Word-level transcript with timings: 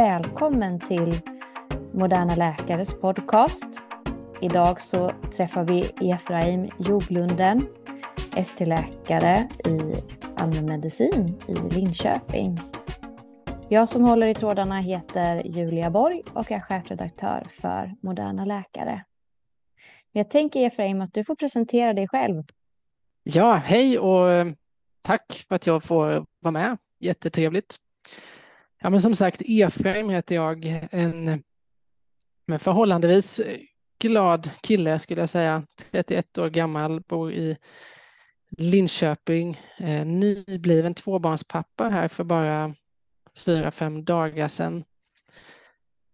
välkommen 0.00 0.80
till 0.80 1.20
Moderna 1.92 2.34
Läkares 2.34 2.94
podcast. 2.94 3.64
Idag 4.40 4.80
så 4.80 5.10
träffar 5.36 5.64
vi 5.64 6.10
Efraim 6.10 6.68
Joglunden, 6.78 7.66
ST-läkare 8.36 9.48
i 9.66 9.94
allmänmedicin 10.36 11.40
i 11.48 11.74
Linköping. 11.74 12.58
Jag 13.68 13.88
som 13.88 14.04
håller 14.04 14.26
i 14.26 14.34
trådarna 14.34 14.80
heter 14.80 15.42
Julia 15.44 15.90
Borg 15.90 16.22
och 16.32 16.52
är 16.52 16.60
chefredaktör 16.60 17.46
för 17.50 17.94
Moderna 18.02 18.44
Läkare. 18.44 19.04
Jag 20.12 20.30
tänker 20.30 20.66
Efraim 20.66 21.00
att 21.00 21.14
du 21.14 21.24
får 21.24 21.34
presentera 21.34 21.92
dig 21.92 22.08
själv. 22.08 22.42
Ja, 23.22 23.54
hej 23.54 23.98
och 23.98 24.30
eh, 24.30 24.46
tack 25.02 25.44
för 25.48 25.54
att 25.54 25.66
jag 25.66 25.84
får 25.84 26.26
vara 26.40 26.52
med. 26.52 26.78
Jättetrevligt. 26.98 27.76
Ja, 28.80 28.90
men 28.90 29.00
som 29.00 29.14
sagt, 29.14 29.42
Efraim 29.44 30.10
heter 30.10 30.34
jag, 30.34 30.86
en 30.90 31.42
men 32.50 32.58
förhållandevis 32.58 33.40
glad 33.98 34.50
kille 34.60 34.98
skulle 34.98 35.20
jag 35.20 35.28
säga. 35.28 35.66
31 35.90 36.38
år 36.38 36.50
gammal, 36.50 37.00
bor 37.00 37.32
i 37.32 37.56
Linköping, 38.50 39.60
eh, 39.78 40.06
nybliven 40.06 40.94
tvåbarnspappa 40.94 41.88
här 41.88 42.08
för 42.08 42.24
bara 42.24 42.74
fyra, 43.36 43.70
fem 43.70 44.04
dagar 44.04 44.48
sedan 44.48 44.84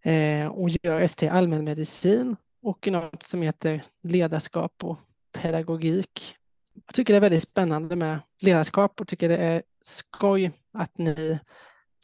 eh, 0.03 0.47
och 0.47 0.69
gör 0.69 1.01
ST 1.01 1.27
allmänmedicin 1.27 2.35
och 2.61 2.87
något 2.87 3.23
som 3.23 3.41
heter 3.41 3.83
ledarskap 4.03 4.83
och 4.83 4.97
pedagogik. 5.31 6.35
Jag 6.85 6.95
tycker 6.95 7.13
det 7.13 7.17
är 7.17 7.21
väldigt 7.21 7.43
spännande 7.43 7.95
med 7.95 8.19
ledarskap 8.41 9.01
och 9.01 9.07
tycker 9.07 9.29
det 9.29 9.37
är 9.37 9.63
skoj 9.81 10.51
att 10.73 10.97
ni 10.97 11.39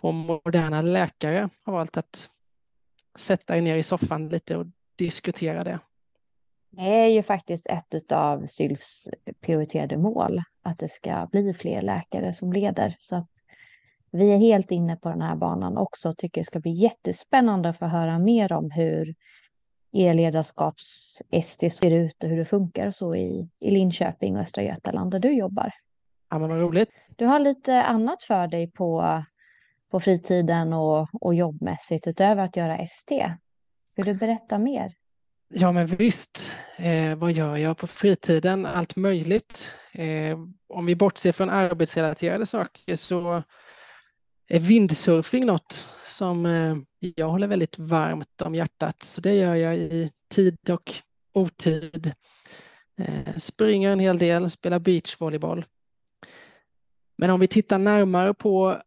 på 0.04 0.12
Moderna 0.12 0.82
läkare 0.82 1.50
har 1.64 1.74
valt 1.74 1.98
att 1.98 2.30
sätta 3.16 3.58
er 3.58 3.62
ner 3.62 3.76
i 3.76 3.84
soffan 3.84 4.30
lite 4.30 4.58
och 4.58 4.66
diskutera 4.96 5.64
det. 5.64 5.80
Det 6.70 6.82
är 6.82 7.08
ju 7.08 7.24
faktiskt 7.24 7.68
ett 7.68 8.12
av 8.12 8.46
SYLFs 8.48 9.10
prioriterade 9.42 9.98
mål, 9.98 10.42
att 10.62 10.80
det 10.80 10.90
ska 10.90 11.28
bli 11.32 11.54
fler 11.54 11.82
läkare 11.82 12.34
som 12.34 12.54
leder. 12.54 12.96
Så 13.00 13.16
att 13.16 13.30
vi 14.12 14.32
är 14.32 14.38
helt 14.38 14.72
inne 14.72 14.96
på 14.96 15.10
den 15.10 15.22
här 15.22 15.36
banan 15.36 15.78
också 15.78 16.10
och 16.10 16.18
tycker 16.18 16.42
det 16.42 16.46
ska 16.46 16.60
bli 16.60 16.72
jättespännande 16.72 17.70
att 17.70 17.80
få 17.80 17.86
höra 17.86 18.20
mer 18.20 18.54
om 18.54 18.72
hur 18.72 19.16
er 19.92 20.14
ledarskaps-ST 20.14 21.70
ser 21.70 21.92
ut 21.92 22.24
och 22.24 22.30
hur 22.30 22.38
det 22.38 22.46
funkar 22.46 22.92
så 22.92 23.16
i, 23.16 23.50
i 23.60 23.72
Linköping 23.72 24.36
och 24.36 24.42
Östra 24.42 24.64
Götaland 24.64 25.12
där 25.12 25.20
du 25.20 25.34
jobbar. 25.34 25.72
Ja, 26.30 26.40
men 26.40 26.50
vad 26.50 26.60
roligt. 26.60 26.90
Du 27.16 27.26
har 27.26 27.40
lite 27.40 27.84
annat 27.84 28.24
för 28.24 28.48
dig 28.48 28.72
på, 28.72 29.24
på 29.94 30.00
fritiden 30.00 30.74
och, 30.74 31.08
och 31.22 31.36
jobbmässigt 31.36 32.08
utöver 32.08 32.44
att 32.44 32.58
göra 32.58 32.78
ST. 32.78 33.34
Vill 33.96 34.06
du 34.06 34.14
berätta 34.14 34.58
mer? 34.58 34.94
Ja, 35.50 35.72
men 35.72 35.88
visst. 35.88 36.54
Eh, 36.78 37.16
vad 37.16 37.32
gör 37.32 37.58
jag 37.58 37.78
på 37.78 37.88
fritiden? 37.88 38.66
Allt 38.66 38.96
möjligt. 38.96 39.74
Eh, 39.92 40.40
om 40.68 40.86
vi 40.86 40.96
bortser 40.96 41.32
från 41.32 41.50
arbetsrelaterade 41.50 42.46
saker 42.46 42.96
så 42.96 43.44
är 44.50 44.60
vindsurfing 44.60 45.46
något 45.46 45.88
som 46.08 46.46
eh, 46.46 46.76
jag 47.16 47.30
håller 47.30 47.48
väldigt 47.48 47.80
varmt 47.80 48.42
om 48.42 48.56
hjärtat. 48.56 49.04
Så 49.04 49.22
det 49.22 49.34
gör 49.34 49.56
jag 49.56 49.76
i 49.78 50.12
tid 50.30 50.70
och 50.70 50.94
otid. 51.34 52.14
Eh, 52.98 53.38
springer 53.38 53.92
en 53.92 54.00
hel 54.00 54.18
del, 54.18 54.52
spelar 54.52 54.80
beachvolleyboll. 54.80 55.66
Men 57.18 57.30
om 57.30 57.40
vi 57.40 57.48
tittar 57.48 57.78
närmare 57.78 58.34
på 58.34 58.82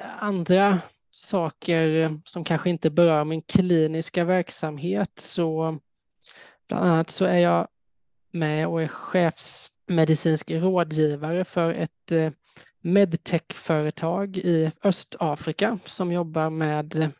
andra 0.00 0.80
saker 1.10 2.10
som 2.24 2.44
kanske 2.44 2.70
inte 2.70 2.90
berör 2.90 3.24
min 3.24 3.42
kliniska 3.42 4.24
verksamhet 4.24 5.10
så 5.16 5.78
bland 6.68 6.84
annat 6.84 7.10
så 7.10 7.24
är 7.24 7.38
jag 7.38 7.68
med 8.30 8.66
och 8.66 8.82
är 8.82 8.88
chefsmedicinsk 8.88 10.50
rådgivare 10.50 11.44
för 11.44 11.74
ett 11.74 12.12
eh, 12.12 12.32
medtech-företag 12.80 14.36
i 14.36 14.72
Östafrika 14.82 15.78
som 15.84 16.12
jobbar 16.12 16.50
med 16.50 17.12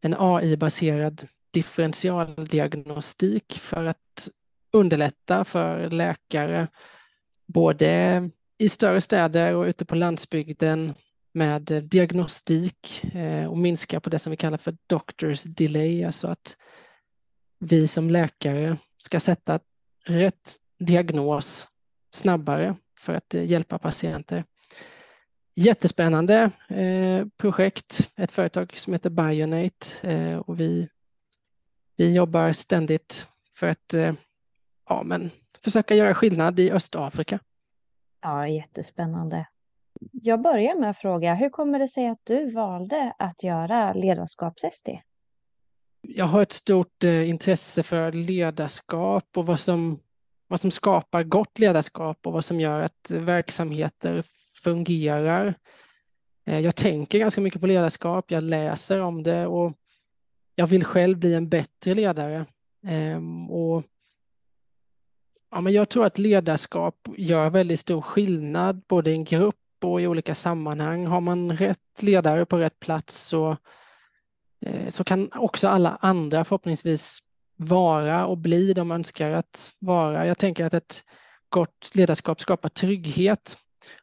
en 0.00 0.14
AI-baserad 0.18 1.26
differentialdiagnostik 1.50 3.58
för 3.58 3.84
att 3.84 4.28
underlätta 4.72 5.44
för 5.44 5.90
läkare 5.90 6.68
både 7.46 8.30
i 8.58 8.68
större 8.68 9.00
städer 9.00 9.54
och 9.54 9.64
ute 9.64 9.84
på 9.84 9.94
landsbygden 9.94 10.94
med 11.32 11.62
diagnostik 11.62 13.04
eh, 13.14 13.46
och 13.46 13.58
minska 13.58 14.00
på 14.00 14.10
det 14.10 14.18
som 14.18 14.30
vi 14.30 14.36
kallar 14.36 14.58
för 14.58 14.76
doctors 14.86 15.42
delay, 15.42 16.04
alltså 16.04 16.28
att 16.28 16.56
vi 17.58 17.88
som 17.88 18.10
läkare 18.10 18.76
ska 18.98 19.20
sätta 19.20 19.60
rätt 20.04 20.56
diagnos 20.78 21.68
snabbare 22.10 22.76
för 22.98 23.14
att 23.14 23.34
eh, 23.34 23.44
hjälpa 23.44 23.78
patienter. 23.78 24.44
Jättespännande 25.54 26.50
eh, 26.68 27.26
projekt, 27.36 28.10
ett 28.16 28.30
företag 28.30 28.76
som 28.76 28.92
heter 28.92 29.10
Bionate 29.10 30.38
och 30.38 30.60
vi, 30.60 30.88
vi 31.96 32.14
jobbar 32.14 32.52
ständigt 32.52 33.28
för 33.54 33.66
att 33.66 33.94
ja, 34.88 35.02
men 35.02 35.30
försöka 35.64 35.94
göra 35.94 36.14
skillnad 36.14 36.60
i 36.60 36.70
Östafrika. 36.70 37.38
Ja, 38.22 38.48
jättespännande. 38.48 39.46
Jag 40.12 40.42
börjar 40.42 40.74
med 40.74 40.90
att 40.90 40.98
fråga, 40.98 41.34
hur 41.34 41.50
kommer 41.50 41.78
det 41.78 41.88
sig 41.88 42.08
att 42.08 42.20
du 42.24 42.50
valde 42.50 43.14
att 43.18 43.42
göra 43.42 43.92
ledarskaps-ST? 43.92 45.02
Jag 46.02 46.24
har 46.24 46.42
ett 46.42 46.52
stort 46.52 47.04
eh, 47.04 47.28
intresse 47.28 47.82
för 47.82 48.12
ledarskap 48.12 49.36
och 49.36 49.46
vad 49.46 49.60
som, 49.60 50.00
vad 50.48 50.60
som 50.60 50.70
skapar 50.70 51.22
gott 51.22 51.58
ledarskap 51.58 52.26
och 52.26 52.32
vad 52.32 52.44
som 52.44 52.60
gör 52.60 52.80
att 52.80 53.10
verksamheter 53.10 54.24
fungerar. 54.62 55.54
Eh, 56.46 56.60
jag 56.60 56.76
tänker 56.76 57.18
ganska 57.18 57.40
mycket 57.40 57.60
på 57.60 57.66
ledarskap, 57.66 58.30
jag 58.30 58.42
läser 58.42 59.00
om 59.00 59.22
det 59.22 59.46
och 59.46 59.72
jag 60.54 60.66
vill 60.66 60.84
själv 60.84 61.18
bli 61.18 61.34
en 61.34 61.48
bättre 61.48 61.94
ledare. 61.94 62.46
Ehm, 62.86 63.50
och 63.50 63.82
ja, 65.50 65.60
men 65.60 65.72
jag 65.72 65.88
tror 65.88 66.06
att 66.06 66.18
ledarskap 66.18 67.08
gör 67.16 67.50
väldigt 67.50 67.80
stor 67.80 68.00
skillnad 68.00 68.82
både 68.88 69.10
i 69.10 69.14
en 69.14 69.24
grupp 69.24 69.56
och 69.84 70.00
i 70.00 70.06
olika 70.06 70.34
sammanhang. 70.34 71.06
Har 71.06 71.20
man 71.20 71.56
rätt 71.56 72.02
ledare 72.02 72.46
på 72.46 72.58
rätt 72.58 72.80
plats 72.80 73.26
så, 73.26 73.56
eh, 74.60 74.88
så 74.88 75.04
kan 75.04 75.30
också 75.34 75.68
alla 75.68 75.98
andra 76.00 76.44
förhoppningsvis 76.44 77.18
vara 77.56 78.26
och 78.26 78.38
bli 78.38 78.72
de 78.72 78.90
önskar 78.90 79.30
att 79.30 79.74
vara. 79.78 80.26
Jag 80.26 80.38
tänker 80.38 80.64
att 80.64 80.74
ett 80.74 81.04
gott 81.48 81.90
ledarskap 81.94 82.40
skapar 82.40 82.68
trygghet 82.68 83.58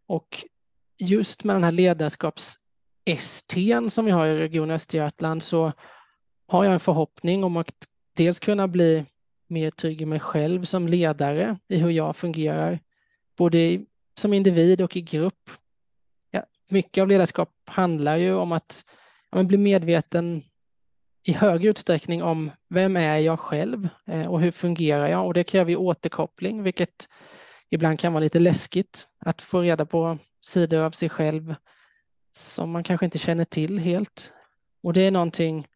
och 0.08 0.44
just 0.98 1.44
med 1.44 1.56
den 1.56 1.64
här 1.64 1.72
ledarskaps-ST 1.72 3.90
som 3.90 4.06
vi 4.06 4.12
har 4.12 4.28
i 4.28 4.38
Region 4.38 4.72
Östergötland 4.72 5.44
så 5.44 5.72
har 6.48 6.64
jag 6.64 6.74
en 6.74 6.80
förhoppning 6.80 7.44
om 7.44 7.58
att 7.58 7.88
dels 8.14 8.40
kunna 8.40 8.68
bli 8.68 9.06
mer 9.48 9.72
trygg 9.72 10.02
i 10.02 10.06
mig 10.06 10.20
själv 10.20 10.64
som 10.64 10.88
ledare 10.88 11.58
i 11.68 11.78
hur 11.78 11.90
jag 11.90 12.16
fungerar, 12.16 12.80
både 13.38 13.86
som 14.20 14.34
individ 14.34 14.82
och 14.82 14.96
i 14.96 15.02
grupp. 15.02 15.50
Mycket 16.70 17.02
av 17.02 17.08
ledarskap 17.08 17.50
handlar 17.66 18.18
ju 18.18 18.34
om 18.34 18.52
att 18.52 18.86
ja, 19.32 19.44
bli 19.44 19.58
medveten 19.58 20.44
i 21.24 21.32
högre 21.32 21.70
utsträckning 21.70 22.24
om 22.24 22.52
vem 22.70 22.98
är 22.98 23.18
jag 23.18 23.40
själv 23.40 23.90
eh, 24.08 24.28
och 24.28 24.42
hur 24.42 24.52
fungerar 24.52 25.08
jag? 25.08 25.26
Och 25.26 25.34
det 25.34 25.44
kräver 25.44 25.72
ju 25.72 25.78
återkoppling, 25.78 26.64
vilket 26.64 27.10
ibland 27.70 28.00
kan 28.00 28.14
vara 28.14 28.24
lite 28.24 28.40
läskigt 28.40 29.08
att 29.20 29.42
få 29.42 29.62
reda 29.62 29.86
på 29.86 30.18
sidor 30.42 30.80
av 30.80 30.92
sig 30.92 31.10
själv 31.10 31.56
som 32.32 32.72
man 32.72 32.84
kanske 32.84 33.06
inte 33.06 33.20
känner 33.20 33.46
till 33.46 33.80
helt. 33.80 34.34
Och 34.84 34.94
det 34.94 35.02
är 35.02 35.12
någonting 35.12 35.68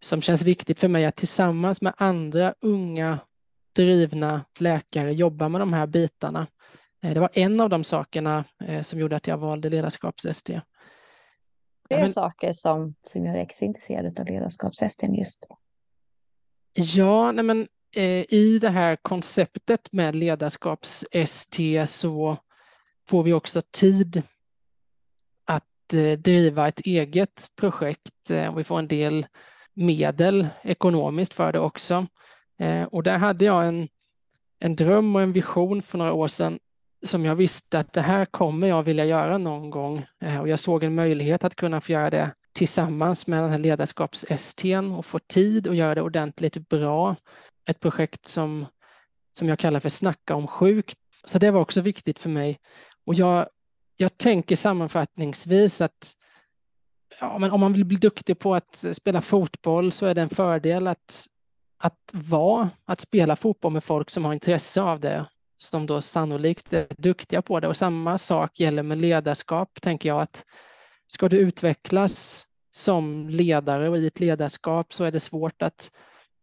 som 0.00 0.22
känns 0.22 0.42
viktigt 0.42 0.80
för 0.80 0.88
mig 0.88 1.06
att 1.06 1.16
tillsammans 1.16 1.82
med 1.82 1.94
andra 1.96 2.54
unga 2.60 3.18
drivna 3.72 4.44
läkare 4.58 5.12
jobba 5.12 5.48
med 5.48 5.60
de 5.60 5.72
här 5.72 5.86
bitarna. 5.86 6.46
Eh, 7.02 7.14
det 7.14 7.20
var 7.20 7.30
en 7.32 7.60
av 7.60 7.70
de 7.70 7.84
sakerna 7.84 8.44
eh, 8.64 8.82
som 8.82 8.98
gjorde 8.98 9.16
att 9.16 9.26
jag 9.26 9.38
valde 9.38 9.68
ledarskaps-ST. 9.68 10.60
Det 11.88 11.94
är 11.94 12.00
men, 12.00 12.12
saker 12.12 12.52
som, 12.52 12.94
som 13.02 13.26
gör 13.26 13.34
extra 13.34 13.66
intresserad 13.66 14.20
av 14.20 14.26
ledarskaps-ST 14.26 15.06
just. 15.06 15.46
Ja, 16.72 17.32
nej 17.32 17.44
men, 17.44 17.68
eh, 17.96 18.34
i 18.34 18.58
det 18.60 18.70
här 18.70 18.96
konceptet 18.96 19.92
med 19.92 20.14
ledarskaps-ST 20.14 21.86
så 21.86 22.36
får 23.08 23.22
vi 23.22 23.32
också 23.32 23.62
tid 23.70 24.22
att 25.44 25.64
driva 26.18 26.68
ett 26.68 26.80
eget 26.80 27.50
projekt. 27.56 28.30
Eh, 28.30 28.56
vi 28.56 28.64
får 28.64 28.78
en 28.78 28.88
del 28.88 29.26
medel 29.74 30.48
ekonomiskt 30.62 31.34
för 31.34 31.52
det 31.52 31.58
också. 31.58 32.06
Och 32.90 33.02
där 33.02 33.18
hade 33.18 33.44
jag 33.44 33.66
en, 33.66 33.88
en 34.58 34.76
dröm 34.76 35.16
och 35.16 35.22
en 35.22 35.32
vision 35.32 35.82
för 35.82 35.98
några 35.98 36.12
år 36.12 36.28
sedan 36.28 36.58
som 37.02 37.24
jag 37.24 37.36
visste 37.36 37.78
att 37.78 37.92
det 37.92 38.00
här 38.00 38.24
kommer 38.24 38.66
jag 38.66 38.82
vilja 38.82 39.04
göra 39.04 39.38
någon 39.38 39.70
gång 39.70 40.06
eh, 40.20 40.40
och 40.40 40.48
jag 40.48 40.60
såg 40.60 40.84
en 40.84 40.94
möjlighet 40.94 41.44
att 41.44 41.54
kunna 41.54 41.80
få 41.80 41.92
göra 41.92 42.10
det 42.10 42.34
tillsammans 42.52 43.26
med 43.26 43.42
den 43.42 43.50
här 43.50 43.58
ledarskaps-STn 43.58 44.96
och 44.98 45.06
få 45.06 45.18
tid 45.18 45.66
och 45.66 45.74
göra 45.74 45.94
det 45.94 46.02
ordentligt 46.02 46.68
bra. 46.68 47.16
Ett 47.68 47.80
projekt 47.80 48.28
som, 48.28 48.66
som 49.38 49.48
jag 49.48 49.58
kallar 49.58 49.80
för 49.80 49.88
Snacka 49.88 50.34
om 50.34 50.46
sjukt. 50.46 50.98
Så 51.24 51.38
det 51.38 51.50
var 51.50 51.60
också 51.60 51.80
viktigt 51.80 52.18
för 52.18 52.30
mig. 52.30 52.60
Och 53.04 53.14
jag, 53.14 53.48
jag 53.96 54.18
tänker 54.18 54.56
sammanfattningsvis 54.56 55.80
att 55.80 56.16
ja, 57.20 57.38
men 57.38 57.50
om 57.50 57.60
man 57.60 57.72
vill 57.72 57.84
bli 57.84 57.96
duktig 57.96 58.38
på 58.38 58.54
att 58.54 58.84
spela 58.92 59.22
fotboll 59.22 59.92
så 59.92 60.06
är 60.06 60.14
det 60.14 60.22
en 60.22 60.30
fördel 60.30 60.86
att, 60.86 61.26
att 61.78 62.10
vara, 62.12 62.70
att 62.84 63.00
spela 63.00 63.36
fotboll 63.36 63.72
med 63.72 63.84
folk 63.84 64.10
som 64.10 64.24
har 64.24 64.32
intresse 64.32 64.82
av 64.82 65.00
det, 65.00 65.26
som 65.62 65.86
då 65.86 66.00
sannolikt 66.00 66.72
är 66.72 66.86
duktiga 66.98 67.42
på 67.42 67.60
det. 67.60 67.68
Och 67.68 67.76
samma 67.76 68.18
sak 68.18 68.60
gäller 68.60 68.82
med 68.82 68.98
ledarskap, 68.98 69.80
tänker 69.80 70.08
jag 70.08 70.20
att 70.20 70.44
ska 71.06 71.28
du 71.28 71.38
utvecklas 71.38 72.46
som 72.70 73.28
ledare 73.28 73.88
och 73.88 73.98
i 73.98 74.06
ett 74.06 74.20
ledarskap 74.20 74.92
så 74.92 75.04
är 75.04 75.10
det 75.10 75.20
svårt 75.20 75.62
att 75.62 75.90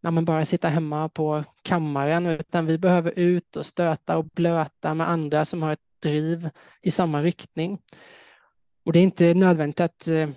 ja, 0.02 0.12
men 0.12 0.26
bara 0.26 0.46
sitta 0.46 0.68
hemma 0.68 1.10
på 1.10 1.44
kammaren, 1.62 2.26
utan 2.26 2.66
vi 2.66 2.78
behöver 2.78 3.14
ut 3.16 3.56
och 3.56 3.66
stöta 3.66 4.18
och 4.18 4.26
blöta 4.26 4.94
med 4.94 5.10
andra 5.10 5.46
som 5.46 5.64
har 5.64 5.74
ett 5.74 5.80
driv 6.02 6.50
i 6.82 6.92
samma 6.92 7.22
riktning. 7.22 7.80
Och 8.86 8.94
det 8.94 9.00
är 9.00 9.04
inte 9.04 9.34
nödvändigt 9.34 9.80
att, 9.80 10.08
eh, 10.08 10.30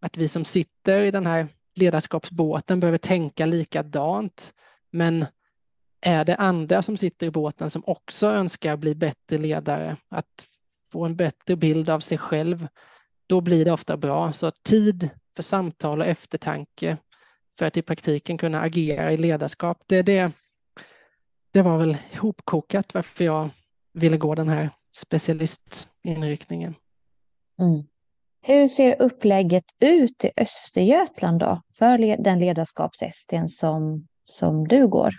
att 0.00 0.16
vi 0.16 0.28
som 0.28 0.44
sitter 0.44 1.00
i 1.00 1.10
den 1.10 1.26
här 1.26 1.48
ledarskapsbåten 1.74 2.80
behöver 2.80 2.98
tänka 2.98 3.46
likadant, 3.46 4.54
men 4.90 5.26
är 6.02 6.24
det 6.24 6.36
andra 6.36 6.82
som 6.82 6.96
sitter 6.96 7.26
i 7.26 7.30
båten 7.30 7.70
som 7.70 7.82
också 7.86 8.26
önskar 8.26 8.76
bli 8.76 8.94
bättre 8.94 9.38
ledare, 9.38 9.96
att 10.08 10.46
få 10.92 11.04
en 11.04 11.16
bättre 11.16 11.56
bild 11.56 11.88
av 11.88 12.00
sig 12.00 12.18
själv, 12.18 12.68
då 13.26 13.40
blir 13.40 13.64
det 13.64 13.72
ofta 13.72 13.96
bra. 13.96 14.32
Så 14.32 14.50
tid 14.50 15.10
för 15.36 15.42
samtal 15.42 16.00
och 16.00 16.06
eftertanke 16.06 16.96
för 17.58 17.66
att 17.66 17.76
i 17.76 17.82
praktiken 17.82 18.38
kunna 18.38 18.60
agera 18.60 19.12
i 19.12 19.16
ledarskap, 19.16 19.78
det, 19.86 20.02
det, 20.02 20.32
det 21.50 21.62
var 21.62 21.78
väl 21.78 21.96
hopkokat 22.20 22.94
varför 22.94 23.24
jag 23.24 23.50
ville 23.92 24.16
gå 24.16 24.34
den 24.34 24.48
här 24.48 24.70
specialistinriktningen. 24.96 26.74
Mm. 27.60 27.82
Hur 28.42 28.68
ser 28.68 29.02
upplägget 29.02 29.64
ut 29.80 30.24
i 30.24 30.30
Östergötland 30.36 31.40
då, 31.40 31.60
för 31.78 32.22
den 32.22 32.38
ledarskaps 32.38 32.98
som, 33.48 34.08
som 34.24 34.68
du 34.68 34.88
går? 34.88 35.14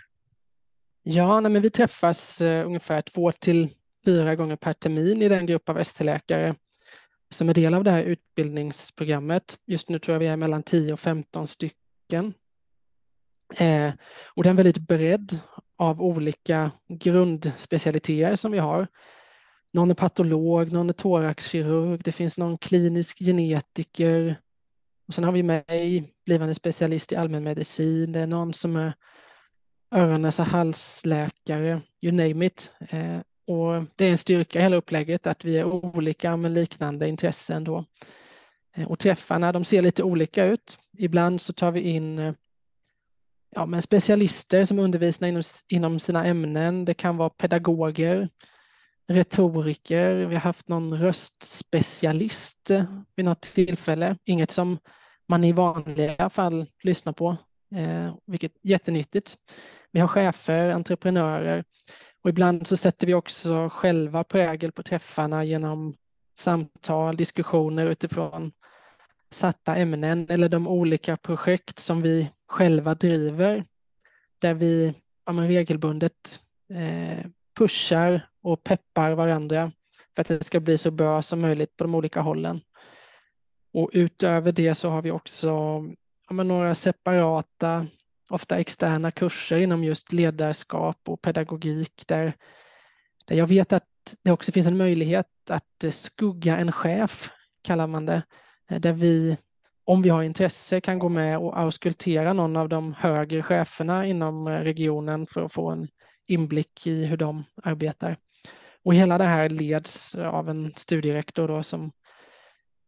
Ja, 1.06 1.40
nej, 1.40 1.52
men 1.52 1.62
vi 1.62 1.70
träffas 1.70 2.42
eh, 2.42 2.66
ungefär 2.66 3.02
två 3.02 3.32
till 3.32 3.70
fyra 4.06 4.36
gånger 4.36 4.56
per 4.56 4.74
termin 4.74 5.22
i 5.22 5.30
den 5.30 5.46
grupp 5.46 5.70
av 5.70 5.80
ST-läkare 5.80 6.56
som 7.30 7.50
är 7.50 7.54
del 7.54 7.74
av 7.74 7.84
det 7.84 7.92
här 7.92 8.04
utbildningsprogrammet. 8.04 9.58
Just 9.66 9.90
nu 9.90 10.00
tror 10.00 10.14
jag 10.14 10.20
vi 10.20 10.28
är 10.28 10.38
mellan 10.38 10.64
10 10.64 10.94
och 10.94 11.00
15 11.00 11.48
stycken. 11.48 12.34
Eh, 13.56 13.92
och 14.26 14.44
det 14.44 14.48
är 14.48 14.52
en 14.52 14.56
väldigt 14.56 14.78
bredd 14.78 15.40
av 15.76 16.02
olika 16.02 16.72
grundspecialiteter 16.88 18.36
som 18.36 18.52
vi 18.52 18.60
har. 18.60 18.88
Någon 19.72 19.92
är 19.92 19.96
patolog, 19.96 20.72
någon 20.72 20.90
är 20.90 20.94
thoraxkirurg, 20.94 22.02
det 22.04 22.12
finns 22.12 22.38
någon 22.38 22.58
klinisk 22.58 23.20
genetiker. 23.20 24.40
Och 25.08 25.14
sen 25.14 25.24
har 25.24 25.32
vi 25.32 25.44
mig, 25.44 26.14
blivande 26.26 26.56
specialist 26.56 27.12
i 27.12 27.16
allmänmedicin, 27.16 28.12
det 28.12 28.20
är 28.20 28.28
någon 28.28 28.54
som 28.54 28.76
är 28.76 28.94
öron, 29.94 30.22
näsa, 30.22 30.44
halsläkare, 30.44 31.82
you 32.02 32.12
name 32.12 32.46
it. 32.46 32.74
Eh, 32.90 33.20
och 33.48 33.84
det 33.96 34.06
är 34.06 34.12
en 34.12 34.18
styrka 34.18 34.60
i 34.60 34.62
hela 34.62 34.76
upplägget 34.76 35.28
att 35.28 35.46
vi 35.46 35.58
är 35.58 35.66
olika 35.66 36.38
med 36.38 36.52
liknande 36.52 37.08
intressen 37.08 37.64
då. 37.64 37.86
Eh, 38.76 38.92
och 38.92 39.00
träffarna 39.00 39.52
de 39.52 39.66
ser 39.66 39.82
lite 39.82 40.04
olika 40.04 40.46
ut. 40.46 40.80
Ibland 40.98 41.42
så 41.42 41.54
tar 41.54 41.72
vi 41.72 41.82
in 41.82 42.20
eh, 42.20 42.34
ja, 43.56 43.66
men 43.66 43.82
specialister 43.82 44.66
som 44.66 44.80
undervisar 44.80 45.28
inom, 45.28 45.44
inom 45.68 46.00
sina 46.00 46.26
ämnen. 46.26 46.86
Det 46.86 46.94
kan 46.94 47.18
vara 47.18 47.30
pedagoger, 47.30 48.30
retoriker. 49.08 50.16
Vi 50.16 50.36
har 50.36 50.42
haft 50.42 50.68
någon 50.68 51.00
röstspecialist 51.00 52.72
vid 53.16 53.26
något 53.26 53.42
tillfälle. 53.42 54.18
Inget 54.26 54.52
som 54.52 54.80
man 55.28 55.44
i 55.44 55.52
vanliga 55.52 56.30
fall 56.30 56.66
lyssnar 56.84 57.14
på, 57.14 57.38
eh, 57.76 58.16
vilket 58.26 58.52
är 58.52 58.70
jättenyttigt. 58.70 59.38
Vi 59.94 60.00
har 60.00 60.08
chefer, 60.08 60.70
entreprenörer 60.70 61.64
och 62.24 62.30
ibland 62.30 62.68
så 62.68 62.78
sätter 62.78 63.08
vi 63.08 63.14
också 63.14 63.70
själva 63.70 64.24
prägel 64.24 64.72
på 64.72 64.84
träffarna 64.84 65.44
genom 65.44 65.96
samtal, 66.38 67.18
diskussioner 67.18 67.88
utifrån 67.88 68.52
satta 69.32 69.76
ämnen 69.76 70.28
eller 70.30 70.50
de 70.50 70.68
olika 70.68 71.18
projekt 71.18 71.80
som 71.80 72.02
vi 72.02 72.30
själva 72.48 72.96
driver 72.96 73.66
där 74.40 74.54
vi 74.54 74.94
ja, 75.26 75.34
regelbundet 75.34 76.40
eh, 76.70 77.26
pushar 77.58 78.30
och 78.42 78.64
peppar 78.64 79.12
varandra 79.12 79.72
för 80.16 80.22
att 80.22 80.28
det 80.28 80.44
ska 80.44 80.60
bli 80.60 80.78
så 80.78 80.92
bra 80.92 81.22
som 81.22 81.42
möjligt 81.42 81.78
på 81.78 81.84
de 81.84 81.96
olika 81.96 82.22
hållen. 82.22 82.62
Och 83.74 83.90
utöver 83.94 84.52
det 84.52 84.76
så 84.76 84.90
har 84.90 85.02
vi 85.02 85.12
också 85.12 85.50
ja, 86.30 86.44
några 86.44 86.76
separata, 86.76 87.88
ofta 88.30 88.58
externa 88.58 89.12
kurser 89.12 89.58
inom 89.58 89.84
just 89.84 90.14
ledarskap 90.14 90.98
och 91.08 91.22
pedagogik 91.22 92.04
där, 92.08 92.34
där 93.26 93.36
jag 93.36 93.48
vet 93.48 93.74
att 93.74 93.84
det 94.24 94.32
också 94.32 94.52
finns 94.52 94.68
en 94.68 94.78
möjlighet 94.78 95.28
att 95.50 95.86
skugga 95.94 96.58
en 96.58 96.72
chef, 96.72 97.30
kallar 97.62 97.88
man 97.88 98.06
det, 98.06 98.24
eh, 98.70 98.80
där 98.80 98.94
vi 98.94 99.38
om 99.86 100.02
vi 100.02 100.10
har 100.10 100.24
intresse 100.24 100.82
kan 100.82 101.00
gå 101.00 101.10
med 101.10 101.38
och 101.38 101.60
auskultera 101.60 102.34
någon 102.34 102.56
av 102.56 102.70
de 102.70 102.94
högre 102.94 103.44
cheferna 103.44 104.06
inom 104.06 104.48
eh, 104.48 104.60
regionen 104.60 105.28
för 105.28 105.46
att 105.46 105.54
få 105.54 105.70
en 105.70 105.88
inblick 106.28 106.88
i 106.88 107.06
hur 107.06 107.18
de 107.18 107.44
arbetar. 107.64 108.18
Och 108.86 108.96
hela 108.96 109.18
det 109.18 109.24
här 109.24 109.50
leds 109.50 110.16
av 110.16 110.50
en 110.50 110.74
studierektor 110.76 111.48
då 111.48 111.64
som 111.64 111.92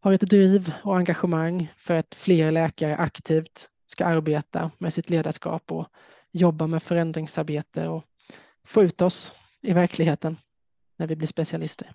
har 0.01 0.13
ett 0.13 0.21
driv 0.21 0.73
och 0.83 0.97
engagemang 0.97 1.73
för 1.77 1.93
att 1.93 2.15
fler 2.15 2.51
läkare 2.51 2.95
aktivt 2.95 3.69
ska 3.85 4.05
arbeta 4.05 4.71
med 4.77 4.93
sitt 4.93 5.09
ledarskap 5.09 5.71
och 5.71 5.87
jobba 6.31 6.67
med 6.67 6.83
förändringsarbete 6.83 7.87
och 7.87 8.03
få 8.63 8.83
ut 8.83 9.01
oss 9.01 9.33
i 9.61 9.73
verkligheten 9.73 10.37
när 10.97 11.07
vi 11.07 11.15
blir 11.15 11.27
specialister. 11.27 11.93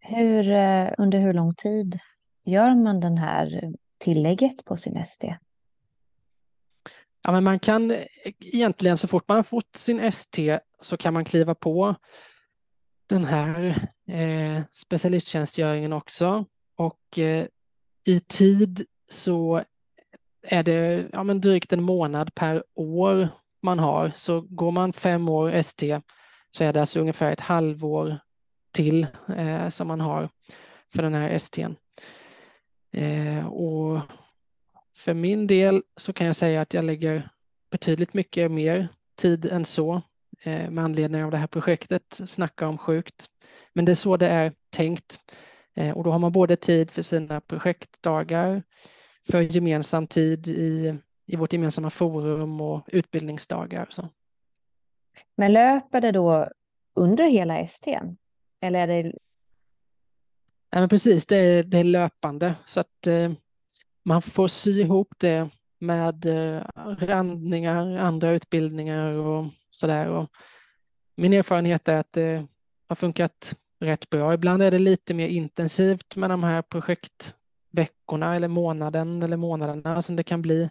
Hur, 0.00 0.50
eh, 0.52 0.90
under 0.98 1.18
hur 1.18 1.32
lång 1.32 1.54
tid 1.54 1.98
gör 2.44 2.74
man 2.74 3.00
den 3.00 3.18
här 3.18 3.72
tillägget 3.98 4.64
på 4.64 4.76
sin 4.76 4.96
ST? 4.96 5.36
Ja, 7.22 7.32
men 7.32 7.44
man 7.44 7.58
kan 7.58 7.96
egentligen 8.40 8.98
så 8.98 9.08
fort 9.08 9.28
man 9.28 9.36
har 9.36 9.42
fått 9.42 9.76
sin 9.76 10.00
ST 10.00 10.60
så 10.80 10.96
kan 10.96 11.14
man 11.14 11.24
kliva 11.24 11.54
på 11.54 11.94
den 13.06 13.24
här 13.24 13.88
eh, 14.06 14.62
specialisttjänstgöringen 14.72 15.92
också 15.92 16.44
och 16.76 17.18
eh, 17.18 17.46
i 18.06 18.20
tid 18.20 18.86
så 19.10 19.64
är 20.50 20.62
det 20.62 21.08
ja, 21.12 21.22
men 21.22 21.40
drygt 21.40 21.72
en 21.72 21.82
månad 21.82 22.34
per 22.34 22.64
år 22.74 23.28
man 23.62 23.78
har. 23.78 24.12
Så 24.16 24.40
går 24.40 24.70
man 24.70 24.92
fem 24.92 25.28
år 25.28 25.52
ST 25.52 26.00
så 26.50 26.64
är 26.64 26.72
det 26.72 26.80
alltså 26.80 27.00
ungefär 27.00 27.32
ett 27.32 27.40
halvår 27.40 28.18
till 28.72 29.06
eh, 29.36 29.68
som 29.68 29.88
man 29.88 30.00
har 30.00 30.28
för 30.94 31.02
den 31.02 31.14
här 31.14 31.38
STn. 31.38 31.74
Eh, 32.92 33.46
och 33.46 34.00
för 34.96 35.14
min 35.14 35.46
del 35.46 35.82
så 35.96 36.12
kan 36.12 36.26
jag 36.26 36.36
säga 36.36 36.60
att 36.60 36.74
jag 36.74 36.84
lägger 36.84 37.28
betydligt 37.70 38.14
mycket 38.14 38.50
mer 38.50 38.88
tid 39.16 39.44
än 39.44 39.64
så 39.64 40.02
eh, 40.44 40.70
med 40.70 40.84
anledning 40.84 41.24
av 41.24 41.30
det 41.30 41.36
här 41.36 41.46
projektet, 41.46 42.20
Snacka 42.26 42.68
om 42.68 42.78
sjukt. 42.78 43.26
Men 43.72 43.84
det 43.84 43.92
är 43.92 43.96
så 43.96 44.16
det 44.16 44.28
är 44.28 44.52
tänkt. 44.70 45.20
Eh, 45.74 45.96
och 45.96 46.04
då 46.04 46.10
har 46.10 46.18
man 46.18 46.32
både 46.32 46.56
tid 46.56 46.90
för 46.90 47.02
sina 47.02 47.40
projektdagar, 47.40 48.62
för 49.30 49.40
gemensam 49.40 50.06
tid 50.06 50.48
i, 50.48 50.98
i 51.26 51.36
vårt 51.36 51.52
gemensamma 51.52 51.90
forum 51.90 52.60
och 52.60 52.82
utbildningsdagar. 52.86 53.86
Och 53.86 53.92
så. 53.92 54.08
Men 55.36 55.52
löper 55.52 56.00
det 56.00 56.12
då 56.12 56.48
under 56.94 57.24
hela 57.24 57.66
STn? 57.66 58.16
Eller 58.60 58.88
är 58.88 59.02
det 59.02 59.12
Ja, 60.70 60.80
men 60.80 60.88
precis, 60.88 61.26
det 61.26 61.36
är, 61.36 61.62
det 61.62 61.78
är 61.78 61.84
löpande 61.84 62.54
så 62.66 62.80
att 62.80 63.06
eh, 63.06 63.32
man 64.02 64.22
får 64.22 64.48
sy 64.48 64.80
ihop 64.80 65.14
det 65.18 65.50
med 65.78 66.26
eh, 66.26 66.62
randningar, 66.98 67.96
andra 67.96 68.30
utbildningar 68.30 69.12
och 69.12 69.46
sådär. 69.70 70.26
Min 71.16 71.32
erfarenhet 71.32 71.88
är 71.88 71.96
att 71.96 72.12
det 72.12 72.46
har 72.88 72.96
funkat 72.96 73.56
rätt 73.80 74.10
bra. 74.10 74.34
Ibland 74.34 74.62
är 74.62 74.70
det 74.70 74.78
lite 74.78 75.14
mer 75.14 75.28
intensivt 75.28 76.16
med 76.16 76.30
de 76.30 76.44
här 76.44 76.62
projektveckorna 77.74 78.36
eller 78.36 78.48
månaden 78.48 79.22
eller 79.22 79.36
månaderna 79.36 80.02
som 80.02 80.16
det 80.16 80.22
kan 80.22 80.42
bli. 80.42 80.70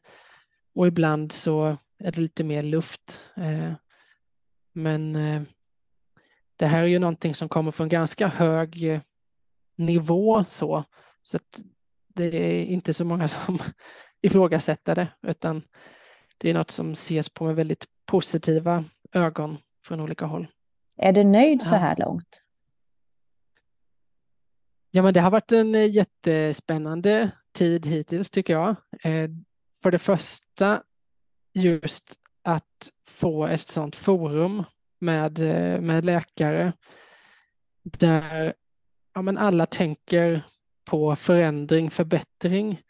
Och 0.75 0.88
ibland 0.88 1.32
så 1.32 1.77
är 2.00 2.12
det 2.12 2.18
lite 2.18 2.44
mer 2.44 2.63
luft. 2.63 3.22
Eh, 3.36 3.74
men 4.74 5.16
eh, 5.16 5.42
det 6.56 6.66
här 6.66 6.84
är 6.84 6.88
ju 6.88 7.00
någonting 7.00 7.36
som 7.36 7.50
kommer 7.50 7.72
från 7.72 7.89
ganska 7.89 8.27
hög 8.27 9.01
nivå 9.75 10.46
så. 10.46 10.84
så 11.24 11.39
det 12.16 12.25
är 12.25 12.66
inte 12.66 12.94
så 12.94 13.06
många 13.06 13.27
som 13.46 13.60
ifrågasätter 14.22 14.96
det, 14.96 15.08
utan 15.22 15.63
det 16.38 16.50
är 16.50 16.54
något 16.54 16.72
som 16.72 16.94
ses 16.94 17.30
på 17.30 17.46
med 17.46 17.56
väldigt 17.56 17.86
positiva 18.06 18.86
ögon 19.13 19.58
från 19.86 20.01
olika 20.01 20.25
håll. 20.25 20.48
Är 20.98 21.13
du 21.13 21.24
nöjd 21.24 21.62
så 21.62 21.75
här 21.75 21.96
långt? 21.98 22.44
Ja, 24.91 25.03
men 25.03 25.13
det 25.13 25.20
har 25.20 25.32
varit 25.32 25.51
en 25.51 25.75
eh, 25.75 25.89
jättespännande 25.89 27.32
tid 27.51 27.86
hittills 27.86 28.29
tycker 28.29 28.53
jag. 28.53 28.70
Eh, 29.03 29.29
för 29.84 29.91
det 29.91 30.00
första 30.00 30.84
just 31.53 32.15
att 32.44 32.91
få 33.08 33.48
ett 33.48 33.67
sådant 33.67 33.96
forum 33.96 34.63
med, 35.00 35.39
eh, 35.39 35.82
med 35.82 36.06
läkare 36.06 36.74
där 37.84 38.53
ja, 39.13 39.22
men 39.22 39.38
alla 39.38 39.65
tänker 39.65 40.41
på 40.86 41.15
förändring, 41.15 41.91
förbättring. 41.91 42.82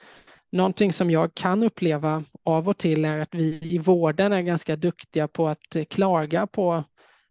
Någonting 0.52 0.94
som 0.94 1.12
jag 1.12 1.34
kan 1.34 1.64
uppleva 1.64 2.24
av 2.44 2.70
och 2.70 2.78
till 2.78 3.06
är 3.06 3.20
att 3.20 3.36
vi 3.36 3.60
i 3.62 3.78
vården 3.78 4.34
är 4.34 4.42
ganska 4.42 4.76
duktiga 4.76 5.28
på 5.28 5.48
att 5.48 5.76
klaga 5.90 6.48
på 6.48 6.84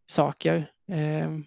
saker. 0.06 0.70
Ehm, 0.88 1.44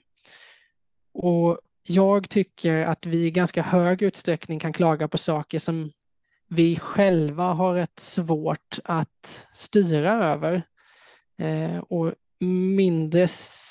och 1.14 1.60
jag 1.90 2.30
tycker 2.30 2.86
att 2.86 3.06
vi 3.06 3.26
i 3.26 3.32
ganska 3.32 3.62
hög 3.62 4.02
utsträckning 4.02 4.60
kan 4.60 4.74
klaga 4.74 5.08
på 5.08 5.18
saker 5.18 5.60
som 5.60 5.92
vi 6.48 6.76
själva 6.80 7.44
har 7.44 7.74
rätt 7.74 8.00
svårt 8.00 8.80
att 8.84 9.48
styra 9.54 10.12
över. 10.12 10.64
Eh, 11.38 11.78
och 11.78 12.14
mindre, 12.76 13.28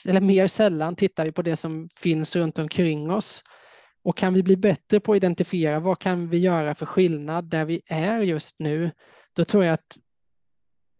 eller 0.09 0.21
mer 0.21 0.49
sällan 0.49 0.97
tittar 0.97 1.25
vi 1.25 1.33
på 1.33 1.43
det 1.43 1.57
som 1.57 1.89
finns 1.97 2.37
runt 2.37 2.59
omkring 2.59 3.11
oss. 3.11 3.45
Och 4.03 4.17
kan 4.17 4.35
vi 4.35 4.43
bli 4.43 4.57
bättre 4.57 5.01
på 5.01 5.13
att 5.13 5.17
identifiera 5.17 5.81
vad 5.81 5.99
kan 5.99 6.29
vi 6.29 6.39
göra 6.39 6.75
för 6.75 6.87
skillnad 6.87 7.45
där 7.45 7.65
vi 7.65 7.83
är 7.87 8.21
just 8.21 8.59
nu, 8.59 8.91
då 9.33 9.45
tror 9.45 9.65
jag 9.65 9.75
att 9.75 9.99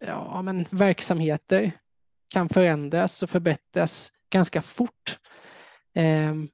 ja, 0.07 0.43
men 0.43 0.67
verksamheter 0.71 1.73
kan 2.29 2.49
förändras 2.49 3.23
och 3.23 3.31
förbättras 3.31 4.13
ganska 4.31 4.63
fort. 4.63 5.19
Ehm, 5.95 6.49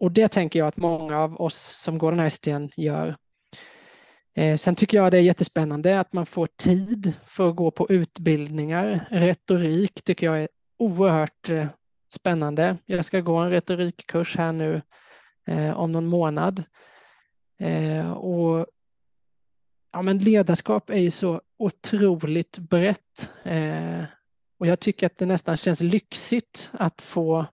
och 0.00 0.12
det 0.12 0.28
tänker 0.28 0.58
jag 0.58 0.68
att 0.68 0.76
många 0.76 1.18
av 1.18 1.40
oss 1.40 1.56
som 1.56 1.98
går 1.98 2.12
den 2.12 2.20
här 2.20 2.28
stien 2.28 2.70
gör. 2.76 3.16
Eh, 4.34 4.56
sen 4.56 4.74
tycker 4.74 4.96
jag 4.96 5.10
det 5.10 5.18
är 5.18 5.22
jättespännande 5.22 6.00
att 6.00 6.12
man 6.12 6.26
får 6.26 6.48
tid 6.56 7.12
för 7.26 7.48
att 7.48 7.56
gå 7.56 7.70
på 7.70 7.90
utbildningar. 7.90 9.06
Retorik 9.10 10.04
tycker 10.04 10.26
jag 10.26 10.42
är 10.42 10.48
oerhört 10.78 11.48
eh, 11.48 11.66
spännande. 12.12 12.76
Jag 12.86 13.04
ska 13.04 13.20
gå 13.20 13.36
en 13.36 13.50
retorikkurs 13.50 14.36
här 14.36 14.52
nu 14.52 14.82
eh, 15.46 15.78
om 15.78 15.92
någon 15.92 16.06
månad. 16.06 16.62
Eh, 17.58 18.12
och 18.12 18.66
ja, 19.92 20.02
men 20.02 20.18
ledarskap 20.18 20.90
är 20.90 21.00
ju 21.00 21.10
så 21.10 21.40
otroligt 21.58 22.58
brett. 22.58 23.30
Eh, 23.42 24.04
och 24.58 24.66
jag 24.66 24.80
tycker 24.80 25.06
att 25.06 25.18
det 25.18 25.26
nästan 25.26 25.56
känns 25.56 25.80
lyxigt 25.80 26.70
att 26.72 27.02
få 27.02 27.46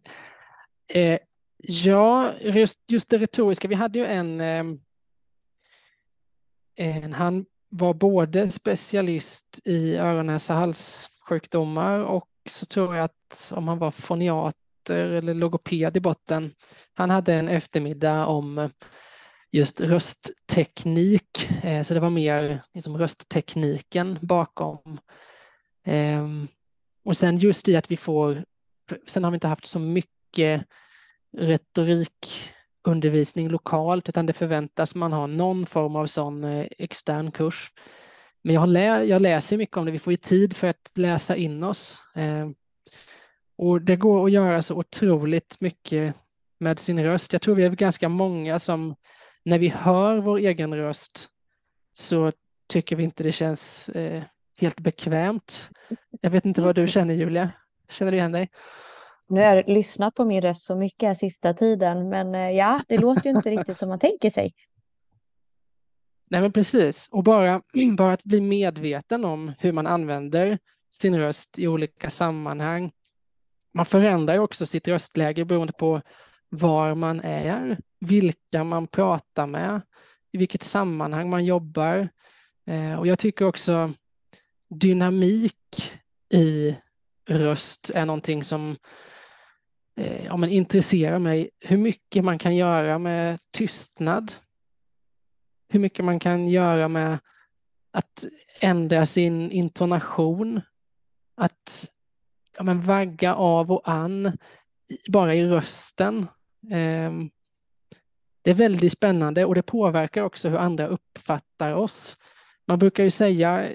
eh, 0.94 1.18
ja, 1.56 2.32
just, 2.40 2.78
just 2.86 3.08
det 3.08 3.18
retoriska. 3.18 3.68
Vi 3.68 3.74
hade 3.74 3.98
ju 3.98 4.06
en, 4.06 4.40
eh, 4.40 4.64
en, 6.76 7.12
han 7.12 7.46
var 7.68 7.94
både 7.94 8.50
specialist 8.50 9.60
i 9.64 9.96
öron, 9.96 10.26
näsa, 10.26 10.54
halssjukdomar 10.54 12.00
och 12.00 12.28
så 12.50 12.66
tror 12.66 12.96
jag 12.96 13.04
att 13.04 13.52
om 13.54 13.68
han 13.68 13.78
var 13.78 13.90
foniater 13.90 14.54
eller 14.90 15.34
logoped 15.34 15.96
i 15.96 16.00
botten. 16.00 16.54
Han 16.94 17.10
hade 17.10 17.34
en 17.34 17.48
eftermiddag 17.48 18.26
om 18.26 18.70
just 19.54 19.80
röstteknik. 19.80 21.50
Eh, 21.62 21.82
så 21.82 21.94
det 21.94 22.00
var 22.00 22.10
mer 22.10 22.62
liksom 22.74 22.98
rösttekniken 22.98 24.18
bakom. 24.22 25.00
Ehm, 25.84 26.48
och 27.04 27.16
sen 27.16 27.38
just 27.38 27.68
i 27.68 27.76
att 27.76 27.90
vi 27.90 27.96
får, 27.96 28.44
sen 29.06 29.24
har 29.24 29.30
vi 29.30 29.34
inte 29.34 29.48
haft 29.48 29.66
så 29.66 29.78
mycket 29.78 30.64
retorikundervisning 31.36 33.48
lokalt 33.48 34.08
utan 34.08 34.26
det 34.26 34.32
förväntas 34.32 34.94
man 34.94 35.12
ha 35.12 35.26
någon 35.26 35.66
form 35.66 35.96
av 35.96 36.06
sån 36.06 36.44
eh, 36.44 36.66
extern 36.78 37.30
kurs. 37.30 37.72
Men 38.42 38.54
jag, 38.54 38.68
lä 38.68 39.04
jag 39.04 39.22
läser 39.22 39.56
mycket 39.56 39.76
om 39.76 39.84
det, 39.84 39.92
vi 39.92 39.98
får 39.98 40.12
ju 40.12 40.16
tid 40.16 40.56
för 40.56 40.66
att 40.66 40.90
läsa 40.94 41.36
in 41.36 41.64
oss. 41.64 41.98
Ehm, 42.14 42.54
och 43.56 43.80
det 43.80 43.96
går 43.96 44.26
att 44.26 44.32
göra 44.32 44.62
så 44.62 44.74
otroligt 44.74 45.60
mycket 45.60 46.14
med 46.58 46.78
sin 46.78 47.04
röst. 47.04 47.32
Jag 47.32 47.42
tror 47.42 47.54
vi 47.54 47.64
är 47.64 47.70
ganska 47.70 48.08
många 48.08 48.58
som 48.58 48.94
när 49.44 49.58
vi 49.58 49.68
hör 49.68 50.16
vår 50.16 50.38
egen 50.38 50.74
röst 50.74 51.28
så 51.94 52.32
tycker 52.66 52.96
vi 52.96 53.04
inte 53.04 53.22
det 53.22 53.32
känns 53.32 53.88
eh, 53.88 54.22
helt 54.58 54.80
bekvämt. 54.80 55.68
Jag 56.20 56.30
vet 56.30 56.44
inte 56.44 56.62
vad 56.62 56.74
du 56.74 56.88
känner 56.88 57.14
Julia? 57.14 57.50
Känner 57.88 58.12
du 58.12 58.18
igen 58.18 58.32
dig? 58.32 58.48
Nu 59.28 59.40
har 59.40 59.56
jag 59.56 59.68
lyssnat 59.68 60.14
på 60.14 60.24
min 60.24 60.42
röst 60.42 60.64
så 60.64 60.76
mycket 60.76 61.18
sista 61.18 61.54
tiden, 61.54 62.08
men 62.08 62.34
eh, 62.34 62.50
ja, 62.50 62.80
det 62.88 62.98
låter 62.98 63.24
ju 63.24 63.36
inte 63.36 63.50
riktigt 63.50 63.76
som 63.76 63.88
man 63.88 63.98
tänker 63.98 64.30
sig. 64.30 64.52
Nej, 66.30 66.40
men 66.40 66.52
precis. 66.52 67.08
Och 67.10 67.24
bara, 67.24 67.60
bara 67.96 68.12
att 68.12 68.24
bli 68.24 68.40
medveten 68.40 69.24
om 69.24 69.52
hur 69.58 69.72
man 69.72 69.86
använder 69.86 70.58
sin 70.90 71.18
röst 71.18 71.58
i 71.58 71.68
olika 71.68 72.10
sammanhang. 72.10 72.92
Man 73.74 73.86
förändrar 73.86 74.38
också 74.38 74.66
sitt 74.66 74.88
röstläge 74.88 75.44
beroende 75.44 75.72
på 75.72 76.02
var 76.48 76.94
man 76.94 77.20
är, 77.20 77.78
vilka 78.04 78.64
man 78.64 78.86
pratar 78.86 79.46
med, 79.46 79.80
i 80.32 80.38
vilket 80.38 80.62
sammanhang 80.62 81.30
man 81.30 81.44
jobbar. 81.44 82.08
Eh, 82.66 82.98
och 82.98 83.06
jag 83.06 83.18
tycker 83.18 83.44
också 83.44 83.92
dynamik 84.68 85.92
i 86.32 86.76
röst 87.28 87.90
är 87.94 88.06
någonting 88.06 88.44
som 88.44 88.76
eh, 89.96 90.24
ja, 90.24 90.36
men 90.36 90.50
intresserar 90.50 91.18
mig. 91.18 91.50
Hur 91.60 91.76
mycket 91.76 92.24
man 92.24 92.38
kan 92.38 92.56
göra 92.56 92.98
med 92.98 93.38
tystnad. 93.50 94.32
Hur 95.68 95.80
mycket 95.80 96.04
man 96.04 96.18
kan 96.18 96.48
göra 96.48 96.88
med 96.88 97.18
att 97.90 98.24
ändra 98.60 99.06
sin 99.06 99.50
intonation. 99.50 100.60
Att 101.36 101.90
ja, 102.56 102.62
men 102.62 102.80
vagga 102.80 103.34
av 103.34 103.72
och 103.72 103.88
an 103.88 104.38
bara 105.08 105.34
i 105.34 105.46
rösten. 105.46 106.26
Ehm, 106.70 107.30
det 108.44 108.50
är 108.50 108.54
väldigt 108.54 108.92
spännande 108.92 109.44
och 109.44 109.54
det 109.54 109.62
påverkar 109.62 110.22
också 110.22 110.48
hur 110.48 110.58
andra 110.58 110.86
uppfattar 110.86 111.72
oss. 111.72 112.16
Man 112.66 112.78
brukar 112.78 113.04
ju 113.04 113.10
säga 113.10 113.68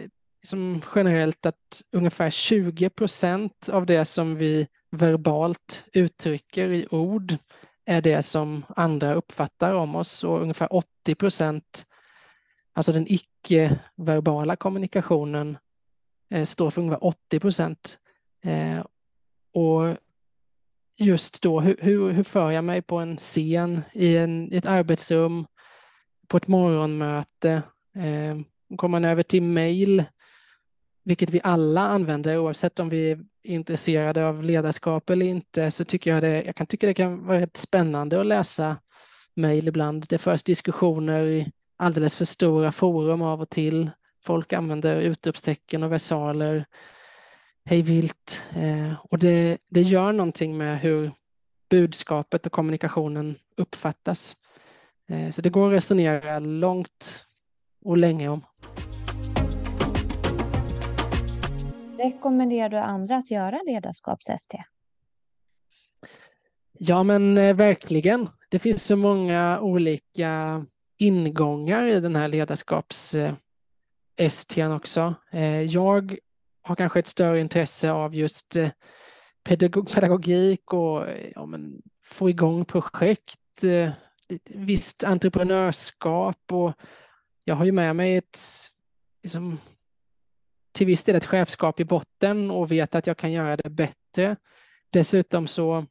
som 0.43 0.81
generellt 0.95 1.45
att 1.45 1.81
ungefär 1.91 2.29
20 2.29 2.89
procent 2.89 3.69
av 3.69 3.85
det 3.85 4.05
som 4.05 4.35
vi 4.35 4.67
verbalt 4.91 5.83
uttrycker 5.93 6.69
i 6.69 6.88
ord 6.91 7.38
är 7.85 8.01
det 8.01 8.23
som 8.23 8.65
andra 8.75 9.13
uppfattar 9.13 9.73
om 9.73 9.95
oss 9.95 10.23
och 10.23 10.41
ungefär 10.41 10.73
80 10.73 11.15
procent, 11.15 11.85
alltså 12.73 12.91
den 12.91 13.05
icke-verbala 13.09 14.55
kommunikationen, 14.55 15.57
eh, 16.29 16.45
står 16.45 16.71
för 16.71 16.81
ungefär 16.81 17.03
80 17.05 17.39
procent. 17.39 17.99
Eh, 18.43 18.79
och 19.53 19.97
just 20.99 21.41
då, 21.41 21.59
hur, 21.59 21.77
hur, 21.79 22.11
hur 22.11 22.23
för 22.23 22.51
jag 22.51 22.63
mig 22.63 22.81
på 22.81 22.97
en 22.97 23.17
scen, 23.17 23.81
i, 23.93 24.17
en, 24.17 24.53
i 24.53 24.57
ett 24.57 24.65
arbetsrum, 24.65 25.45
på 26.27 26.37
ett 26.37 26.47
morgonmöte, 26.47 27.51
eh, 27.95 28.37
kommer 28.77 28.99
man 28.99 29.05
över 29.05 29.23
till 29.23 29.43
mail, 29.43 30.03
vilket 31.03 31.29
vi 31.29 31.41
alla 31.43 31.87
använder 31.87 32.37
oavsett 32.37 32.79
om 32.79 32.89
vi 32.89 33.11
är 33.11 33.19
intresserade 33.43 34.27
av 34.27 34.43
ledarskap 34.43 35.09
eller 35.09 35.25
inte, 35.25 35.71
så 35.71 35.85
tycker 35.85 36.11
jag 36.11 36.21
det, 36.23 36.43
jag 36.43 36.55
kan 36.55 36.67
tycka 36.67 36.87
det 36.87 36.93
kan 36.93 37.25
vara 37.25 37.39
rätt 37.39 37.57
spännande 37.57 38.19
att 38.19 38.25
läsa 38.25 38.77
mejl 39.35 39.67
ibland. 39.67 40.05
Det 40.09 40.17
förs 40.17 40.43
diskussioner 40.43 41.25
i 41.25 41.51
alldeles 41.77 42.15
för 42.15 42.25
stora 42.25 42.71
forum 42.71 43.21
av 43.21 43.41
och 43.41 43.49
till. 43.49 43.89
Folk 44.23 44.53
använder 44.53 45.01
utropstecken 45.01 45.83
och 45.83 45.91
versaler 45.91 46.65
hej 47.69 47.81
vilt. 47.81 48.43
Eh, 48.55 48.93
och 49.09 49.19
det, 49.19 49.57
det 49.69 49.81
gör 49.81 50.11
någonting 50.11 50.57
med 50.57 50.79
hur 50.79 51.11
budskapet 51.69 52.45
och 52.45 52.51
kommunikationen 52.51 53.35
uppfattas. 53.57 54.35
Eh, 55.07 55.31
så 55.31 55.41
det 55.41 55.49
går 55.49 55.67
att 55.67 55.73
resonera 55.73 56.39
långt 56.39 57.25
och 57.85 57.97
länge 57.97 58.29
om. 58.29 58.45
Rekommenderar 61.97 62.69
du 62.69 62.77
andra 62.77 63.17
att 63.17 63.31
göra 63.31 63.59
ledarskaps-ST? 63.67 64.63
Ja, 66.71 67.03
men 67.03 67.38
eh, 67.38 67.55
verkligen. 67.55 68.29
Det 68.49 68.59
finns 68.59 68.83
så 68.83 68.95
många 68.95 69.59
olika 69.59 70.65
ingångar 70.97 71.88
i 71.88 71.99
den 71.99 72.15
här 72.15 72.27
ledarskaps 72.27 73.15
ST 74.17 74.67
också. 74.67 75.15
Jag 75.69 76.17
har 76.69 76.75
kanske 76.75 76.99
ett 76.99 77.07
större 77.07 77.39
intresse 77.39 77.91
av 77.91 78.15
just 78.15 78.55
eh, 78.55 78.69
pedagogik 79.43 80.73
och 80.73 81.07
eh, 81.07 81.31
ja, 81.35 81.45
men, 81.45 81.81
få 82.05 82.29
igång 82.29 82.65
projekt, 82.65 83.63
eh, 83.63 83.91
visst 84.45 85.03
entreprenörskap 85.03 86.51
och 86.51 86.73
jag 87.43 87.55
har 87.55 87.65
ju 87.65 87.71
med 87.71 87.95
mig 87.95 88.17
ett 88.17 88.39
liksom, 89.23 89.57
till 90.71 90.88
viss 90.88 91.03
del 91.03 91.15
ett 91.15 91.25
chefskap 91.25 91.79
i 91.79 91.85
botten 91.85 92.51
och 92.51 92.71
vet 92.71 92.95
att 92.95 93.07
jag 93.07 93.17
kan 93.17 93.31
göra 93.31 93.57
det 93.57 93.69
bättre. 93.69 94.35
Dessutom 94.89 95.47
så 95.47 95.85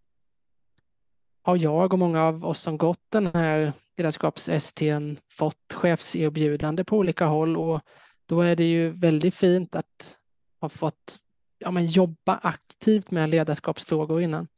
har 1.42 1.56
jag 1.56 1.92
och 1.92 1.98
många 1.98 2.24
av 2.24 2.44
oss 2.44 2.60
som 2.60 2.78
gått 2.78 3.04
den 3.08 3.26
här 3.26 3.72
ledarskaps-STn 3.96 5.16
fått 5.28 5.72
chefserbjudande 5.72 6.84
på 6.84 6.96
olika 6.96 7.26
håll 7.26 7.56
och 7.56 7.80
då 8.26 8.40
är 8.40 8.56
det 8.56 8.64
ju 8.64 8.90
väldigt 8.90 9.34
fint 9.34 9.74
att 9.74 10.18
har 10.60 10.68
fått 10.68 11.18
ja, 11.58 11.70
men 11.70 11.86
jobba 11.86 12.40
aktivt 12.42 13.10
med 13.10 13.30
ledarskapsfrågor 13.30 14.22
innan. 14.22 14.48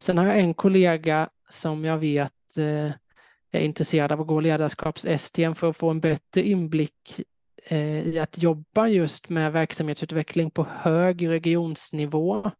Sen 0.00 0.18
har 0.18 0.26
jag 0.26 0.38
en 0.38 0.54
kollega 0.54 1.28
som 1.48 1.84
jag 1.84 1.98
vet 1.98 2.56
eh, 2.56 2.92
är 3.52 3.60
intresserad 3.60 4.12
av 4.12 4.20
att 4.20 4.26
gå 4.26 4.40
ledarskaps-STM 4.40 5.54
för 5.54 5.70
att 5.70 5.76
få 5.76 5.90
en 5.90 6.00
bättre 6.00 6.42
inblick 6.42 7.20
eh, 7.66 8.08
i 8.08 8.18
att 8.18 8.38
jobba 8.38 8.88
just 8.88 9.28
med 9.28 9.52
verksamhetsutveckling 9.52 10.50
på 10.50 10.66
hög 10.70 11.28
regionsnivå. 11.28 12.50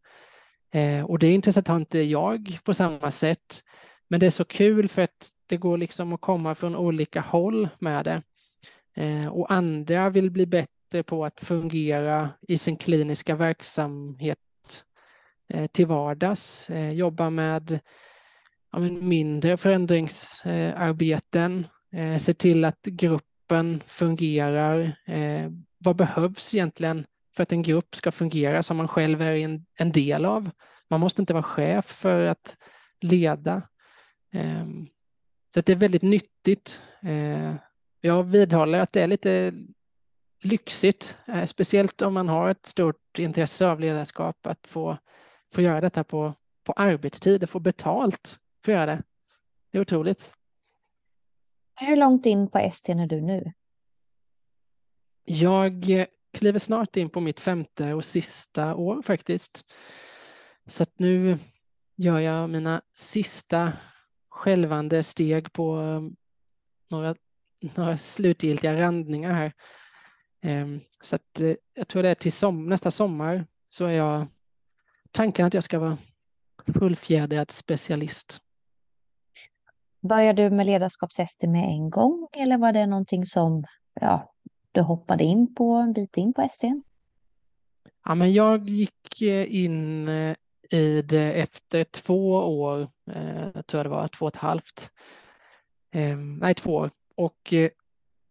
Eh, 0.70 1.04
och 1.04 1.18
det 1.18 1.30
intresset 1.30 1.68
har 1.68 1.76
inte 1.76 1.98
jag 1.98 2.58
på 2.64 2.74
samma 2.74 3.10
sätt. 3.10 3.62
Men 4.08 4.20
det 4.20 4.26
är 4.26 4.30
så 4.30 4.44
kul 4.44 4.88
för 4.88 5.02
att 5.02 5.30
det 5.46 5.56
går 5.56 5.78
liksom 5.78 6.12
att 6.12 6.20
komma 6.20 6.54
från 6.54 6.76
olika 6.76 7.20
håll 7.20 7.68
med 7.78 8.04
det. 8.04 8.22
Eh, 9.02 9.26
och 9.26 9.52
andra 9.52 10.10
vill 10.10 10.30
bli 10.30 10.46
bättre 10.46 10.73
bättre 10.94 11.02
på 11.02 11.24
att 11.24 11.40
fungera 11.40 12.30
i 12.48 12.58
sin 12.58 12.76
kliniska 12.76 13.36
verksamhet 13.36 14.38
eh, 15.48 15.66
till 15.66 15.86
vardags, 15.86 16.70
eh, 16.70 16.92
jobba 16.92 17.30
med 17.30 17.80
mindre 19.00 19.56
förändringsarbeten, 19.56 21.66
eh, 21.92 22.18
se 22.18 22.34
till 22.34 22.64
att 22.64 22.82
gruppen 22.82 23.82
fungerar. 23.86 24.96
Vad 25.78 25.96
behövs 25.96 26.54
egentligen 26.54 27.06
för 27.36 27.42
att 27.42 27.52
en 27.52 27.62
grupp 27.62 27.96
ska 27.96 28.12
fungera 28.12 28.62
som 28.62 28.76
man 28.76 28.88
själv 28.88 29.22
är 29.22 29.60
en 29.78 29.92
del 29.92 30.24
av? 30.24 30.50
Man 30.90 31.00
måste 31.00 31.22
inte 31.22 31.32
vara 31.32 31.42
chef 31.42 31.84
för 31.84 32.26
att 32.26 32.56
leda. 33.00 33.62
Ehm, 34.32 34.86
så 35.54 35.60
det 35.60 35.72
är 35.72 35.76
väldigt 35.76 36.02
nyttigt. 36.02 36.80
Jag 38.00 38.24
vidhåller 38.24 38.80
att 38.80 38.92
det 38.92 39.02
är 39.02 39.08
lite 39.08 39.52
lyxigt, 40.44 41.16
eh, 41.26 41.44
speciellt 41.44 42.02
om 42.02 42.14
man 42.14 42.28
har 42.28 42.50
ett 42.50 42.66
stort 42.66 43.18
intresse 43.18 43.66
av 43.66 43.80
ledarskap, 43.80 44.46
att 44.46 44.66
få, 44.66 44.98
få 45.52 45.62
göra 45.62 45.80
detta 45.80 46.04
på, 46.04 46.34
på 46.64 46.72
arbetstid 46.72 47.42
och 47.42 47.50
få 47.50 47.58
betalt 47.58 48.38
för 48.64 48.72
att 48.72 48.76
göra 48.76 48.86
det. 48.86 49.02
Det 49.70 49.78
är 49.78 49.82
otroligt. 49.82 50.30
Hur 51.74 51.96
långt 51.96 52.26
in 52.26 52.48
på 52.48 52.58
ST 52.58 52.92
är 52.92 53.06
du 53.06 53.20
nu? 53.20 53.52
Jag 55.24 55.84
kliver 56.32 56.58
snart 56.58 56.96
in 56.96 57.10
på 57.10 57.20
mitt 57.20 57.40
femte 57.40 57.94
och 57.94 58.04
sista 58.04 58.74
år 58.74 59.02
faktiskt. 59.02 59.64
Så 60.66 60.82
att 60.82 60.98
nu 60.98 61.38
gör 61.96 62.18
jag 62.18 62.50
mina 62.50 62.82
sista 62.92 63.72
skälvande 64.28 65.02
steg 65.02 65.52
på 65.52 65.76
um, 65.76 66.16
några, 66.90 67.14
några 67.74 67.98
slutgiltiga 67.98 68.80
randningar 68.80 69.32
här. 69.32 69.52
Ehm, 70.44 70.80
så 71.00 71.16
att 71.16 71.40
eh, 71.40 71.54
jag 71.74 71.88
tror 71.88 72.02
det 72.02 72.08
är 72.08 72.14
till 72.14 72.32
som, 72.32 72.66
nästa 72.66 72.90
sommar 72.90 73.46
så 73.66 73.84
är 73.84 73.92
jag 73.92 74.26
tanken 75.10 75.46
att 75.46 75.54
jag 75.54 75.64
ska 75.64 75.78
vara 75.78 75.98
fullfjädrad 76.78 77.50
specialist. 77.50 78.40
Började 80.00 80.42
du 80.42 80.50
med 80.50 80.66
ledarskapshästen 80.66 81.52
med 81.52 81.64
en 81.64 81.90
gång 81.90 82.28
eller 82.32 82.58
var 82.58 82.72
det 82.72 82.86
någonting 82.86 83.24
som 83.24 83.64
ja, 84.00 84.32
du 84.72 84.80
hoppade 84.80 85.24
in 85.24 85.54
på 85.54 85.74
en 85.74 85.92
bit 85.92 86.16
in 86.16 86.32
på 86.32 86.48
STn? 86.50 86.82
Ja, 88.04 88.14
men 88.14 88.32
jag 88.32 88.68
gick 88.68 89.22
eh, 89.22 89.54
in 89.54 90.08
eh, 90.08 90.36
i 90.70 91.02
det 91.02 91.32
efter 91.32 91.84
två 91.84 92.34
år, 92.34 92.90
jag 93.54 93.66
tror 93.66 93.84
det 93.84 93.90
var 93.90 94.08
två 94.08 94.24
och 94.24 94.34
ett 94.34 94.40
halvt, 94.40 94.90
ehm, 95.90 96.34
nej 96.34 96.54
två 96.54 96.74
år. 96.74 96.90
Och 97.16 97.54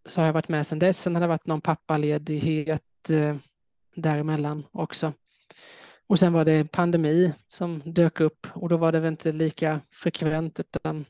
så 0.05 0.21
har 0.21 0.25
jag 0.25 0.33
varit 0.33 0.49
med 0.49 0.67
sedan 0.67 0.79
dess. 0.79 1.01
Sen 1.01 1.15
har 1.15 1.21
det 1.21 1.27
varit 1.27 1.47
någon 1.47 1.61
pappaledighet 1.61 3.09
eh, 3.09 3.35
däremellan 3.95 4.63
också. 4.71 5.13
Och 6.07 6.19
sen 6.19 6.33
var 6.33 6.45
det 6.45 6.71
pandemi 6.71 7.33
som 7.47 7.81
dök 7.85 8.19
upp 8.19 8.47
och 8.53 8.69
då 8.69 8.77
var 8.77 8.91
det 8.91 8.99
väl 8.99 9.11
inte 9.11 9.31
lika 9.31 9.81
frekvent 9.91 10.59
utan 10.59 11.05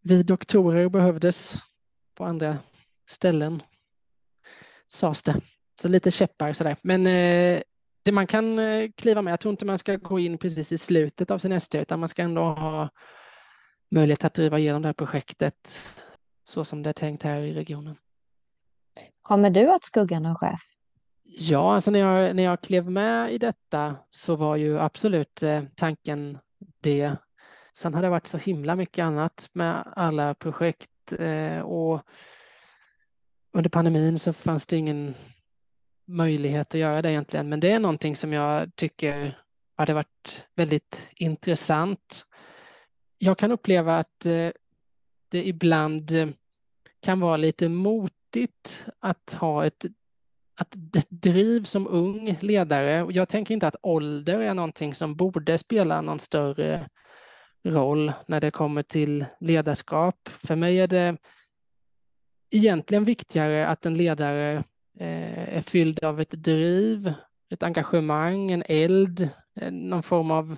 vi 0.00 0.22
doktorer 0.22 0.88
behövdes 0.88 1.58
på 2.14 2.24
andra 2.24 2.58
ställen 3.08 3.62
sades 4.88 5.22
det. 5.22 5.40
Så 5.80 5.88
lite 5.88 6.10
käppar 6.10 6.52
sådär. 6.52 6.76
Men 6.82 7.06
eh, 7.06 7.62
det 8.02 8.12
man 8.12 8.26
kan 8.26 8.58
eh, 8.58 8.90
kliva 8.96 9.22
med, 9.22 9.32
jag 9.32 9.40
tror 9.40 9.50
inte 9.50 9.66
man 9.66 9.78
ska 9.78 9.96
gå 9.96 10.18
in 10.18 10.38
precis 10.38 10.72
i 10.72 10.78
slutet 10.78 11.30
av 11.30 11.38
sin 11.38 11.52
ST 11.52 11.78
utan 11.78 12.00
man 12.00 12.08
ska 12.08 12.22
ändå 12.22 12.42
ha 12.42 12.88
möjlighet 13.90 14.24
att 14.24 14.34
driva 14.34 14.58
igenom 14.58 14.82
det 14.82 14.88
här 14.88 14.92
projektet 14.92 15.78
så 16.44 16.64
som 16.64 16.82
det 16.82 16.88
är 16.88 16.92
tänkt 16.92 17.22
här 17.22 17.40
i 17.40 17.54
regionen. 17.54 17.96
Kommer 19.22 19.50
du 19.50 19.72
att 19.72 19.84
skugga 19.84 20.20
någon 20.20 20.36
chef? 20.36 20.60
Ja, 21.22 21.74
alltså 21.74 21.90
när 21.90 21.98
jag, 21.98 22.36
när 22.36 22.42
jag 22.42 22.60
klev 22.60 22.90
med 22.90 23.32
i 23.32 23.38
detta 23.38 23.96
så 24.10 24.36
var 24.36 24.56
ju 24.56 24.78
absolut 24.78 25.42
eh, 25.42 25.62
tanken 25.76 26.38
det. 26.80 27.16
Sen 27.74 27.94
har 27.94 28.02
det 28.02 28.08
varit 28.08 28.26
så 28.26 28.38
himla 28.38 28.76
mycket 28.76 29.04
annat 29.04 29.50
med 29.52 29.92
alla 29.96 30.34
projekt 30.34 31.12
eh, 31.18 31.60
och 31.60 32.02
under 33.52 33.70
pandemin 33.70 34.18
så 34.18 34.32
fanns 34.32 34.66
det 34.66 34.76
ingen 34.76 35.14
möjlighet 36.06 36.74
att 36.74 36.80
göra 36.80 37.02
det 37.02 37.10
egentligen. 37.10 37.48
Men 37.48 37.60
det 37.60 37.70
är 37.72 37.78
någonting 37.78 38.16
som 38.16 38.32
jag 38.32 38.76
tycker 38.76 39.38
hade 39.76 39.94
varit 39.94 40.46
väldigt 40.54 41.08
intressant. 41.14 42.26
Jag 43.18 43.38
kan 43.38 43.52
uppleva 43.52 43.98
att 43.98 44.26
eh, 44.26 44.50
det 45.34 45.48
ibland 45.48 46.10
eh, 46.12 46.28
kan 47.02 47.20
vara 47.20 47.36
lite 47.36 47.68
motigt 47.68 48.86
att 49.00 49.36
ha 49.40 49.66
ett 49.66 49.86
att 50.56 50.74
driv 51.08 51.64
som 51.64 51.86
ung 51.86 52.38
ledare. 52.40 53.06
Jag 53.10 53.28
tänker 53.28 53.54
inte 53.54 53.68
att 53.68 53.76
ålder 53.82 54.40
är 54.40 54.54
någonting 54.54 54.94
som 54.94 55.16
borde 55.16 55.58
spela 55.58 56.00
någon 56.00 56.20
större 56.20 56.88
roll 57.64 58.12
när 58.26 58.40
det 58.40 58.50
kommer 58.50 58.82
till 58.82 59.24
ledarskap. 59.40 60.28
För 60.28 60.56
mig 60.56 60.80
är 60.80 60.86
det 60.86 61.16
egentligen 62.50 63.04
viktigare 63.04 63.66
att 63.66 63.86
en 63.86 63.94
ledare 63.94 64.64
eh, 64.98 65.56
är 65.56 65.60
fylld 65.60 66.04
av 66.04 66.20
ett 66.20 66.30
driv, 66.30 67.12
ett 67.50 67.62
engagemang, 67.62 68.50
en 68.50 68.62
eld, 68.68 69.28
eh, 69.60 69.72
någon 69.72 70.02
form 70.02 70.30
av 70.30 70.56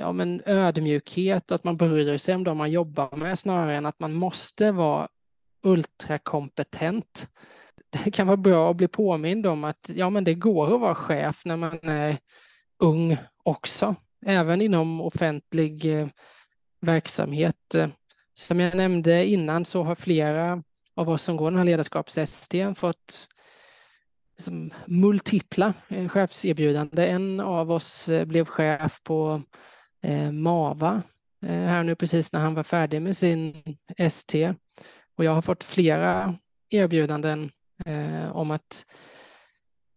ja, 0.00 0.12
men 0.12 0.42
ödmjukhet, 0.46 1.52
att 1.52 1.64
man 1.64 1.76
bryr 1.76 2.18
sig 2.18 2.34
om 2.34 2.44
de 2.44 2.58
man 2.58 2.70
jobbar 2.70 3.16
med 3.16 3.38
snarare 3.38 3.76
än 3.76 3.86
att 3.86 4.00
man 4.00 4.14
måste 4.14 4.72
vara 4.72 5.08
ultrakompetent. 5.62 7.28
Det 7.90 8.10
kan 8.10 8.26
vara 8.26 8.36
bra 8.36 8.70
att 8.70 8.76
bli 8.76 8.88
påmind 8.88 9.46
om 9.46 9.64
att 9.64 9.90
ja, 9.94 10.10
men 10.10 10.24
det 10.24 10.34
går 10.34 10.74
att 10.74 10.80
vara 10.80 10.94
chef 10.94 11.42
när 11.44 11.56
man 11.56 11.78
är 11.82 12.16
ung 12.78 13.16
också, 13.42 13.94
även 14.26 14.62
inom 14.62 15.00
offentlig 15.00 16.00
eh, 16.00 16.08
verksamhet. 16.80 17.74
Som 18.34 18.60
jag 18.60 18.74
nämnde 18.74 19.26
innan 19.26 19.64
så 19.64 19.82
har 19.82 19.94
flera 19.94 20.62
av 20.96 21.10
oss 21.10 21.22
som 21.22 21.36
går 21.36 21.50
den 21.50 21.58
här 21.58 21.64
ledarskaps-STn 21.64 22.74
fått 22.74 23.28
liksom 24.36 24.72
multipla 24.86 25.74
chefserbjudanden. 25.88 26.08
chefserbjudande. 26.08 27.06
En 27.06 27.40
av 27.40 27.70
oss 27.70 28.08
eh, 28.08 28.24
blev 28.24 28.44
chef 28.44 29.00
på 29.02 29.42
Eh, 30.02 30.32
Mava 30.32 31.02
eh, 31.46 31.50
här 31.50 31.82
nu 31.82 31.94
precis 31.94 32.32
när 32.32 32.40
han 32.40 32.54
var 32.54 32.62
färdig 32.62 33.02
med 33.02 33.16
sin 33.16 33.62
ST. 33.98 34.54
Och 35.16 35.24
jag 35.24 35.34
har 35.34 35.42
fått 35.42 35.64
flera 35.64 36.38
erbjudanden 36.70 37.50
eh, 37.86 38.36
om 38.36 38.50
att 38.50 38.84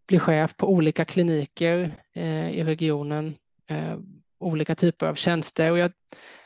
bli 0.08 0.20
chef 0.20 0.58
på 0.58 0.68
olika 0.68 1.06
kliniker 1.06 2.04
eh, 2.13 2.52
i 2.52 2.63
regionen, 2.63 3.36
eh, 3.70 3.98
olika 4.39 4.76
typer 4.76 5.08
av 5.08 5.16
tjänster. 5.16 5.72
Och 5.72 5.78
jag, 5.78 5.92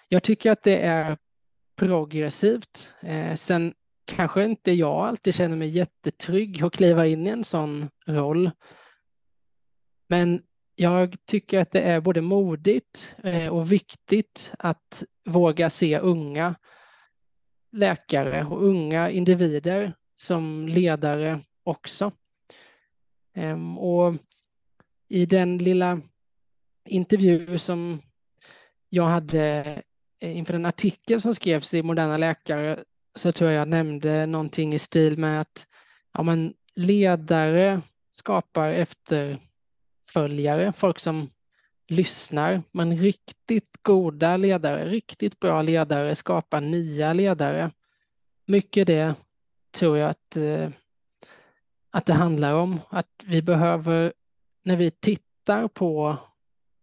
jag 0.08 0.24
tycker 0.24 0.52
att 0.52 0.64
det 0.64 0.78
är 0.78 1.18
progressivt. 1.76 2.94
Eh, 3.02 3.36
sen 3.36 3.74
kanske 4.06 4.44
inte 4.44 4.72
jag 4.72 5.08
alltid 5.08 5.36
känner 5.36 5.56
mig 5.56 5.68
jättetrygg 5.68 6.64
att 6.64 6.74
kliva 6.74 7.06
in 7.08 7.28
i 7.28 7.30
en 7.30 7.44
sån 7.44 7.90
roll. 8.06 8.52
Men 10.08 10.42
jag 10.80 11.16
tycker 11.26 11.62
att 11.62 11.72
det 11.72 11.82
är 11.82 12.02
både 12.02 12.22
modigt 12.22 13.16
eh, 13.24 13.48
och 13.48 13.72
viktigt 13.72 14.52
att 14.60 15.04
våga 15.26 15.70
se 15.70 16.00
unga 16.00 16.56
läkare 17.72 18.46
och 18.46 18.64
unga 18.64 19.10
individer 19.10 19.94
som 20.16 20.68
ledare 20.68 21.40
också. 21.64 22.12
Ehm, 23.34 23.78
och 23.78 24.16
i 25.08 25.26
den 25.26 25.58
lilla 25.58 26.02
intervju 26.86 27.58
som 27.58 28.02
jag 28.90 29.06
hade 29.06 29.64
eh, 30.20 30.38
inför 30.38 30.54
en 30.54 30.66
artikel 30.66 31.22
som 31.22 31.36
skrevs 31.36 31.74
i 31.74 31.84
Moderna 31.84 32.18
Läkare 32.18 32.84
så 33.16 33.32
tror 33.32 33.52
jag 33.52 33.62
jag 33.62 33.68
nämnde 33.68 34.26
någonting 34.26 34.74
i 34.74 34.80
stil 34.80 35.18
med 35.18 35.42
att 35.42 35.68
ja, 36.14 36.24
men 36.24 36.54
ledare 36.76 37.82
skapar 38.12 38.72
efter 38.72 39.47
följare, 40.10 40.74
folk 40.74 41.00
som 41.00 41.30
lyssnar, 41.88 42.64
men 42.72 42.98
riktigt 42.98 43.70
goda 43.82 44.38
ledare, 44.38 44.90
riktigt 44.90 45.40
bra 45.40 45.62
ledare 45.62 46.16
skapar 46.16 46.62
nya 46.62 47.14
ledare. 47.14 47.72
Mycket 48.46 48.88
det 48.88 49.16
tror 49.72 49.98
jag 49.98 50.10
att, 50.10 50.38
eh, 50.38 50.70
att 51.92 52.06
det 52.06 52.14
handlar 52.14 52.54
om, 52.54 52.80
att 52.90 53.24
vi 53.26 53.42
behöver, 53.42 54.14
när 54.64 54.76
vi 54.76 54.92
tittar 54.92 55.68
på 55.68 56.18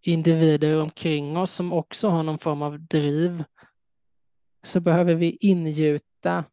individer 0.02 0.80
omkring 0.80 1.36
oss 1.36 1.50
som 1.50 1.72
också 1.72 2.08
har 2.08 2.22
någon 2.22 2.38
form 2.38 2.62
av 2.62 2.80
driv, 2.80 3.44
så 4.62 4.80
behöver 4.80 5.14
vi 5.14 5.38
ingjuta 5.40 6.44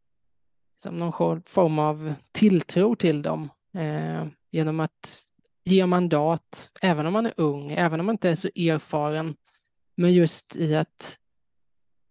som 0.77 0.95
någon 0.95 1.41
form 1.41 1.79
av 1.79 2.13
tilltro 2.31 2.95
till 2.95 3.21
dem 3.21 3.49
eh, 3.73 4.27
genom 4.51 4.79
att 4.79 5.21
ge 5.63 5.86
mandat, 5.86 6.71
även 6.82 7.06
om 7.06 7.13
man 7.13 7.26
är 7.26 7.34
ung, 7.38 7.71
även 7.71 8.00
om 8.00 8.06
man 8.06 8.13
inte 8.13 8.30
är 8.30 8.36
så 8.36 8.47
erfaren, 8.47 9.36
men 9.95 10.13
just 10.13 10.56
i 10.56 10.76
att 10.76 11.17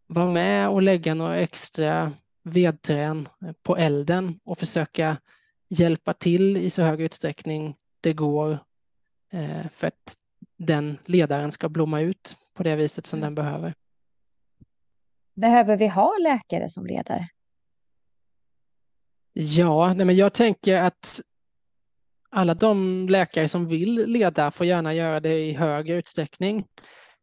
vara 0.07 0.31
med 0.31 0.69
och 0.69 0.83
lägga 0.83 1.15
några 1.15 1.37
extra 1.37 2.13
vedträn 2.43 3.29
på 3.63 3.77
elden 3.77 4.41
och 4.45 4.59
försöka 4.59 5.17
hjälpa 5.69 6.15
till 6.15 6.57
i 6.57 6.71
så 6.71 6.83
hög 6.83 7.01
utsträckning 7.01 7.77
det 8.01 8.13
går 8.13 8.59
eh, 9.33 9.69
för 9.73 9.87
att 9.87 10.17
den 10.57 10.99
ledaren 11.05 11.53
ska 11.53 11.69
blomma 11.69 12.01
ut 12.01 12.37
på 12.55 12.63
det 12.63 12.77
viset 12.77 13.07
som 13.07 13.21
den 13.21 13.35
behöver. 13.35 13.75
Behöver 15.35 15.77
vi 15.77 15.89
ha 15.89 16.19
läkare 16.19 16.69
som 16.69 16.87
ledare? 16.87 17.29
Ja, 19.33 19.95
nej 19.95 20.07
men 20.07 20.17
jag 20.17 20.33
tänker 20.33 20.83
att 20.83 21.21
alla 22.31 22.55
de 22.55 23.07
läkare 23.09 23.49
som 23.49 23.67
vill 23.67 24.05
leda 24.07 24.51
får 24.51 24.67
gärna 24.67 24.95
göra 24.95 25.21
det 25.21 25.39
i 25.39 25.53
högre 25.53 25.95
utsträckning. 25.95 26.65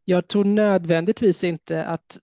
Jag 0.04 0.28
tror 0.28 0.44
nödvändigtvis 0.44 1.44
inte 1.44 1.84
att 1.84 2.18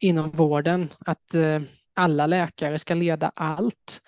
inom 0.00 0.30
vården 0.30 0.92
att 0.98 1.34
eh, 1.34 1.62
alla 1.94 2.26
läkare 2.26 2.78
ska 2.78 2.94
leda 2.94 3.32
allt. 3.36 4.02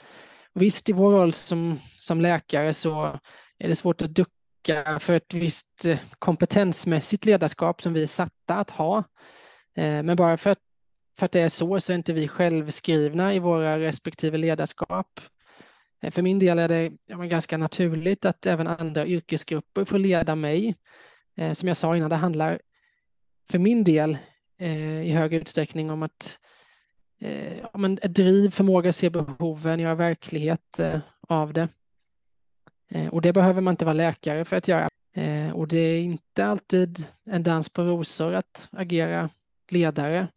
Visst, 0.54 0.88
i 0.88 0.92
vår 0.92 1.12
roll 1.12 1.32
som, 1.32 1.80
som 1.96 2.20
läkare 2.20 2.74
så 2.74 3.20
är 3.58 3.68
det 3.68 3.76
svårt 3.76 4.02
att 4.02 4.14
ducka 4.14 4.98
för 5.00 5.12
ett 5.12 5.34
visst 5.34 5.84
eh, 5.84 5.98
kompetensmässigt 6.18 7.24
ledarskap 7.24 7.82
som 7.82 7.92
vi 7.92 8.02
är 8.02 8.06
satta 8.06 8.54
att 8.54 8.70
ha. 8.70 8.98
Eh, 9.76 10.02
men 10.02 10.16
bara 10.16 10.36
för 10.36 10.50
att, 10.50 10.58
för 11.18 11.26
att 11.26 11.32
det 11.32 11.40
är 11.40 11.48
så 11.48 11.80
så 11.80 11.92
är 11.92 11.96
inte 11.96 12.12
vi 12.12 12.28
självskrivna 12.28 13.34
i 13.34 13.38
våra 13.38 13.78
respektive 13.78 14.38
ledarskap. 14.38 15.20
Eh, 16.02 16.10
för 16.10 16.22
min 16.22 16.38
del 16.38 16.58
är 16.58 16.68
det 16.68 16.92
ganska 17.28 17.58
naturligt 17.58 18.24
att 18.24 18.46
även 18.46 18.66
andra 18.66 19.06
yrkesgrupper 19.06 19.84
får 19.84 19.98
leda 19.98 20.34
mig. 20.34 20.76
Eh, 21.36 21.52
som 21.52 21.68
jag 21.68 21.76
sa 21.76 21.96
innan, 21.96 22.10
det 22.10 22.16
handlar 22.16 22.60
för 23.50 23.58
min 23.58 23.84
del 23.84 24.18
eh, 24.58 25.02
i 25.02 25.10
hög 25.10 25.34
utsträckning 25.34 25.90
om 25.90 26.02
att 26.02 26.38
eh, 27.20 27.58
ja, 27.58 27.70
men 27.78 27.98
ett 28.02 28.14
driv, 28.14 28.50
förmåga 28.50 28.88
att 28.88 28.96
se 28.96 29.10
behoven, 29.10 29.80
göra 29.80 29.94
verklighet 29.94 30.78
eh, 30.78 30.98
av 31.28 31.52
det. 31.52 31.68
Eh, 32.90 33.08
och 33.08 33.22
det 33.22 33.32
behöver 33.32 33.60
man 33.60 33.72
inte 33.72 33.84
vara 33.84 33.92
läkare 33.92 34.44
för 34.44 34.56
att 34.56 34.68
göra. 34.68 34.88
Eh, 35.16 35.52
och 35.52 35.68
det 35.68 35.78
är 35.78 36.00
inte 36.00 36.46
alltid 36.46 37.06
en 37.24 37.42
dans 37.42 37.68
på 37.68 37.82
rosor 37.82 38.34
att 38.34 38.68
agera 38.72 39.30
ledare. 39.70 40.28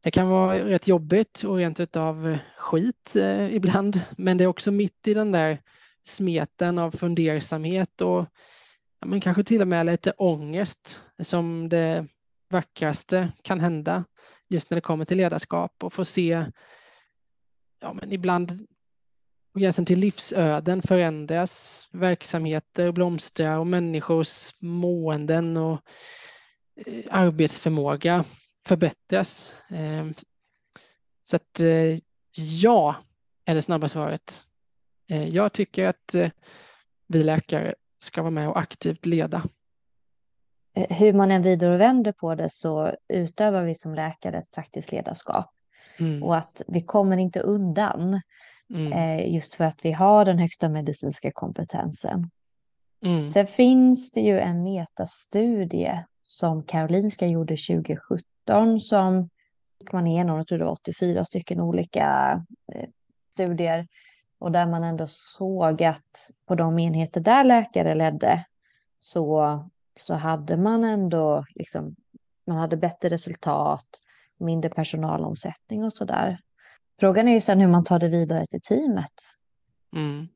Det 0.00 0.10
kan 0.10 0.28
vara 0.28 0.64
rätt 0.64 0.88
jobbigt 0.88 1.42
och 1.44 1.56
rent 1.56 1.80
utav 1.80 2.28
eh, 2.28 2.38
skit 2.56 3.16
eh, 3.16 3.54
ibland, 3.54 4.00
men 4.16 4.38
det 4.38 4.44
är 4.44 4.48
också 4.48 4.70
mitt 4.70 5.08
i 5.08 5.14
den 5.14 5.32
där 5.32 5.62
smeten 6.02 6.78
av 6.78 6.90
fundersamhet 6.90 8.00
och 8.00 8.26
ja, 9.00 9.06
men 9.06 9.20
kanske 9.20 9.44
till 9.44 9.60
och 9.60 9.68
med 9.68 9.86
lite 9.86 10.12
ångest 10.12 11.02
som 11.22 11.68
det 11.68 12.06
vackraste 12.50 13.32
kan 13.42 13.60
hända 13.60 14.04
just 14.48 14.70
när 14.70 14.76
det 14.76 14.80
kommer 14.80 15.04
till 15.04 15.16
ledarskap 15.16 15.84
och 15.84 15.92
få 15.92 16.04
se 16.04 16.44
ja, 17.80 17.92
men 17.92 18.12
ibland 18.12 18.66
på 19.52 19.58
gränsen 19.58 19.86
till 19.86 19.98
livsöden 19.98 20.82
förändras, 20.82 21.84
verksamheter 21.92 22.92
blomstra 22.92 23.58
och 23.58 23.66
människors 23.66 24.54
måenden 24.58 25.56
och 25.56 25.80
eh, 26.86 27.04
arbetsförmåga 27.10 28.24
förbättras. 28.68 29.52
Eh, 29.68 30.06
så 31.22 31.36
att 31.36 31.60
eh, 31.60 31.98
ja 32.62 32.96
är 33.44 33.54
det 33.54 33.62
snabba 33.62 33.88
svaret. 33.88 34.44
Jag 35.30 35.52
tycker 35.52 35.86
att 35.86 36.14
vi 37.06 37.22
läkare 37.22 37.74
ska 37.98 38.22
vara 38.22 38.30
med 38.30 38.48
och 38.48 38.58
aktivt 38.58 39.06
leda. 39.06 39.42
Eh, 40.74 40.96
hur 40.96 41.12
man 41.12 41.30
än 41.30 41.42
vrider 41.42 41.70
och 41.70 41.80
vänder 41.80 42.12
på 42.12 42.34
det 42.34 42.50
så 42.50 42.94
utövar 43.08 43.62
vi 43.62 43.74
som 43.74 43.94
läkare 43.94 44.38
ett 44.38 44.52
praktiskt 44.52 44.92
ledarskap. 44.92 45.50
Mm. 45.98 46.22
Och 46.22 46.36
att 46.36 46.62
vi 46.68 46.82
kommer 46.82 47.16
inte 47.16 47.40
undan 47.40 48.20
mm. 48.74 48.92
eh, 48.92 49.34
just 49.34 49.54
för 49.54 49.64
att 49.64 49.84
vi 49.84 49.92
har 49.92 50.24
den 50.24 50.38
högsta 50.38 50.68
medicinska 50.68 51.30
kompetensen. 51.34 52.30
Mm. 53.04 53.28
Sen 53.28 53.46
finns 53.46 54.10
det 54.10 54.20
ju 54.20 54.38
en 54.38 54.62
metastudie 54.62 56.04
som 56.22 56.62
Karolinska 56.62 57.26
gjorde 57.26 57.56
2017 57.56 58.20
som 58.80 59.28
gick 59.80 59.92
man 59.92 60.06
igenom, 60.06 60.36
jag 60.36 60.46
tror 60.46 60.58
det 60.58 60.64
var 60.64 60.72
84 60.72 61.24
stycken 61.24 61.60
olika 61.60 62.32
eh, 62.74 62.88
studier 63.32 63.86
och 64.38 64.52
där 64.52 64.66
man 64.66 64.84
ändå 64.84 65.06
såg 65.08 65.82
att 65.82 66.30
på 66.46 66.54
de 66.54 66.78
enheter 66.78 67.20
där 67.20 67.44
läkare 67.44 67.94
ledde 67.94 68.44
så 69.00 69.60
så 70.00 70.14
hade 70.14 70.56
man 70.56 70.84
ändå 70.84 71.44
liksom, 71.54 71.96
man 72.46 72.56
hade 72.56 72.76
bättre 72.76 73.08
resultat, 73.08 73.86
mindre 74.38 74.70
personalomsättning 74.70 75.84
och 75.84 75.92
så 75.92 76.04
där. 76.04 76.40
Frågan 77.00 77.28
är 77.28 77.32
ju 77.32 77.40
sen 77.40 77.60
hur 77.60 77.68
man 77.68 77.84
tar 77.84 77.98
det 77.98 78.08
vidare 78.08 78.46
till 78.46 78.60
teamet. 78.60 79.12
Mm. 79.96 80.28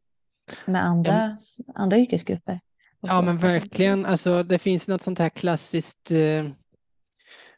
Med 0.67 0.85
andra, 0.85 1.37
ja. 1.59 1.73
andra 1.75 1.99
yrkesgrupper. 1.99 2.61
Ja 3.01 3.23
men 3.23 3.39
verkligen, 3.39 4.07
alltså 4.07 4.43
det 4.43 4.59
finns 4.59 4.89
något 4.89 5.03
sånt 5.03 5.19
här 5.19 5.29
klassiskt 5.29 6.11
eh, 6.11 6.49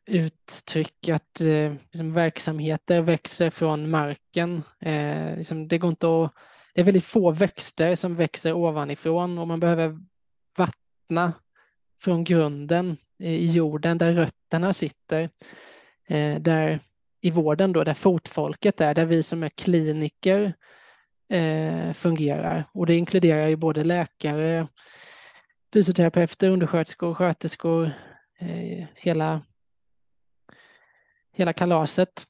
uttryck 0.07 1.09
att 1.09 1.41
eh, 1.41 1.73
liksom, 1.93 2.13
verksamheter 2.13 3.01
växer 3.01 3.51
från 3.51 3.91
marken. 3.91 4.63
Eh, 4.81 5.37
liksom, 5.37 5.69
det, 5.69 5.79
går 5.79 5.91
inte 5.91 6.07
att, 6.07 6.35
det 6.75 6.81
är 6.81 6.85
väldigt 6.85 7.05
få 7.05 7.31
växter 7.31 7.95
som 7.95 8.15
växer 8.15 8.53
ovanifrån 8.53 9.39
och 9.39 9.49
man 9.49 9.61
behöver 9.61 9.99
vattna 10.57 11.33
från 12.01 12.25
grunden 12.25 12.97
i 13.19 13.47
jorden 13.47 13.99
där 13.99 14.13
rötterna 14.13 14.73
sitter. 14.73 15.31
Eh, 16.09 16.41
där 16.41 16.81
i 17.21 17.31
vården 17.31 17.73
då, 17.73 17.85
där 17.85 17.95
fotfolket 17.95 18.81
är, 18.81 18.95
där 18.95 19.05
vi 19.05 19.23
som 19.23 19.43
är 19.43 19.49
kliniker 19.49 20.55
eh, 21.29 21.93
fungerar. 21.93 22.65
Och 22.75 22.87
det 22.87 22.95
inkluderar 22.95 23.49
ju 23.49 23.57
både 23.57 23.85
läkare, 23.85 24.67
fysioterapeuter, 25.75 26.51
undersköterskor, 26.51 27.15
sköterskor, 27.15 27.91
eh, 28.39 28.87
hela, 28.95 29.43
hela 31.35 31.53
kalaset. 31.53 32.27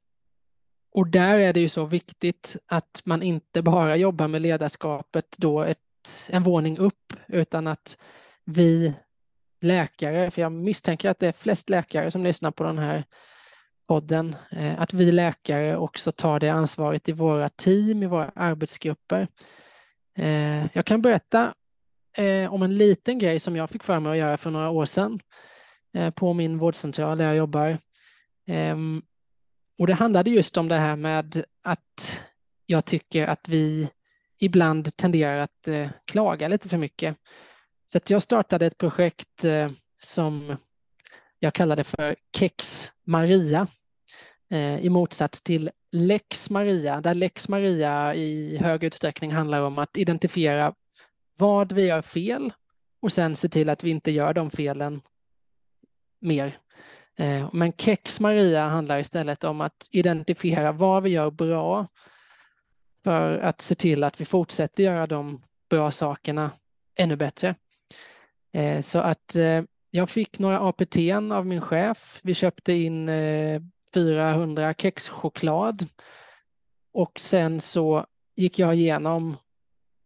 Och 0.93 1.07
där 1.07 1.39
är 1.39 1.53
det 1.53 1.61
ju 1.61 1.69
så 1.69 1.85
viktigt 1.85 2.57
att 2.67 3.03
man 3.05 3.23
inte 3.23 3.63
bara 3.63 3.97
jobbar 3.97 4.29
med 4.29 4.43
ledarskapet 4.43 5.27
då 5.37 5.63
ett, 5.63 5.79
en 6.29 6.43
våning 6.43 6.79
upp, 6.79 7.13
utan 7.27 7.67
att 7.67 7.99
vi 8.45 8.95
läkare, 9.61 10.31
för 10.31 10.43
jag 10.43 10.53
misstänker 10.53 11.11
att 11.11 11.19
det 11.19 11.29
är 11.29 11.33
flest 11.33 11.71
läkare 11.71 12.11
som 12.11 12.25
lyssnar 12.25 12.51
på 12.51 12.65
den 12.65 12.79
här 12.79 13.05
podden, 13.87 14.37
eh, 14.51 14.81
att 14.81 14.93
vi 14.93 15.13
läkare 15.13 15.77
också 15.77 16.13
tar 16.13 16.41
det 16.41 16.49
ansvaret 16.49 17.09
i 17.09 17.13
våra 17.13 17.49
team, 17.49 18.03
i 18.03 18.07
våra 18.07 18.31
arbetsgrupper. 18.35 19.29
Eh, 20.19 20.77
jag 20.77 20.85
kan 20.85 21.03
berätta 21.03 21.55
eh, 22.17 22.55
om 22.55 22.63
en 22.63 22.77
liten 22.77 23.19
grej 23.19 23.41
som 23.41 23.57
jag 23.57 23.71
fick 23.71 23.83
för 23.83 24.01
mig 24.01 24.13
att 24.13 24.19
göra 24.19 24.37
för 24.37 24.51
några 24.51 24.71
år 24.71 24.87
sedan 24.87 25.21
på 26.15 26.33
min 26.33 26.59
vårdcentral 26.59 27.19
där 27.19 27.25
jag 27.25 27.37
jobbar. 27.37 27.79
Ehm, 28.47 29.03
och 29.79 29.87
det 29.87 29.95
handlade 29.95 30.31
just 30.31 30.57
om 30.57 30.69
det 30.69 30.79
här 30.79 30.97
med 30.97 31.45
att 31.63 32.23
jag 32.67 32.85
tycker 32.85 33.27
att 33.27 33.49
vi 33.49 33.89
ibland 34.39 34.97
tenderar 34.97 35.39
att 35.39 35.69
eh, 35.69 35.89
klaga 36.05 36.49
lite 36.49 36.69
för 36.69 36.77
mycket. 36.77 37.17
Så 37.87 37.99
att 37.99 38.11
jag 38.11 38.23
startade 38.23 38.67
ett 38.67 38.79
projekt 38.79 39.45
eh, 39.45 39.71
som 40.03 40.57
jag 41.39 41.55
kallade 41.55 41.85
för 41.85 42.17
Kex 42.37 42.91
Maria 43.05 43.67
eh, 44.51 44.85
i 44.85 44.89
motsats 44.89 45.43
till 45.43 45.71
Lex 45.93 46.51
Maria, 46.51 47.01
där 47.01 47.15
Lex 47.15 47.49
Maria 47.49 48.15
i 48.15 48.57
hög 48.57 48.85
utsträckning 48.85 49.33
handlar 49.33 49.63
om 49.63 49.79
att 49.79 49.97
identifiera 49.97 50.75
vad 51.37 51.73
vi 51.73 51.83
gör 51.87 52.03
fel 52.03 52.53
och 53.01 53.13
sen 53.13 53.37
se 53.37 53.49
till 53.49 53.69
att 53.69 53.85
vi 53.85 53.91
inte 53.91 54.11
gör 54.11 54.35
de 54.35 54.51
felen 54.51 55.01
mer. 56.19 56.59
Eh, 57.17 57.49
men 57.53 57.73
Kex 57.73 58.21
Maria 58.21 58.69
handlar 58.69 58.99
istället 58.99 59.45
om 59.45 59.61
att 59.61 59.89
identifiera 59.91 60.73
vad 60.73 61.03
vi 61.03 61.11
gör 61.11 61.31
bra 61.31 61.87
för 63.05 63.39
att 63.39 63.61
se 63.61 63.75
till 63.75 64.05
att 64.05 64.21
vi 64.21 64.25
fortsätter 64.25 64.83
göra 64.83 65.07
de 65.07 65.43
bra 65.71 65.91
sakerna 65.91 66.51
ännu 66.97 67.17
bättre. 67.17 67.55
Eh, 68.53 68.81
så 68.81 68.99
att 68.99 69.37
eh, 69.37 69.63
jag 69.91 70.11
fick 70.11 70.39
några 70.39 70.61
APT 70.61 70.97
av 71.33 71.47
min 71.47 71.61
chef. 71.61 72.21
Vi 72.23 72.35
köpte 72.35 72.73
in 72.73 73.11
400 73.95 74.75
kexchoklad 74.75 75.87
och 76.93 77.21
sen 77.21 77.61
så 77.61 78.07
gick 78.37 78.59
jag 78.59 78.75
igenom 78.75 79.37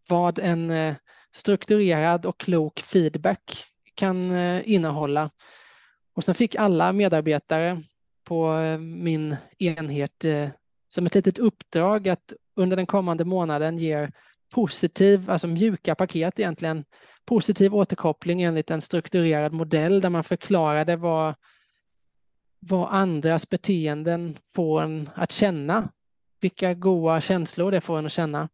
vad 0.08 0.38
en 0.38 0.94
strukturerad 1.32 2.26
och 2.26 2.40
klok 2.40 2.80
feedback 2.80 3.64
kan 3.94 4.32
innehålla 4.64 5.30
och 6.18 6.24
sen 6.24 6.34
fick 6.34 6.54
alla 6.54 6.92
medarbetare 6.92 7.82
på 8.24 8.58
eh, 8.58 8.78
min 8.78 9.36
enhet 9.58 10.24
eh, 10.24 10.48
som 10.88 11.06
ett 11.06 11.14
litet 11.14 11.38
uppdrag 11.38 12.08
att 12.08 12.32
under 12.54 12.76
den 12.76 12.86
kommande 12.86 13.24
månaden 13.24 13.78
ge 13.78 14.10
positiv, 14.54 15.30
alltså 15.30 15.46
mjuka 15.46 15.94
paket 15.94 16.38
egentligen, 16.38 16.84
positiv 17.24 17.74
återkoppling 17.74 18.42
enligt 18.42 18.70
en 18.70 18.80
strukturerad 18.80 19.52
modell 19.52 20.00
där 20.00 20.10
man 20.10 20.24
förklarade 20.24 20.96
vad, 20.96 21.34
vad 22.58 22.88
andras 22.90 23.48
beteenden 23.48 24.38
får 24.54 24.82
en 24.82 25.10
att 25.14 25.32
känna, 25.32 25.88
vilka 26.40 26.74
goda 26.74 27.20
känslor 27.20 27.70
det 27.70 27.80
får 27.80 27.98
en 27.98 28.06
att 28.06 28.12
känna. 28.12 28.48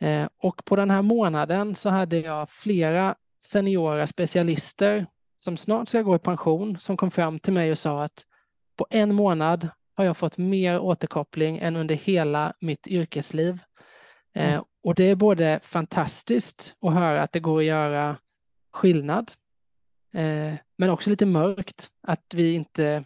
Eh, 0.00 0.26
och 0.38 0.64
på 0.64 0.76
den 0.76 0.90
här 0.90 1.02
månaden 1.02 1.74
så 1.74 1.88
hade 1.88 2.18
jag 2.18 2.50
flera 2.50 3.14
seniora 3.38 4.06
specialister 4.06 5.06
som 5.36 5.56
snart 5.56 5.88
ska 5.88 6.02
gå 6.02 6.16
i 6.16 6.18
pension 6.18 6.78
som 6.80 6.96
kom 6.96 7.10
fram 7.10 7.38
till 7.38 7.52
mig 7.52 7.70
och 7.70 7.78
sa 7.78 8.02
att 8.02 8.26
på 8.76 8.86
en 8.90 9.14
månad 9.14 9.68
har 9.94 10.04
jag 10.04 10.16
fått 10.16 10.38
mer 10.38 10.80
återkoppling 10.80 11.58
än 11.58 11.76
under 11.76 11.94
hela 11.94 12.52
mitt 12.60 12.86
yrkesliv. 12.86 13.58
Eh, 14.34 14.52
mm. 14.52 14.64
och 14.82 14.94
det 14.94 15.04
är 15.04 15.14
både 15.14 15.60
fantastiskt 15.62 16.76
att 16.80 16.94
höra 16.94 17.22
att 17.22 17.32
det 17.32 17.40
går 17.40 17.58
att 17.58 17.64
göra 17.64 18.16
skillnad, 18.72 19.32
eh, 20.14 20.54
men 20.76 20.90
också 20.90 21.10
lite 21.10 21.26
mörkt 21.26 21.90
att 22.02 22.34
vi 22.34 22.54
inte 22.54 23.04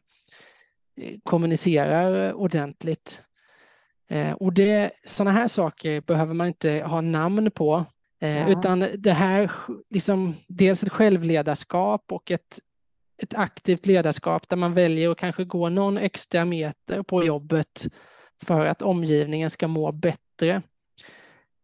eh, 0.96 1.18
kommunicerar 1.24 2.32
ordentligt. 2.32 3.22
och 4.36 4.52
det, 4.52 4.90
sådana 5.04 5.30
här 5.30 5.48
saker 5.48 6.00
behöver 6.00 6.34
man 6.34 6.46
inte 6.46 6.70
ha 6.86 7.00
namn 7.00 7.50
på 7.50 7.84
ja. 8.18 8.26
Eh, 8.26 8.50
utan 8.50 8.86
det 8.98 9.12
här, 9.12 9.50
liksom, 9.90 10.34
dels 10.46 10.82
ett 10.82 10.92
självledarskap 10.92 12.12
och 12.12 12.30
ett, 12.30 12.60
ett 13.22 13.34
aktivt 13.34 13.86
ledarskap 13.86 14.48
där 14.48 14.56
man 14.56 14.74
väljer 14.74 15.10
att 15.10 15.18
kanske 15.18 15.44
gå 15.44 15.68
någon 15.68 15.98
extra 15.98 16.44
meter 16.44 17.02
på 17.02 17.24
jobbet 17.24 17.86
för 18.42 18.66
att 18.66 18.82
omgivningen 18.82 19.50
ska 19.50 19.68
må 19.68 19.92
bättre. 19.92 20.62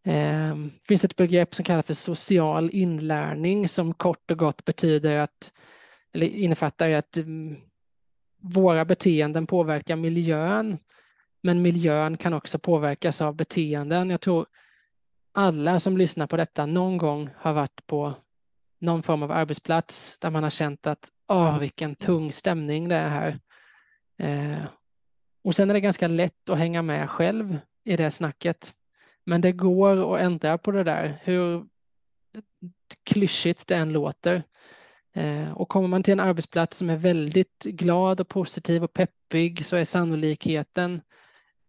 Eh, 0.07 0.57
det 0.57 0.88
finns 0.88 1.05
ett 1.05 1.17
begrepp 1.17 1.55
som 1.55 1.64
kallas 1.64 1.87
för 1.87 1.95
social 1.95 2.71
inlärning 2.73 3.69
som 3.69 3.95
kort 3.95 4.31
och 4.31 4.38
gott 4.38 4.64
betyder 4.64 5.19
att, 5.19 5.53
eller 6.12 6.27
innefattar 6.27 6.90
att 6.90 7.17
mm, 7.17 7.57
våra 8.40 8.85
beteenden 8.85 9.47
påverkar 9.47 9.97
miljön, 9.97 10.79
men 11.43 11.62
miljön 11.62 12.17
kan 12.17 12.35
också 12.35 12.59
påverkas 12.59 13.21
av 13.21 13.35
beteenden. 13.35 14.11
Jag 14.11 14.21
tror 14.21 14.47
alla 15.35 15.81
som 15.81 15.97
lyssnar 15.97 16.27
på 16.27 16.37
detta 16.37 16.66
någon 16.66 16.99
gång 16.99 17.31
har 17.37 17.53
varit 17.53 17.87
på 17.87 18.14
någon 18.79 19.03
form 19.03 19.23
av 19.23 19.31
arbetsplats 19.31 20.18
där 20.18 20.31
man 20.31 20.42
har 20.42 20.51
känt 20.51 20.87
att 20.87 21.11
åh, 21.29 21.59
vilken 21.59 21.94
tung 21.94 22.33
stämning 22.33 22.88
det 22.88 22.97
är 22.97 23.09
här. 23.09 23.38
Eh, 24.18 24.64
och 25.44 25.57
sen 25.57 25.70
är 25.70 25.75
det 25.75 25.81
ganska 25.81 26.09
lätt 26.09 26.49
att 26.49 26.59
hänga 26.59 26.83
med 26.83 27.11
själv 27.11 27.59
i 27.85 27.97
det 27.97 28.11
snacket. 28.11 28.75
Men 29.25 29.40
det 29.40 29.53
går 29.53 30.14
att 30.14 30.23
ändra 30.23 30.59
på 30.59 30.70
det 30.70 30.85
där, 30.85 31.20
hur 31.23 31.64
klyschigt 33.05 33.66
det 33.66 33.77
än 33.77 33.92
låter. 33.92 34.42
Eh, 35.12 35.53
och 35.53 35.68
kommer 35.68 35.88
man 35.88 36.03
till 36.03 36.12
en 36.12 36.20
arbetsplats 36.20 36.79
som 36.79 36.90
är 36.90 36.97
väldigt 36.97 37.62
glad 37.64 38.20
och 38.20 38.29
positiv 38.29 38.85
och 38.85 38.92
peppig 38.92 39.66
så 39.66 39.77
är 39.77 39.85
sannolikheten 39.85 41.01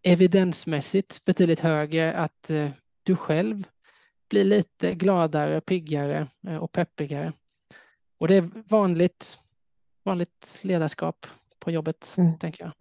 evidensmässigt 0.04 1.26
betydligt 1.26 1.60
högre 1.60 2.14
att 2.14 2.50
eh, 2.50 2.70
du 3.06 3.16
själv 3.16 3.68
blir 4.30 4.44
lite 4.44 4.96
gladare, 4.96 5.62
piggare 5.62 6.28
eh, 6.48 6.58
och 6.58 6.72
peppigare. 6.72 7.34
Och 8.18 8.28
det 8.28 8.36
är 8.36 8.50
vanligt, 8.70 9.40
vanligt 10.04 10.60
ledarskap 10.62 11.28
på 11.60 11.72
jobbet, 11.72 12.14
mm. 12.18 12.40
tänker 12.40 12.64
jag. 12.64 12.74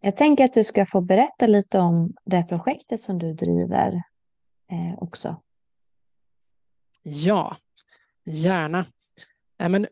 Jag 0.00 0.16
tänker 0.16 0.44
att 0.44 0.52
du 0.52 0.64
ska 0.64 0.86
få 0.86 1.00
berätta 1.00 1.46
lite 1.46 1.78
om 1.78 2.14
det 2.24 2.42
projektet 2.42 3.00
som 3.00 3.18
du 3.18 3.32
driver 3.32 4.02
eh, 4.70 4.98
också. 4.98 5.42
Ja, 7.02 7.56
gärna. 8.24 8.86
Men 9.58 9.86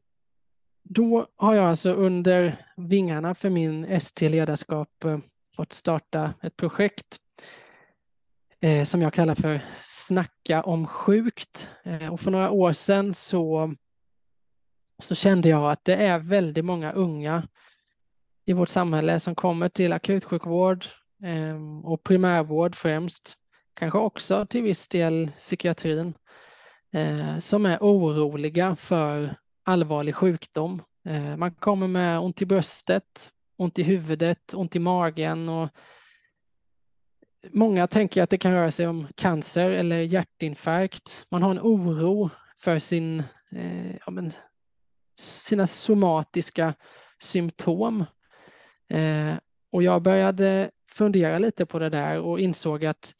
då 0.82 1.26
har 1.36 1.54
jag 1.54 1.64
alltså 1.64 1.92
under 1.92 2.66
vingarna 2.76 3.34
för 3.34 3.50
min 3.50 3.84
ST-ledarskap 3.84 5.04
eh, 5.04 5.18
fått 5.56 5.72
starta 5.72 6.34
ett 6.42 6.56
projekt 6.56 7.18
eh, 8.60 8.84
som 8.84 9.02
jag 9.02 9.12
kallar 9.12 9.34
för 9.34 9.60
Snacka 9.82 10.62
om 10.62 10.86
sjukt. 10.86 11.70
Eh, 11.82 12.12
och 12.12 12.20
för 12.20 12.30
några 12.30 12.50
år 12.50 12.72
sedan 12.72 13.14
så, 13.14 13.74
så 14.98 15.14
kände 15.14 15.48
jag 15.48 15.70
att 15.70 15.84
det 15.84 15.94
är 15.94 16.18
väldigt 16.18 16.64
många 16.64 16.92
unga 16.92 17.48
i 18.44 18.52
vårt 18.52 18.68
samhälle 18.68 19.20
som 19.20 19.34
kommer 19.34 19.68
till 19.68 19.92
akutsjukvård 19.92 20.86
ehm, 21.22 21.84
och 21.84 22.02
primärvård 22.02 22.76
främst, 22.76 23.36
kanske 23.74 23.98
också 23.98 24.46
till 24.46 24.62
viss 24.62 24.88
del 24.88 25.30
psykiatrin, 25.38 26.14
som 27.40 27.66
är 27.66 27.78
oroliga 27.80 28.76
för 28.76 29.36
allvarlig 29.64 30.14
sjukdom. 30.14 30.82
Eh, 31.04 31.36
man 31.36 31.54
kommer 31.54 31.86
med 31.86 32.18
ont 32.18 32.42
i 32.42 32.46
bröstet, 32.46 33.32
ont 33.56 33.78
i 33.78 33.82
huvudet, 33.82 34.54
ont 34.54 34.76
i 34.76 34.78
magen 34.78 35.48
och 35.48 35.68
många 37.52 37.86
tänker 37.86 38.22
att 38.22 38.30
det 38.30 38.38
kan 38.38 38.52
röra 38.52 38.70
sig 38.70 38.86
om 38.86 39.06
cancer 39.14 39.70
eller 39.70 40.00
hjärtinfarkt. 40.00 41.26
Man 41.30 41.42
har 41.42 41.50
en 41.50 41.60
oro 41.60 42.30
för 42.58 42.78
sin, 42.78 43.22
eh, 43.52 43.96
ja, 44.06 44.10
men, 44.10 44.32
sina 45.18 45.66
somatiska 45.66 46.74
symptom. 47.18 48.04
Eh, 48.88 49.34
och 49.72 49.82
jag 49.82 50.02
började 50.02 50.70
fundera 50.90 51.38
lite 51.38 51.66
på 51.66 51.78
det 51.78 51.90
där 51.90 52.20
och 52.20 52.40
insåg 52.40 52.84
att 52.84 53.14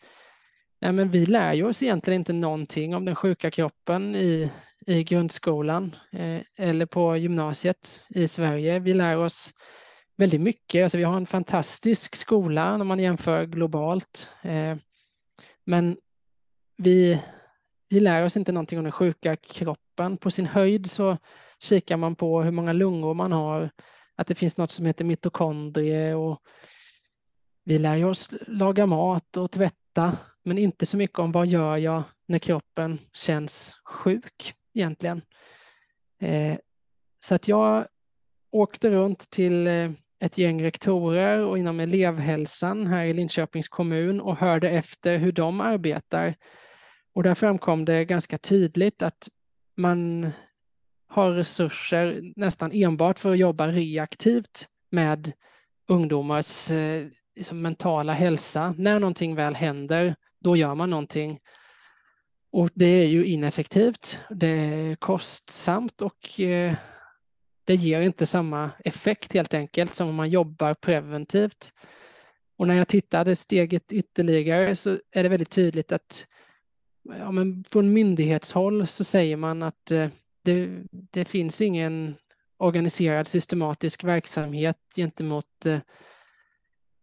nej, 0.80 0.92
men 0.92 1.10
vi 1.10 1.26
lär 1.26 1.54
ju 1.54 1.64
oss 1.64 1.82
egentligen 1.82 2.20
inte 2.20 2.32
någonting 2.32 2.94
om 2.94 3.04
den 3.04 3.14
sjuka 3.14 3.50
kroppen 3.50 4.16
i, 4.16 4.50
i 4.90 5.04
grundskolan 5.04 5.96
eh, 6.12 6.40
eller 6.56 6.86
på 6.86 7.16
gymnasiet 7.16 8.00
i 8.08 8.28
Sverige. 8.28 8.78
Vi 8.78 8.94
lär 8.94 9.18
oss 9.18 9.54
väldigt 10.16 10.40
mycket. 10.40 10.82
Alltså 10.82 10.98
vi 10.98 11.04
har 11.04 11.16
en 11.16 11.26
fantastisk 11.26 12.16
skola 12.16 12.76
när 12.76 12.84
man 12.84 12.98
jämför 12.98 13.44
globalt. 13.46 14.30
Eh, 14.42 14.76
men 15.64 15.96
vi, 16.76 17.22
vi 17.88 18.00
lär 18.00 18.24
oss 18.24 18.36
inte 18.36 18.52
någonting 18.52 18.78
om 18.78 18.84
den 18.84 18.92
sjuka 18.92 19.36
kroppen. 19.36 20.16
På 20.16 20.30
sin 20.30 20.46
höjd 20.46 20.90
så 20.90 21.16
kikar 21.58 21.96
man 21.96 22.16
på 22.16 22.42
hur 22.42 22.50
många 22.50 22.72
lungor 22.72 23.14
man 23.14 23.32
har, 23.32 23.70
att 24.16 24.26
det 24.26 24.34
finns 24.34 24.56
något 24.56 24.70
som 24.70 24.86
heter 24.86 25.04
mitokondrie 25.04 26.14
och 26.14 26.40
vi 27.64 27.78
lär 27.78 28.04
oss 28.04 28.30
laga 28.46 28.86
mat 28.86 29.36
och 29.36 29.50
tvätta, 29.50 30.16
men 30.42 30.58
inte 30.58 30.86
så 30.86 30.96
mycket 30.96 31.18
om 31.18 31.32
vad 31.32 31.46
gör 31.46 31.76
jag 31.76 32.02
när 32.26 32.38
kroppen 32.38 32.98
känns 33.12 33.76
sjuk 33.84 34.54
egentligen. 34.74 35.22
Eh, 36.20 36.58
så 37.22 37.34
att 37.34 37.48
jag 37.48 37.86
åkte 38.50 38.90
runt 38.90 39.30
till 39.30 39.66
eh, 39.66 39.90
ett 40.20 40.38
gäng 40.38 40.62
rektorer 40.62 41.38
och 41.38 41.58
inom 41.58 41.80
elevhälsan 41.80 42.86
här 42.86 43.04
i 43.04 43.14
Linköpings 43.14 43.68
kommun 43.68 44.20
och 44.20 44.36
hörde 44.36 44.70
efter 44.70 45.18
hur 45.18 45.32
de 45.32 45.60
arbetar. 45.60 46.34
Och 47.14 47.22
där 47.22 47.34
framkom 47.34 47.84
det 47.84 48.04
ganska 48.04 48.38
tydligt 48.38 49.02
att 49.02 49.28
man 49.76 50.30
har 51.08 51.32
resurser 51.32 52.32
nästan 52.36 52.70
enbart 52.72 53.18
för 53.18 53.32
att 53.32 53.38
jobba 53.38 53.68
reaktivt 53.68 54.68
med 54.90 55.32
ungdomars 55.88 56.70
eh, 56.70 57.06
liksom 57.36 57.62
mentala 57.62 58.12
hälsa. 58.12 58.74
När 58.78 58.98
någonting 58.98 59.34
väl 59.34 59.54
händer, 59.54 60.16
då 60.40 60.56
gör 60.56 60.74
man 60.74 60.90
någonting. 60.90 61.38
Och 62.52 62.70
det 62.74 62.86
är 62.86 63.06
ju 63.06 63.26
ineffektivt, 63.26 64.20
det 64.30 64.48
är 64.48 64.96
kostsamt 64.96 66.02
och 66.02 66.40
eh, 66.40 66.74
det 67.64 67.74
ger 67.74 68.00
inte 68.00 68.26
samma 68.26 68.70
effekt 68.84 69.32
helt 69.32 69.54
enkelt 69.54 69.94
som 69.94 70.08
om 70.08 70.14
man 70.14 70.30
jobbar 70.30 70.74
preventivt. 70.74 71.72
Och 72.56 72.66
när 72.68 72.74
jag 72.74 72.88
tittade 72.88 73.36
steget 73.36 73.92
ytterligare 73.92 74.76
så 74.76 74.98
är 75.10 75.22
det 75.22 75.28
väldigt 75.28 75.50
tydligt 75.50 75.92
att 75.92 76.26
ja, 77.02 77.30
men 77.30 77.64
från 77.64 77.92
myndighetshåll 77.92 78.86
så 78.86 79.04
säger 79.04 79.36
man 79.36 79.62
att 79.62 79.90
eh, 79.90 80.08
det, 80.44 80.82
det 80.90 81.24
finns 81.24 81.60
ingen 81.60 82.14
organiserad 82.56 83.28
systematisk 83.28 84.04
verksamhet 84.04 84.78
gentemot 84.96 85.66
eh, 85.66 85.80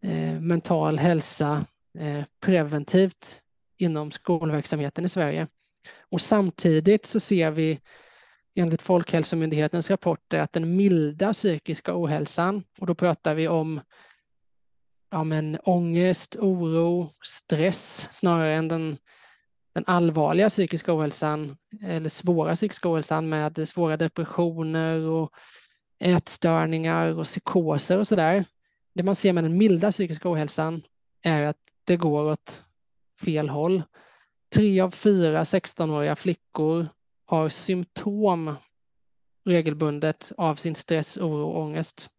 eh, 0.02 0.40
mental 0.40 0.98
hälsa 0.98 1.66
eh, 1.98 2.24
preventivt 2.40 3.42
inom 3.78 4.10
skolverksamheten 4.10 5.04
i 5.04 5.08
Sverige. 5.08 5.46
Och 6.10 6.20
samtidigt 6.20 7.06
så 7.06 7.20
ser 7.20 7.50
vi 7.50 7.80
enligt 8.54 8.82
Folkhälsomyndighetens 8.82 9.90
rapporter 9.90 10.40
att 10.40 10.52
den 10.52 10.76
milda 10.76 11.32
psykiska 11.32 11.92
ohälsan, 12.02 12.64
och 12.78 12.86
då 12.86 12.94
pratar 12.94 13.34
vi 13.34 13.48
om 13.48 13.80
ja, 15.10 15.24
men 15.24 15.58
ångest, 15.64 16.36
oro, 16.36 17.12
stress 17.24 18.08
snarare 18.10 18.54
än 18.54 18.68
den, 18.68 18.98
den 19.74 19.84
allvarliga 19.86 20.48
psykiska 20.48 20.94
ohälsan 20.94 21.56
eller 21.82 22.08
svåra 22.08 22.54
psykiska 22.54 22.88
ohälsan 22.92 23.28
med 23.28 23.68
svåra 23.68 23.96
depressioner 23.96 25.00
och 25.00 25.32
ätstörningar 25.98 27.18
och 27.18 27.24
psykoser 27.24 27.98
och 27.98 28.08
sådär. 28.08 28.44
Det 28.94 29.02
man 29.02 29.14
ser 29.14 29.32
med 29.32 29.44
den 29.44 29.58
milda 29.58 29.92
psykiska 29.92 30.32
ohälsan 30.32 30.82
är 31.22 31.42
att 31.42 31.56
det 31.84 31.96
går 31.96 32.24
åt 32.24 32.62
fel 33.20 33.48
håll. 33.48 33.82
Tre 34.54 34.80
av 34.80 34.90
fyra 34.90 35.42
16-åriga 35.42 36.16
flickor 36.16 36.88
har 37.24 37.48
symptom 37.48 38.54
regelbundet 39.44 40.32
av 40.36 40.56
sin 40.56 40.74
stress, 40.74 41.16
oro 41.16 41.46
och 41.48 41.60
ångest. 41.60 42.10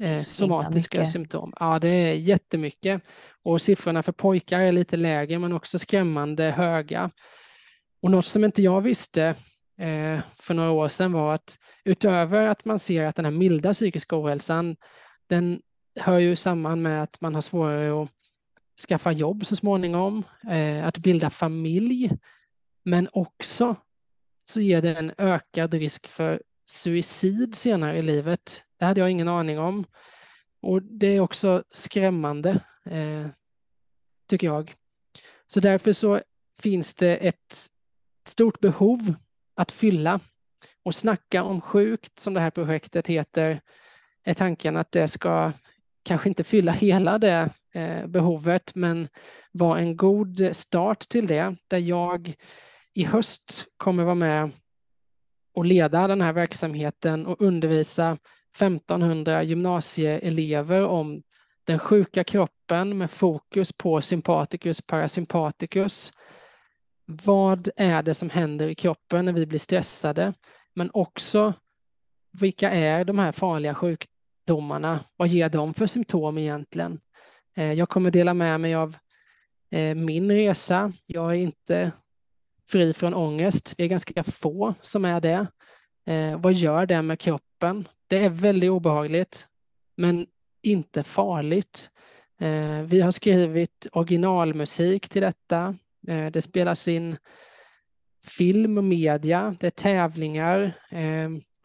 Eh, 0.00 0.18
somatiska 0.18 0.98
mycket. 0.98 1.12
symptom. 1.12 1.52
Ja, 1.60 1.78
det 1.78 1.88
är 1.88 2.14
jättemycket. 2.14 3.02
Och 3.42 3.62
siffrorna 3.62 4.02
för 4.02 4.12
pojkar 4.12 4.60
är 4.60 4.72
lite 4.72 4.96
lägre 4.96 5.38
men 5.38 5.52
också 5.52 5.78
skrämmande 5.78 6.44
höga. 6.44 7.10
Och 8.02 8.10
något 8.10 8.26
som 8.26 8.44
inte 8.44 8.62
jag 8.62 8.80
visste 8.80 9.24
eh, 9.78 10.20
för 10.38 10.54
några 10.54 10.70
år 10.70 10.88
sedan 10.88 11.12
var 11.12 11.34
att 11.34 11.58
utöver 11.84 12.46
att 12.46 12.64
man 12.64 12.78
ser 12.78 13.04
att 13.04 13.16
den 13.16 13.24
här 13.24 13.32
milda 13.32 13.72
psykiska 13.72 14.16
ohälsan, 14.16 14.76
den 15.26 15.62
hör 16.00 16.18
ju 16.18 16.36
samman 16.36 16.82
med 16.82 17.02
att 17.02 17.20
man 17.20 17.34
har 17.34 17.42
svårare 17.42 18.02
att 18.02 18.10
skaffa 18.86 19.12
jobb 19.12 19.46
så 19.46 19.56
småningom, 19.56 20.24
eh, 20.50 20.86
att 20.86 20.98
bilda 20.98 21.30
familj, 21.30 22.10
men 22.84 23.08
också 23.12 23.76
så 24.44 24.60
ger 24.60 24.82
det 24.82 24.94
en 24.94 25.12
ökad 25.18 25.74
risk 25.74 26.06
för 26.06 26.42
suicid 26.64 27.54
senare 27.54 27.98
i 27.98 28.02
livet. 28.02 28.64
Det 28.78 28.84
hade 28.84 29.00
jag 29.00 29.10
ingen 29.10 29.28
aning 29.28 29.58
om. 29.58 29.84
Och 30.60 30.82
det 30.82 31.06
är 31.06 31.20
också 31.20 31.64
skrämmande, 31.70 32.50
eh, 32.84 33.26
tycker 34.26 34.46
jag. 34.46 34.74
Så 35.46 35.60
därför 35.60 35.92
så 35.92 36.20
finns 36.58 36.94
det 36.94 37.16
ett 37.16 37.70
stort 38.26 38.60
behov 38.60 39.14
att 39.54 39.72
fylla 39.72 40.20
och 40.82 40.94
snacka 40.94 41.42
om 41.42 41.60
sjukt, 41.60 42.20
som 42.20 42.34
det 42.34 42.40
här 42.40 42.50
projektet 42.50 43.06
heter, 43.06 43.60
är 44.24 44.34
tanken 44.34 44.76
att 44.76 44.92
det 44.92 45.08
ska 45.08 45.52
kanske 46.08 46.28
inte 46.28 46.44
fylla 46.44 46.72
hela 46.72 47.18
det 47.18 47.50
eh, 47.74 48.06
behovet, 48.06 48.74
men 48.74 49.08
vara 49.52 49.78
en 49.78 49.96
god 49.96 50.48
start 50.52 51.08
till 51.08 51.26
det, 51.26 51.56
där 51.68 51.78
jag 51.78 52.34
i 52.94 53.04
höst 53.04 53.66
kommer 53.76 54.04
vara 54.04 54.14
med 54.14 54.50
och 55.54 55.64
leda 55.64 56.08
den 56.08 56.20
här 56.20 56.32
verksamheten 56.32 57.26
och 57.26 57.42
undervisa 57.42 58.18
1500 58.56 59.42
gymnasieelever 59.42 60.86
om 60.86 61.22
den 61.64 61.78
sjuka 61.78 62.24
kroppen 62.24 62.98
med 62.98 63.10
fokus 63.10 63.72
på 63.72 64.02
sympaticus 64.02 64.82
parasympaticus. 64.82 66.12
Vad 67.06 67.68
är 67.76 68.02
det 68.02 68.14
som 68.14 68.30
händer 68.30 68.68
i 68.68 68.74
kroppen 68.74 69.24
när 69.24 69.32
vi 69.32 69.46
blir 69.46 69.58
stressade? 69.58 70.34
Men 70.74 70.90
också 70.92 71.52
vilka 72.32 72.70
är 72.70 73.04
de 73.04 73.18
här 73.18 73.32
farliga 73.32 73.74
sjukdomarna? 73.74 74.17
Vad 75.16 75.28
ger 75.28 75.48
de 75.48 75.74
för 75.74 75.86
symptom 75.86 76.38
egentligen? 76.38 77.00
Eh, 77.56 77.72
jag 77.72 77.88
kommer 77.88 78.10
dela 78.10 78.34
med 78.34 78.60
mig 78.60 78.74
av 78.74 78.96
eh, 79.70 79.94
min 79.94 80.32
resa. 80.32 80.92
Jag 81.06 81.30
är 81.30 81.34
inte 81.34 81.92
fri 82.68 82.92
från 82.92 83.14
ångest. 83.14 83.74
Vi 83.78 83.84
är 83.84 83.88
ganska 83.88 84.24
få 84.24 84.74
som 84.82 85.04
är 85.04 85.20
det. 85.20 85.46
Eh, 86.06 86.40
vad 86.40 86.52
gör 86.52 86.86
det 86.86 87.02
med 87.02 87.18
kroppen? 87.18 87.88
Det 88.06 88.24
är 88.24 88.28
väldigt 88.28 88.70
obehagligt, 88.70 89.48
men 89.96 90.26
inte 90.62 91.02
farligt. 91.02 91.90
Vi 92.86 93.00
har 93.00 93.10
skrivit 93.10 93.86
originalmusik 93.92 95.08
till 95.08 95.22
detta. 95.22 95.76
Det 96.32 96.42
spelas 96.42 96.88
in 96.88 97.16
film 98.24 98.78
och 98.78 98.84
media, 98.84 99.56
det 99.60 99.66
är 99.66 99.70
tävlingar. 99.70 100.78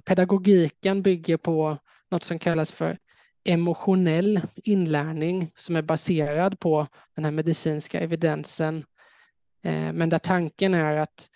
Pedagogiken 0.05 1.01
bygger 1.01 1.37
på 1.37 1.77
något 2.13 2.23
som 2.23 2.39
kallas 2.39 2.71
för 2.71 2.97
emotionell 3.43 4.41
inlärning 4.55 5.51
som 5.55 5.75
är 5.75 5.81
baserad 5.81 6.59
på 6.59 6.87
den 7.15 7.25
här 7.25 7.31
medicinska 7.31 7.99
evidensen 7.99 8.85
eh, 9.63 9.93
men 9.93 10.09
där 10.09 10.19
tanken 10.19 10.73
är 10.73 10.97
att 10.97 11.29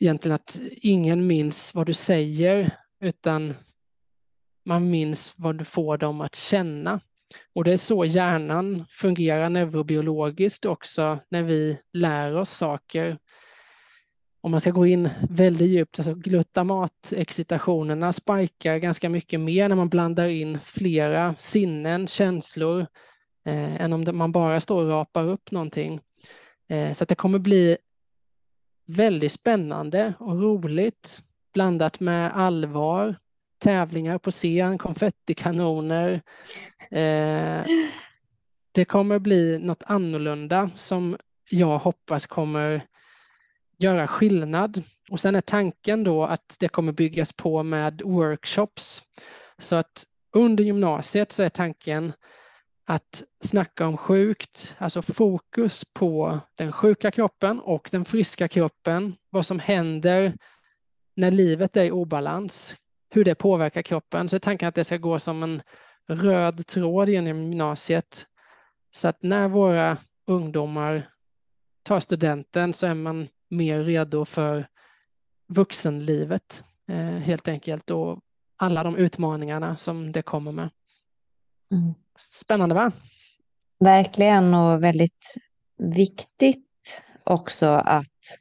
egentligen 0.00 0.34
att 0.34 0.60
ingen 0.70 1.26
minns 1.26 1.74
vad 1.74 1.86
du 1.86 1.94
säger 1.94 2.76
utan 3.00 3.54
man 4.64 4.90
minns 4.90 5.34
vad 5.36 5.58
du 5.58 5.64
får 5.64 5.98
dem 5.98 6.20
att 6.20 6.34
känna. 6.34 7.00
Och 7.54 7.64
det 7.64 7.72
är 7.72 7.76
så 7.76 8.04
hjärnan 8.04 8.84
fungerar 8.90 9.50
neurobiologiskt 9.50 10.64
också 10.64 11.18
när 11.28 11.42
vi 11.42 11.80
lär 11.92 12.36
oss 12.36 12.50
saker. 12.50 13.18
Om 14.40 14.50
man 14.50 14.60
ska 14.60 14.70
gå 14.70 14.86
in 14.86 15.08
väldigt 15.30 15.68
djupt, 15.68 15.98
alltså 15.98 16.14
glutamatexcitationerna 16.14 18.12
spikar 18.12 18.76
ganska 18.76 19.08
mycket 19.08 19.40
mer 19.40 19.68
när 19.68 19.76
man 19.76 19.88
blandar 19.88 20.28
in 20.28 20.58
flera 20.60 21.34
sinnen, 21.38 22.06
känslor, 22.06 22.86
eh, 23.44 23.82
än 23.82 23.92
om 23.92 24.04
man 24.12 24.32
bara 24.32 24.60
står 24.60 24.84
och 24.84 24.90
rapar 24.90 25.24
upp 25.24 25.50
någonting. 25.50 26.00
Eh, 26.68 26.92
så 26.92 27.02
att 27.02 27.08
det 27.08 27.14
kommer 27.14 27.38
bli 27.38 27.76
väldigt 28.86 29.32
spännande 29.32 30.14
och 30.18 30.42
roligt 30.42 31.22
blandat 31.54 32.00
med 32.00 32.32
allvar, 32.36 33.16
tävlingar 33.58 34.18
på 34.18 34.30
scen, 34.30 34.78
konfettikanoner. 34.78 36.22
Eh, 36.90 37.64
det 38.72 38.84
kommer 38.84 39.18
bli 39.18 39.58
något 39.58 39.82
annorlunda 39.86 40.70
som 40.76 41.16
jag 41.50 41.78
hoppas 41.78 42.26
kommer 42.26 42.86
göra 43.78 44.06
skillnad. 44.06 44.82
Och 45.10 45.20
sen 45.20 45.36
är 45.36 45.40
tanken 45.40 46.04
då 46.04 46.24
att 46.24 46.56
det 46.60 46.68
kommer 46.68 46.92
byggas 46.92 47.32
på 47.32 47.62
med 47.62 48.02
workshops. 48.04 49.02
Så 49.58 49.76
att 49.76 50.04
under 50.32 50.64
gymnasiet 50.64 51.32
så 51.32 51.42
är 51.42 51.48
tanken 51.48 52.12
att 52.86 53.22
snacka 53.44 53.86
om 53.86 53.96
sjukt, 53.96 54.76
alltså 54.78 55.02
fokus 55.02 55.84
på 55.92 56.40
den 56.54 56.72
sjuka 56.72 57.10
kroppen 57.10 57.60
och 57.60 57.88
den 57.92 58.04
friska 58.04 58.48
kroppen, 58.48 59.16
vad 59.30 59.46
som 59.46 59.58
händer 59.58 60.36
när 61.16 61.30
livet 61.30 61.76
är 61.76 61.84
i 61.84 61.90
obalans, 61.90 62.74
hur 63.10 63.24
det 63.24 63.34
påverkar 63.34 63.82
kroppen. 63.82 64.28
Så 64.28 64.36
är 64.36 64.40
tanken 64.40 64.68
att 64.68 64.74
det 64.74 64.84
ska 64.84 64.96
gå 64.96 65.18
som 65.18 65.42
en 65.42 65.62
röd 66.06 66.66
tråd 66.66 67.08
genom 67.08 67.28
gymnasiet. 67.28 68.26
Så 68.90 69.08
att 69.08 69.22
när 69.22 69.48
våra 69.48 69.96
ungdomar 70.26 71.10
tar 71.82 72.00
studenten 72.00 72.72
så 72.72 72.86
är 72.86 72.94
man 72.94 73.28
mer 73.48 73.82
redo 73.82 74.24
för 74.24 74.68
vuxenlivet 75.46 76.64
eh, 76.88 76.96
helt 76.96 77.48
enkelt 77.48 77.90
och 77.90 78.20
alla 78.56 78.82
de 78.82 78.96
utmaningarna 78.96 79.76
som 79.76 80.12
det 80.12 80.22
kommer 80.22 80.52
med. 80.52 80.70
Mm. 81.72 81.94
Spännande 82.18 82.74
va? 82.74 82.92
Verkligen 83.80 84.54
och 84.54 84.84
väldigt 84.84 85.34
viktigt 85.76 87.04
också 87.24 87.66
att 87.66 88.40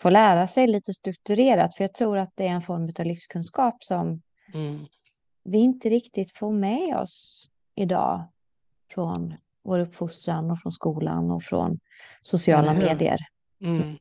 få 0.00 0.10
lära 0.10 0.48
sig 0.48 0.66
lite 0.66 0.94
strukturerat. 0.94 1.76
För 1.76 1.84
jag 1.84 1.94
tror 1.94 2.18
att 2.18 2.32
det 2.34 2.46
är 2.46 2.50
en 2.50 2.62
form 2.62 2.92
av 2.98 3.04
livskunskap 3.04 3.84
som, 3.84 4.22
mm. 4.54 4.86
vi 5.44 5.58
inte 5.58 5.88
riktigt 5.88 6.38
får 6.38 6.52
med 6.52 6.96
oss 6.96 7.48
idag 7.74 8.28
från 8.94 9.34
vår 9.62 9.78
uppfostran 9.78 10.50
och 10.50 10.60
från 10.60 10.72
skolan 10.72 11.30
och 11.30 11.42
från 11.42 11.80
sociala 12.22 12.74
medier. 12.74 13.18
Mm. 13.60 13.98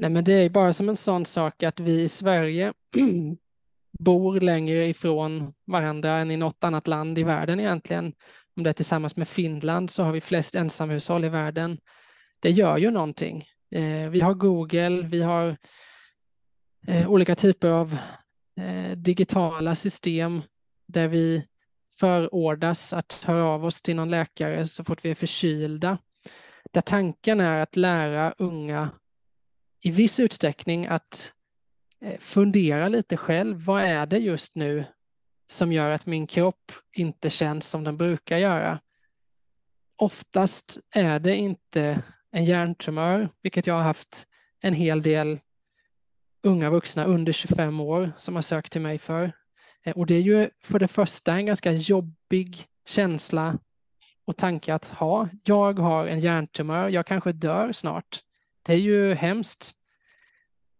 Nej, 0.00 0.10
men 0.10 0.24
det 0.24 0.32
är 0.32 0.50
bara 0.50 0.72
som 0.72 0.88
en 0.88 0.96
sån 0.96 1.26
sak 1.26 1.62
att 1.62 1.80
vi 1.80 2.00
i 2.02 2.08
Sverige 2.08 2.72
bor 3.98 4.40
längre 4.40 4.86
ifrån 4.86 5.54
varandra 5.66 6.18
än 6.18 6.30
i 6.30 6.36
något 6.36 6.64
annat 6.64 6.86
land 6.86 7.18
i 7.18 7.22
världen 7.22 7.60
egentligen. 7.60 8.12
Om 8.56 8.62
det 8.62 8.70
är 8.70 8.74
tillsammans 8.74 9.16
med 9.16 9.28
Finland 9.28 9.90
så 9.90 10.02
har 10.02 10.12
vi 10.12 10.20
flest 10.20 10.54
ensamhushåll 10.54 11.24
i 11.24 11.28
världen. 11.28 11.78
Det 12.40 12.50
gör 12.50 12.78
ju 12.78 12.90
någonting. 12.90 13.44
Eh, 13.70 14.10
vi 14.10 14.20
har 14.20 14.34
Google, 14.34 15.02
vi 15.02 15.22
har 15.22 15.56
eh, 16.86 17.10
olika 17.10 17.34
typer 17.34 17.68
av 17.68 17.96
eh, 18.60 18.96
digitala 18.96 19.76
system 19.76 20.42
där 20.86 21.08
vi 21.08 21.46
förordas 21.98 22.92
att 22.92 23.12
höra 23.12 23.44
av 23.44 23.64
oss 23.64 23.82
till 23.82 23.96
någon 23.96 24.10
läkare 24.10 24.68
så 24.68 24.84
fort 24.84 25.04
vi 25.04 25.10
är 25.10 25.14
förkylda. 25.14 25.98
Där 26.72 26.80
tanken 26.80 27.40
är 27.40 27.60
att 27.60 27.76
lära 27.76 28.34
unga 28.38 28.90
i 29.80 29.90
viss 29.90 30.20
utsträckning 30.20 30.86
att 30.86 31.32
eh, 32.00 32.18
fundera 32.18 32.88
lite 32.88 33.16
själv. 33.16 33.64
Vad 33.64 33.82
är 33.82 34.06
det 34.06 34.18
just 34.18 34.54
nu 34.54 34.84
som 35.50 35.72
gör 35.72 35.90
att 35.90 36.06
min 36.06 36.26
kropp 36.26 36.72
inte 36.92 37.30
känns 37.30 37.68
som 37.68 37.84
den 37.84 37.96
brukar 37.96 38.38
göra? 38.38 38.80
Oftast 39.96 40.78
är 40.94 41.18
det 41.18 41.36
inte 41.36 42.02
en 42.30 42.44
hjärntumör, 42.44 43.28
vilket 43.42 43.66
jag 43.66 43.74
har 43.74 43.82
haft 43.82 44.26
en 44.60 44.74
hel 44.74 45.02
del 45.02 45.38
unga 46.42 46.70
vuxna 46.70 47.04
under 47.04 47.32
25 47.32 47.80
år 47.80 48.12
som 48.18 48.34
har 48.34 48.42
sökt 48.42 48.72
till 48.72 48.80
mig 48.80 48.98
för. 48.98 49.32
Eh, 49.84 49.96
och 49.96 50.06
det 50.06 50.14
är 50.14 50.20
ju 50.20 50.50
för 50.60 50.78
det 50.78 50.88
första 50.88 51.34
en 51.34 51.46
ganska 51.46 51.72
jobbig 51.72 52.66
känsla 52.86 53.58
och 54.24 54.36
tanke 54.36 54.74
att 54.74 54.84
ha. 54.84 55.28
Jag 55.44 55.78
har 55.78 56.06
en 56.06 56.20
hjärntumör, 56.20 56.88
jag 56.88 57.06
kanske 57.06 57.32
dör 57.32 57.72
snart. 57.72 58.22
Det 58.68 58.74
är 58.74 58.78
ju 58.78 59.14
hemskt. 59.14 59.74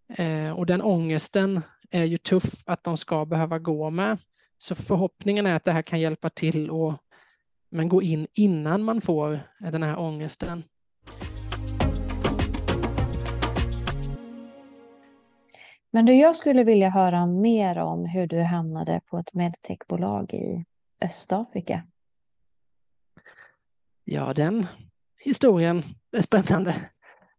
Eh, 0.08 0.50
och 0.50 0.66
den 0.66 0.82
ångesten 0.82 1.60
är 1.90 2.04
ju 2.04 2.18
tuff 2.18 2.62
att 2.64 2.84
de 2.84 2.96
ska 2.96 3.24
behöva 3.24 3.58
gå 3.58 3.90
med. 3.90 4.18
Så 4.58 4.74
förhoppningen 4.74 5.46
är 5.46 5.52
att 5.52 5.64
det 5.64 5.72
här 5.72 5.82
kan 5.82 6.00
hjälpa 6.00 6.30
till 6.30 6.70
och 6.70 6.94
men 7.70 7.88
gå 7.88 8.02
in 8.02 8.26
innan 8.34 8.82
man 8.82 9.00
får 9.00 9.40
den 9.58 9.82
här 9.82 9.98
ångesten. 9.98 10.64
Men 15.90 16.06
du, 16.06 16.12
jag 16.12 16.36
skulle 16.36 16.64
vilja 16.64 16.88
höra 16.88 17.26
mer 17.26 17.78
om 17.78 18.04
hur 18.04 18.26
du 18.26 18.42
hamnade 18.42 19.00
på 19.10 19.18
ett 19.18 19.34
medtechbolag 19.34 20.34
i 20.34 20.64
Östafrika. 21.02 21.82
Ja, 24.04 24.34
den 24.34 24.66
historien 25.18 25.82
är 26.12 26.22
spännande. 26.22 26.74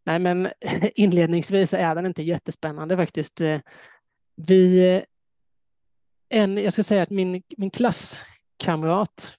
Nej, 0.10 0.20
men 0.20 0.50
inledningsvis 0.96 1.74
är 1.74 1.96
den 1.96 2.06
inte 2.06 2.24
jättespännande 2.24 2.98
faktiskt. 2.98 3.42
Vi, 4.36 5.02
en, 6.30 6.58
jag 6.58 6.74
ska 6.74 6.84
säga 6.84 7.04
att 7.04 7.10
min, 7.10 7.44
min 7.58 7.70
klasskamrat 7.70 9.38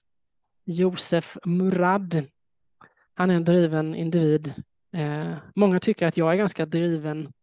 Josef 0.65 1.37
Murad, 1.45 2.25
han 3.13 3.29
är 3.29 3.35
en 3.35 3.45
driven 3.45 3.95
individ. 3.95 4.53
Eh, 4.93 5.33
många 5.55 5.79
tycker 5.79 6.07
att 6.07 6.17
jag 6.17 6.31
är 6.31 6.35
ganska 6.35 6.65
driven 6.65 7.33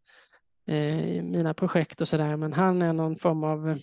eh, 0.66 1.08
i 1.08 1.22
mina 1.22 1.54
projekt 1.54 2.00
och 2.00 2.08
så 2.08 2.16
där, 2.16 2.36
men 2.36 2.52
han 2.52 2.82
är 2.82 2.92
någon 2.92 3.18
form 3.18 3.44
av 3.44 3.78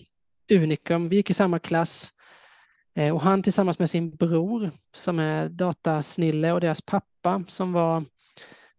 unikum. 0.50 1.08
Vi 1.08 1.16
gick 1.16 1.30
i 1.30 1.34
samma 1.34 1.58
klass 1.58 2.12
eh, 2.94 3.14
och 3.14 3.20
han 3.20 3.42
tillsammans 3.42 3.78
med 3.78 3.90
sin 3.90 4.16
bror 4.16 4.70
som 4.94 5.18
är 5.18 5.48
datasnille 5.48 6.52
och 6.52 6.60
deras 6.60 6.82
pappa 6.82 7.44
som 7.48 7.72
var 7.72 8.04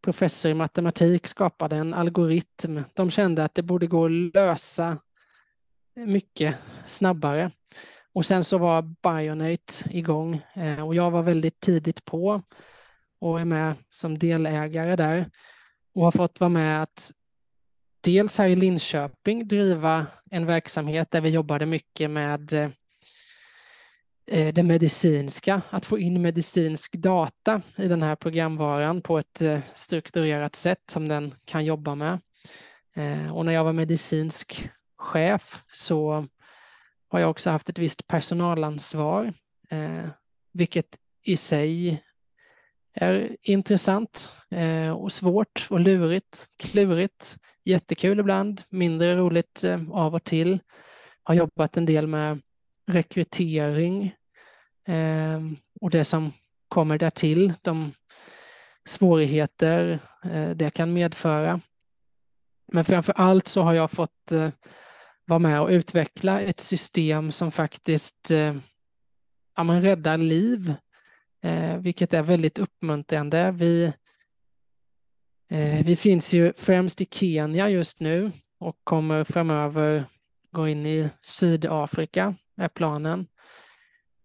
professor 0.07 0.51
i 0.51 0.53
matematik 0.53 1.27
skapade 1.27 1.75
en 1.75 1.93
algoritm. 1.93 2.79
De 2.93 3.11
kände 3.11 3.43
att 3.43 3.55
det 3.55 3.63
borde 3.63 3.87
gå 3.87 4.05
att 4.05 4.11
lösa 4.11 4.97
mycket 5.95 6.55
snabbare. 6.85 7.51
Och 8.13 8.25
sen 8.25 8.43
så 8.43 8.57
var 8.57 8.81
Bionate 8.81 9.73
igång 9.89 10.41
eh, 10.53 10.85
och 10.87 10.95
jag 10.95 11.11
var 11.11 11.23
väldigt 11.23 11.59
tidigt 11.59 12.05
på 12.05 12.41
och 13.19 13.39
är 13.39 13.45
med 13.45 13.73
som 13.89 14.19
delägare 14.19 14.95
där 14.95 15.29
och 15.95 16.03
har 16.03 16.11
fått 16.11 16.39
vara 16.39 16.49
med 16.49 16.83
att 16.83 17.11
dels 18.01 18.37
här 18.37 18.47
i 18.47 18.55
Linköping 18.55 19.47
driva 19.47 20.05
en 20.31 20.45
verksamhet 20.45 21.11
där 21.11 21.21
vi 21.21 21.29
jobbade 21.29 21.65
mycket 21.65 22.09
med 22.09 22.53
eh, 22.53 22.69
Eh, 24.31 24.53
det 24.53 24.63
medicinska, 24.63 25.61
att 25.69 25.85
få 25.85 25.99
in 25.99 26.21
medicinsk 26.21 26.95
data 26.95 27.61
i 27.75 27.87
den 27.87 28.01
här 28.01 28.15
programvaran 28.15 29.01
på 29.01 29.17
ett 29.17 29.41
eh, 29.41 29.59
strukturerat 29.75 30.55
sätt 30.55 30.81
som 30.89 31.07
den 31.07 31.35
kan 31.45 31.65
jobba 31.65 31.95
med. 31.95 32.19
Eh, 32.95 33.35
och 33.35 33.45
när 33.45 33.53
jag 33.53 33.63
var 33.63 33.73
medicinsk 33.73 34.69
chef 34.97 35.63
så 35.71 36.27
har 37.09 37.19
jag 37.19 37.29
också 37.29 37.49
haft 37.49 37.69
ett 37.69 37.79
visst 37.79 38.07
personalansvar, 38.07 39.33
vilket 40.53 40.97
i 41.23 41.37
sig 41.37 42.03
är 42.93 43.37
intressant 43.41 44.31
och 44.97 45.11
svårt 45.11 45.67
och 45.69 45.79
lurigt, 45.79 46.49
klurigt, 46.57 47.37
jättekul 47.63 48.19
ibland, 48.19 48.61
mindre 48.69 49.15
roligt 49.15 49.63
av 49.91 50.15
och 50.15 50.23
till. 50.23 50.59
Har 51.23 51.33
jobbat 51.33 51.77
en 51.77 51.85
del 51.85 52.07
med 52.07 52.41
rekrytering 52.87 54.15
eh, 54.87 55.41
och 55.81 55.89
det 55.89 56.03
som 56.03 56.33
kommer 56.67 56.97
därtill, 56.97 57.53
de 57.61 57.91
svårigheter 58.85 59.99
eh, 60.23 60.49
det 60.49 60.69
kan 60.69 60.93
medföra. 60.93 61.61
Men 62.71 62.85
framför 62.85 63.13
allt 63.13 63.47
så 63.47 63.61
har 63.61 63.73
jag 63.73 63.91
fått 63.91 64.31
eh, 64.31 64.49
vara 65.25 65.39
med 65.39 65.61
och 65.61 65.69
utveckla 65.69 66.41
ett 66.41 66.59
system 66.59 67.31
som 67.31 67.51
faktiskt 67.51 68.31
eh, 68.31 68.55
ja, 69.55 69.63
man 69.63 69.81
räddar 69.81 70.17
liv, 70.17 70.73
eh, 71.43 71.77
vilket 71.77 72.13
är 72.13 72.23
väldigt 72.23 72.57
uppmuntrande. 72.57 73.51
Vi, 73.51 73.93
eh, 75.49 75.85
vi 75.85 75.95
finns 75.95 76.33
ju 76.33 76.53
främst 76.53 77.01
i 77.01 77.07
Kenya 77.11 77.69
just 77.69 77.99
nu 77.99 78.31
och 78.59 78.77
kommer 78.83 79.23
framöver 79.23 80.05
gå 80.51 80.67
in 80.67 80.85
i 80.85 81.09
Sydafrika 81.21 82.35
är 82.57 82.67
planen. 82.67 83.27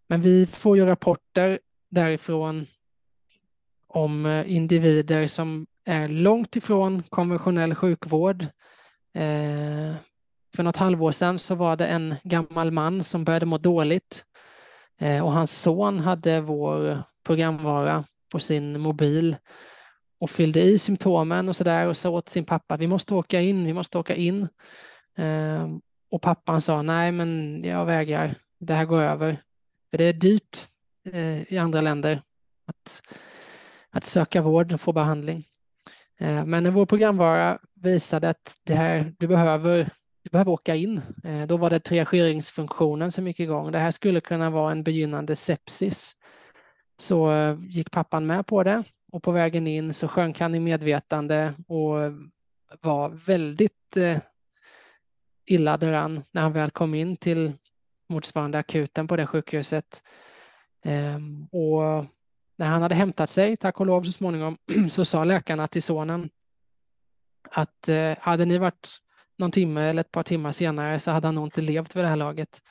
Men 0.09 0.22
vi 0.22 0.47
får 0.47 0.76
ju 0.76 0.87
rapporter 0.87 1.59
därifrån 1.91 2.66
om 3.89 4.26
eh, 4.26 4.53
individer 4.57 5.26
som 5.26 5.66
är 5.85 6.09
långt 6.09 6.57
ifrån 6.57 7.03
konventionell 7.03 7.74
sjukvård. 7.74 8.43
Eh, 9.14 9.95
för 10.55 10.62
något 10.62 10.76
halvår 10.76 11.12
sedan 11.12 11.39
så 11.39 11.55
var 11.55 11.76
det 11.76 11.87
en 11.87 12.14
gammal 12.22 12.70
man 12.70 13.05
som 13.05 13.24
började 13.24 13.47
må 13.47 13.59
dåligt 13.59 14.24
eh, 15.01 15.24
och 15.24 15.33
hans 15.33 15.61
son 15.61 15.99
hade 15.99 16.41
vår 16.41 17.03
programvara 17.24 18.05
på 18.33 18.39
sin 18.39 18.80
mobil 18.80 19.37
och 20.20 20.30
fyllde 20.30 20.62
i 20.62 20.78
symptomen 20.78 21.49
och 21.49 21.57
så 21.57 21.64
där 21.64 21.87
och 21.87 21.97
sa 21.97 22.11
åt 22.11 22.28
sin 22.28 22.45
pappa 22.45 22.76
vi 22.76 22.87
måste 22.87 23.14
åka 23.14 23.41
in, 23.41 23.64
vi 23.64 23.72
måste 23.72 23.99
åka 23.99 24.14
in. 24.14 24.49
Eh, 25.16 25.68
och 26.13 26.23
pappan 26.23 26.61
sa 26.61 26.83
nej, 26.83 27.13
men 27.13 27.61
jag 27.65 27.87
vägrar. 27.87 28.35
Det 28.59 28.75
här 28.75 28.85
går 28.85 29.03
över. 29.03 29.43
För 29.91 29.99
det 29.99 30.05
är 30.05 30.13
dyrt 30.13 30.69
eh, 31.13 31.53
i 31.53 31.59
andra 31.59 31.81
länder 31.81 32.23
att, 32.67 33.03
att 33.91 34.05
söka 34.05 34.43
vård 34.43 34.73
och 34.73 34.81
få 34.81 34.93
behandling. 34.93 35.43
Eh, 36.19 36.45
men 36.45 36.63
när 36.63 36.71
vår 36.71 36.87
programvara 36.87 37.59
visade 37.75 38.29
att 38.29 38.57
det 38.65 38.75
här, 38.75 39.15
du, 39.19 39.27
behöver, 39.27 39.91
du 40.23 40.31
behöver 40.31 40.53
åka 40.53 40.75
in, 40.75 41.01
eh, 41.25 41.47
då 41.47 41.57
var 41.57 41.71
det 41.71 41.81
triageringsfunktionen 41.81 43.13
som 43.13 43.27
gick 43.27 43.41
igång. 43.41 43.73
Det 43.73 43.79
här 43.79 43.91
skulle 43.91 44.21
kunna 44.21 44.51
vara 44.51 44.73
en 44.73 44.83
begynnande 44.83 45.37
sepsis. 45.37 46.17
Så 46.99 47.33
eh, 47.33 47.59
gick 47.61 47.91
pappan 47.91 48.27
med 48.27 48.47
på 48.47 48.63
det 48.63 48.83
och 49.13 49.23
på 49.23 49.33
vägen 49.33 49.67
in 49.67 49.95
så 49.95 50.09
sjönk 50.09 50.41
han 50.41 50.55
i 50.55 50.61
medvetande 50.61 51.55
och 51.69 51.95
var 52.81 53.09
väldigt 53.09 53.97
eh, 53.97 54.19
illa 55.47 55.76
däran 55.76 56.24
när 56.30 56.43
han 56.43 56.53
väl 56.53 56.70
kom 56.70 56.95
in 56.95 57.16
till 57.16 57.53
motsvarande 58.09 58.59
akuten 58.59 59.09
på 59.09 59.16
det 59.16 59.26
sjukhuset. 59.26 60.03
Ehm, 60.84 61.47
och 61.47 62.07
när 62.57 62.66
han 62.66 62.82
hade 62.82 62.95
hämtat 62.95 63.30
sig, 63.30 63.57
tack 63.57 63.80
och 63.80 63.86
lov 63.86 64.03
så 64.03 64.12
småningom, 64.12 64.57
så 64.90 65.05
sa 65.05 65.24
läkarna 65.24 65.68
till 65.68 65.82
sonen 65.82 66.30
att 67.51 67.88
eh, 67.88 68.16
hade 68.18 68.45
ni 68.45 68.59
varit 68.59 68.88
någon 69.38 69.51
timme 69.51 69.82
eller 69.82 70.01
ett 70.01 70.12
par 70.12 70.22
timmar 70.22 70.53
senare 70.53 71.01
så 71.01 71.11
hade 71.11 71.26
han 71.26 71.34
nog 71.34 71.47
inte 71.47 71.61
levt 71.61 71.97
vid 71.97 72.05
det 72.05 72.09
här 72.09 72.16
laget. 72.16 72.62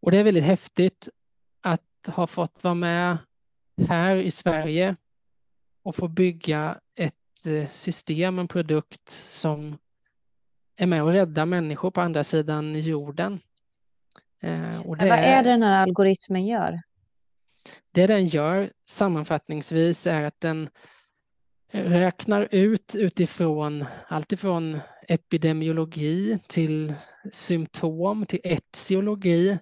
Och 0.00 0.10
det 0.10 0.18
är 0.18 0.24
väldigt 0.24 0.44
häftigt 0.44 1.08
att 1.60 1.82
ha 2.06 2.26
fått 2.26 2.64
vara 2.64 2.74
med 2.74 3.18
här 3.88 4.16
i 4.16 4.30
Sverige 4.30 4.96
och 5.82 5.96
få 5.96 6.08
bygga 6.08 6.80
ett 6.94 7.46
eh, 7.46 7.70
system, 7.70 8.38
en 8.38 8.48
produkt 8.48 9.22
som 9.26 9.78
är 10.76 10.86
med 10.86 11.02
och 11.02 11.12
räddar 11.12 11.46
människor 11.46 11.90
på 11.90 12.00
andra 12.00 12.24
sidan 12.24 12.80
jorden. 12.80 13.40
Eh, 14.42 14.86
och 14.86 14.96
det, 14.96 15.08
vad 15.08 15.18
är 15.18 15.42
det 15.42 15.50
den 15.50 15.62
här 15.62 15.82
algoritmen 15.82 16.46
gör? 16.46 16.80
Det 17.92 18.06
den 18.06 18.26
gör 18.26 18.72
sammanfattningsvis 18.88 20.06
är 20.06 20.22
att 20.22 20.40
den 20.40 20.68
räknar 21.72 22.48
ut 22.50 22.94
utifrån 22.94 23.84
alltifrån 24.08 24.78
epidemiologi 25.08 26.38
till 26.46 26.94
symptom 27.32 28.26
till 28.26 28.40
etiologi. 28.44 29.58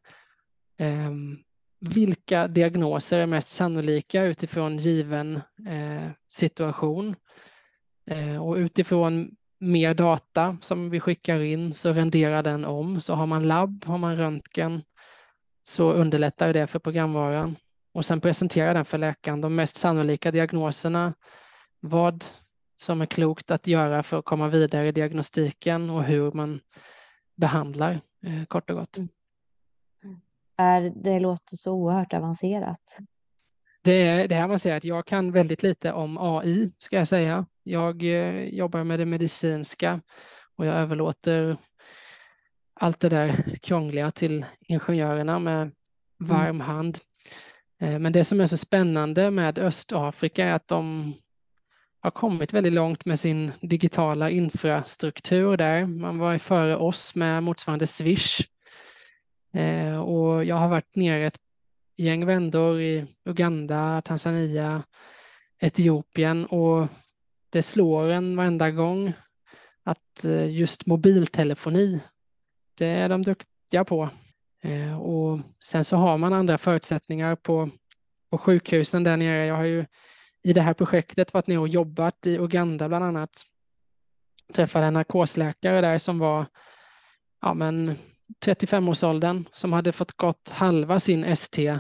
Eh, 0.78 1.10
vilka 1.80 2.48
diagnoser 2.48 3.18
är 3.18 3.26
mest 3.26 3.48
sannolika 3.48 4.24
utifrån 4.24 4.78
given 4.78 5.36
eh, 5.68 6.10
situation? 6.28 7.16
Eh, 8.06 8.44
och 8.44 8.56
utifrån 8.56 9.36
mer 9.64 9.94
data 9.94 10.56
som 10.60 10.90
vi 10.90 11.00
skickar 11.00 11.40
in 11.40 11.74
så 11.74 11.92
renderar 11.92 12.42
den 12.42 12.64
om. 12.64 13.00
Så 13.00 13.14
har 13.14 13.26
man 13.26 13.48
labb, 13.48 13.84
har 13.84 13.98
man 13.98 14.16
röntgen 14.16 14.82
så 15.62 15.92
underlättar 15.92 16.52
det 16.52 16.66
för 16.66 16.78
programvaran. 16.78 17.56
Och 17.92 18.04
sen 18.04 18.20
presenterar 18.20 18.74
den 18.74 18.84
för 18.84 18.98
läkaren 18.98 19.40
de 19.40 19.54
mest 19.54 19.76
sannolika 19.76 20.30
diagnoserna, 20.30 21.14
vad 21.80 22.24
som 22.76 23.00
är 23.00 23.06
klokt 23.06 23.50
att 23.50 23.66
göra 23.66 24.02
för 24.02 24.18
att 24.18 24.24
komma 24.24 24.48
vidare 24.48 24.88
i 24.88 24.92
diagnostiken 24.92 25.90
och 25.90 26.04
hur 26.04 26.32
man 26.32 26.60
behandlar 27.34 28.00
eh, 28.22 28.44
kort 28.44 28.70
och 28.70 28.76
gott. 28.76 28.98
Är, 30.56 30.80
det 30.80 31.20
låter 31.20 31.56
så 31.56 31.72
oerhört 31.72 32.12
avancerat. 32.12 32.98
Det 33.82 34.26
det 34.26 34.34
är 34.34 34.44
avancerat. 34.44 34.84
Jag 34.84 35.06
kan 35.06 35.32
väldigt 35.32 35.62
lite 35.62 35.92
om 35.92 36.18
AI 36.18 36.72
ska 36.78 36.96
jag 36.96 37.08
säga. 37.08 37.46
Jag 37.66 38.02
eh, 38.02 38.44
jobbar 38.44 38.84
med 38.84 38.98
det 38.98 39.06
medicinska 39.06 40.00
och 40.56 40.66
jag 40.66 40.74
överlåter 40.74 41.56
allt 42.74 43.00
det 43.00 43.08
där 43.08 43.58
krångliga 43.62 44.10
till 44.10 44.44
ingenjörerna 44.60 45.38
med 45.38 45.60
mm. 45.60 45.72
varm 46.18 46.60
hand. 46.60 46.98
Eh, 47.80 47.98
men 47.98 48.12
det 48.12 48.24
som 48.24 48.40
är 48.40 48.46
så 48.46 48.56
spännande 48.56 49.30
med 49.30 49.58
Östafrika 49.58 50.44
är 50.44 50.52
att 50.52 50.68
de 50.68 51.14
har 52.00 52.10
kommit 52.10 52.52
väldigt 52.52 52.72
långt 52.72 53.04
med 53.04 53.20
sin 53.20 53.52
digitala 53.60 54.30
infrastruktur 54.30 55.56
där. 55.56 55.84
Man 55.84 56.18
var 56.18 56.38
före 56.38 56.76
oss 56.76 57.14
med 57.14 57.42
motsvarande 57.42 57.86
Swish. 57.86 58.40
Eh, 59.54 59.98
och 59.98 60.44
jag 60.44 60.56
har 60.56 60.68
varit 60.68 60.96
nere 60.96 61.26
ett 61.26 61.38
gäng 61.96 62.26
vändor 62.26 62.80
i 62.80 63.06
Uganda, 63.24 64.02
Tanzania, 64.04 64.82
Etiopien 65.60 66.46
och 66.46 66.88
det 67.54 67.62
slår 67.62 68.08
en 68.08 68.36
varenda 68.36 68.70
gång 68.70 69.12
att 69.84 70.24
eh, 70.24 70.50
just 70.50 70.86
mobiltelefoni, 70.86 72.00
det 72.74 72.86
är 72.86 73.08
de 73.08 73.22
duktiga 73.22 73.84
på. 73.84 74.08
Eh, 74.62 75.00
och 75.02 75.40
sen 75.64 75.84
så 75.84 75.96
har 75.96 76.18
man 76.18 76.32
andra 76.32 76.58
förutsättningar 76.58 77.36
på, 77.36 77.70
på 78.30 78.38
sjukhusen 78.38 79.04
där 79.04 79.16
nere. 79.16 79.46
Jag 79.46 79.54
har 79.54 79.64
ju 79.64 79.86
i 80.42 80.52
det 80.52 80.60
här 80.60 80.74
projektet 80.74 81.34
varit 81.34 81.46
nere 81.46 81.58
och 81.58 81.68
jobbat 81.68 82.26
i 82.26 82.38
Uganda 82.38 82.88
bland 82.88 83.04
annat. 83.04 83.42
Träffade 84.52 84.86
en 84.86 84.94
narkosläkare 84.94 85.80
där 85.80 85.98
som 85.98 86.18
var 86.18 86.46
ja, 87.40 87.54
men 87.54 87.96
35-årsåldern 88.44 89.44
som 89.52 89.72
hade 89.72 89.92
fått 89.92 90.12
gått 90.12 90.48
halva 90.48 91.00
sin 91.00 91.24
ST 91.24 91.78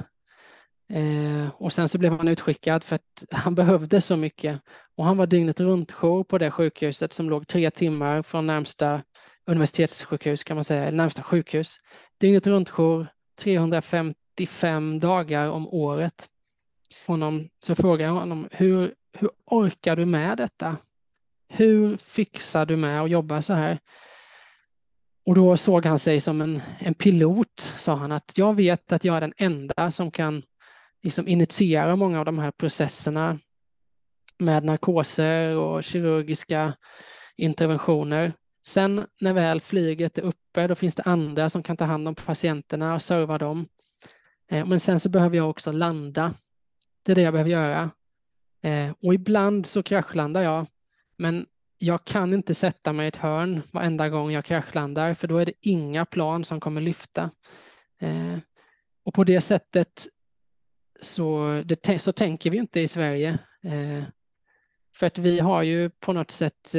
eh, 0.88 1.50
och 1.54 1.72
sen 1.72 1.88
så 1.88 1.98
blev 1.98 2.12
han 2.12 2.28
utskickad 2.28 2.84
för 2.84 2.94
att 2.96 3.24
han 3.30 3.54
behövde 3.54 4.00
så 4.00 4.16
mycket 4.16 4.60
och 4.96 5.04
han 5.04 5.16
var 5.16 5.26
dygnet 5.26 5.60
runt 5.60 5.92
jour 5.92 6.24
på 6.24 6.38
det 6.38 6.50
sjukhuset 6.50 7.12
som 7.12 7.30
låg 7.30 7.48
tre 7.48 7.70
timmar 7.70 8.22
från 8.22 8.46
närmsta 8.46 9.02
universitetssjukhus 9.46 10.44
kan 10.44 10.56
man 10.56 10.64
säga, 10.64 10.84
eller 10.84 10.96
närmsta 10.96 11.22
sjukhus. 11.22 11.76
Dygnet 12.18 12.46
runt 12.46 12.70
jour 12.70 13.06
355 13.38 15.00
dagar 15.00 15.48
om 15.48 15.68
året. 15.68 16.28
Honom, 17.06 17.48
så 17.62 17.74
frågade 17.74 18.04
jag 18.04 18.20
honom, 18.20 18.48
hur, 18.52 18.94
hur 19.12 19.30
orkar 19.46 19.96
du 19.96 20.06
med 20.06 20.38
detta? 20.38 20.76
Hur 21.48 21.96
fixar 21.96 22.66
du 22.66 22.76
med 22.76 23.02
att 23.02 23.10
jobba 23.10 23.42
så 23.42 23.52
här? 23.52 23.78
Och 25.26 25.34
då 25.34 25.56
såg 25.56 25.86
han 25.86 25.98
sig 25.98 26.20
som 26.20 26.40
en, 26.40 26.62
en 26.78 26.94
pilot, 26.94 27.74
sa 27.76 27.94
han, 27.94 28.12
att 28.12 28.32
jag 28.38 28.54
vet 28.54 28.92
att 28.92 29.04
jag 29.04 29.16
är 29.16 29.20
den 29.20 29.34
enda 29.36 29.90
som 29.90 30.10
kan 30.10 30.42
liksom 31.04 31.28
initierar 31.28 31.96
många 31.96 32.18
av 32.18 32.24
de 32.24 32.38
här 32.38 32.50
processerna 32.50 33.38
med 34.38 34.64
narkoser 34.64 35.56
och 35.56 35.84
kirurgiska 35.84 36.74
interventioner. 37.36 38.32
Sen 38.66 39.06
när 39.20 39.32
väl 39.32 39.60
flyget 39.60 40.18
är 40.18 40.22
uppe, 40.22 40.66
då 40.66 40.74
finns 40.74 40.94
det 40.94 41.02
andra 41.02 41.50
som 41.50 41.62
kan 41.62 41.76
ta 41.76 41.84
hand 41.84 42.08
om 42.08 42.14
patienterna 42.14 42.94
och 42.94 43.02
serva 43.02 43.38
dem. 43.38 43.68
Eh, 44.50 44.66
men 44.66 44.80
sen 44.80 45.00
så 45.00 45.08
behöver 45.08 45.36
jag 45.36 45.50
också 45.50 45.72
landa. 45.72 46.34
Det 47.02 47.12
är 47.12 47.16
det 47.16 47.22
jag 47.22 47.32
behöver 47.32 47.50
göra. 47.50 47.90
Eh, 48.62 48.94
och 49.02 49.14
ibland 49.14 49.66
så 49.66 49.82
kraschlandar 49.82 50.42
jag, 50.42 50.66
men 51.16 51.46
jag 51.78 52.04
kan 52.04 52.34
inte 52.34 52.54
sätta 52.54 52.92
mig 52.92 53.04
i 53.04 53.08
ett 53.08 53.16
hörn 53.16 53.62
varenda 53.70 54.08
gång 54.08 54.30
jag 54.30 54.44
kraschlandar, 54.44 55.14
för 55.14 55.28
då 55.28 55.38
är 55.38 55.46
det 55.46 55.52
inga 55.60 56.04
plan 56.04 56.44
som 56.44 56.60
kommer 56.60 56.80
lyfta. 56.80 57.30
Eh, 58.00 58.38
och 59.04 59.14
på 59.14 59.24
det 59.24 59.40
sättet 59.40 60.06
så, 61.00 61.62
det, 61.66 61.98
så 61.98 62.12
tänker 62.12 62.50
vi 62.50 62.56
inte 62.56 62.80
i 62.80 62.88
Sverige. 62.88 63.38
För 64.96 65.06
att 65.06 65.18
vi 65.18 65.40
har 65.40 65.62
ju 65.62 65.90
på 65.90 66.12
något 66.12 66.30
sätt 66.30 66.74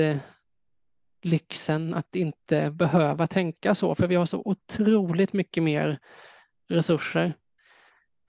lyxen 1.25 1.93
att 1.93 2.15
inte 2.15 2.71
behöva 2.71 3.27
tänka 3.27 3.75
så, 3.75 3.95
för 3.95 4.07
vi 4.07 4.15
har 4.15 4.25
så 4.25 4.41
otroligt 4.45 5.33
mycket 5.33 5.63
mer 5.63 5.99
resurser. 6.69 7.33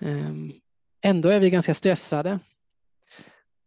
Ehm, 0.00 0.52
ändå 1.00 1.28
är 1.28 1.40
vi 1.40 1.50
ganska 1.50 1.74
stressade. 1.74 2.38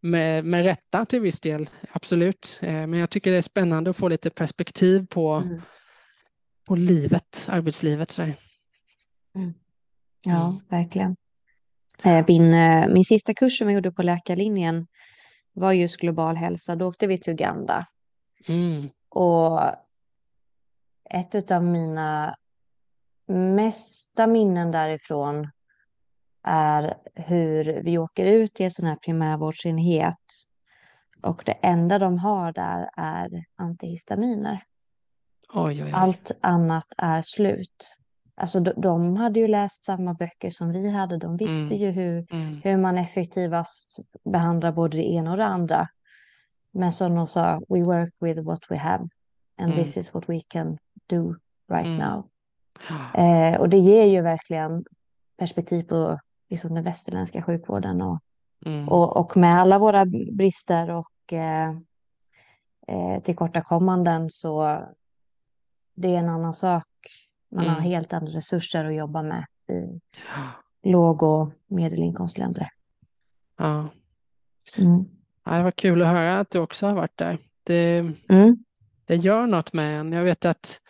Med, 0.02 0.46
med 0.46 0.64
rätta 0.64 1.06
till 1.06 1.22
viss 1.22 1.40
del, 1.40 1.70
absolut. 1.92 2.60
Ehm, 2.62 2.90
men 2.90 3.00
jag 3.00 3.10
tycker 3.10 3.32
det 3.32 3.38
är 3.38 3.42
spännande 3.42 3.90
att 3.90 3.98
få 3.98 4.08
lite 4.08 4.30
perspektiv 4.30 5.08
på, 5.08 5.34
mm. 5.34 5.62
på 6.66 6.76
livet, 6.76 7.46
arbetslivet. 7.48 8.12
Så 8.12 8.22
mm. 8.22 9.54
Ja, 10.26 10.60
verkligen. 10.70 11.16
Eh, 12.04 12.26
min, 12.28 12.54
eh, 12.54 12.88
min 12.88 13.04
sista 13.04 13.34
kurs 13.34 13.58
som 13.58 13.68
jag 13.68 13.76
gjorde 13.76 13.92
på 13.92 14.04
läkarlinjen 14.04 14.88
var 15.54 15.72
just 15.72 15.98
global 15.98 16.36
hälsa. 16.36 16.76
Då 16.76 16.88
åkte 16.88 17.08
vi 17.08 17.18
till 17.18 17.34
Uganda. 17.34 17.86
Mm. 18.48 18.90
Och 19.10 19.62
ett 21.10 21.52
av 21.52 21.64
mina 21.64 22.36
mesta 23.28 24.28
minnen 24.28 24.72
därifrån 24.72 25.52
är 26.44 26.98
hur 27.16 27.82
vi 27.84 27.98
åker 27.98 28.26
ut 28.26 28.54
till 28.54 28.66
en 28.66 28.72
sån 28.72 28.86
här 28.86 28.96
primärvårdsenhet 28.96 30.18
och 31.22 31.44
det 31.46 31.52
enda 31.52 32.00
de 32.00 32.18
har 32.18 32.52
där 32.54 32.90
är 32.98 33.46
antihistaminer. 33.56 34.64
Oj, 35.54 35.84
oj, 35.84 35.84
oj. 35.84 35.92
Allt 35.94 36.32
annat 36.42 36.88
är 36.98 37.22
slut. 37.22 37.98
Alltså 38.40 38.60
de, 38.60 38.74
de, 38.78 39.16
hade 39.16 39.40
ju 39.40 39.48
läst 39.48 39.86
samma 39.86 40.14
böcker 40.14 40.50
som 40.50 40.72
vi 40.72 40.90
hade. 40.90 41.18
De 41.18 41.38
visste 41.38 41.76
mm. 41.76 41.78
ju 41.78 41.92
hur, 41.92 42.28
mm. 42.32 42.62
hur 42.64 42.78
man 42.78 42.98
effektivast 42.98 44.00
behandlar 44.24 44.72
både 44.72 44.98
det 44.98 45.10
ena 45.10 45.32
och 45.32 45.38
det 45.38 45.46
andra. 45.46 45.88
Men 46.72 46.94
som 46.94 47.16
de 47.16 47.28
sa, 47.28 47.62
we 47.70 47.84
work 47.84 48.14
with 48.20 48.42
what 48.42 48.60
we 48.70 48.78
have 48.78 49.10
and 49.58 49.74
mm. 49.74 49.84
this 49.84 49.98
is 49.98 50.14
what 50.14 50.30
we 50.30 50.42
can 50.48 50.78
do 51.08 51.36
right 51.72 51.86
mm. 51.86 51.98
now. 51.98 52.30
Eh, 53.14 53.60
och 53.60 53.70
det 53.70 53.78
ger 53.78 54.06
ju 54.06 54.22
verkligen 54.22 54.86
perspektiv 55.38 55.84
på 55.84 56.20
liksom, 56.50 56.76
den 56.76 56.84
västerländska 56.84 57.42
sjukvården 57.42 58.02
och, 58.02 58.20
mm. 58.66 58.90
och, 58.90 59.18
och, 59.18 59.38
med 59.38 59.60
alla 59.60 59.80
våra 59.80 60.06
brister 60.38 60.90
och 60.90 61.34
eh, 61.34 61.70
eh, 62.88 63.20
tillkortakommanden 63.24 64.30
så 64.32 64.80
det 65.96 66.08
är 66.08 66.20
en 66.20 66.30
annan 66.30 66.54
sak. 66.54 66.84
Man 67.52 67.66
har 67.66 67.78
mm. 67.78 67.84
helt 67.84 68.14
andra 68.14 68.32
resurser 68.32 68.86
att 68.86 68.96
jobba 68.96 69.24
med 69.24 69.46
i 69.70 70.02
låg 70.90 71.24
och 71.24 71.52
medelinkomstländer. 71.68 72.70
Ja. 73.58 73.90
Mm. 74.78 75.06
Ja, 75.46 75.52
det 75.58 75.64
var 75.64 75.72
kul 75.72 76.02
att 76.02 76.08
höra 76.08 76.40
att 76.40 76.52
du 76.52 76.60
också 76.60 76.88
har 76.88 76.94
varit 76.94 77.18
där. 77.18 77.38
Det, 77.64 77.98
mm. 78.30 78.58
det 79.06 79.16
gör 79.16 79.48
något 79.48 79.74
med 79.74 80.00
en. 80.00 80.12
Jag 80.12 80.24
vet 80.24 80.46
att, 80.46 80.82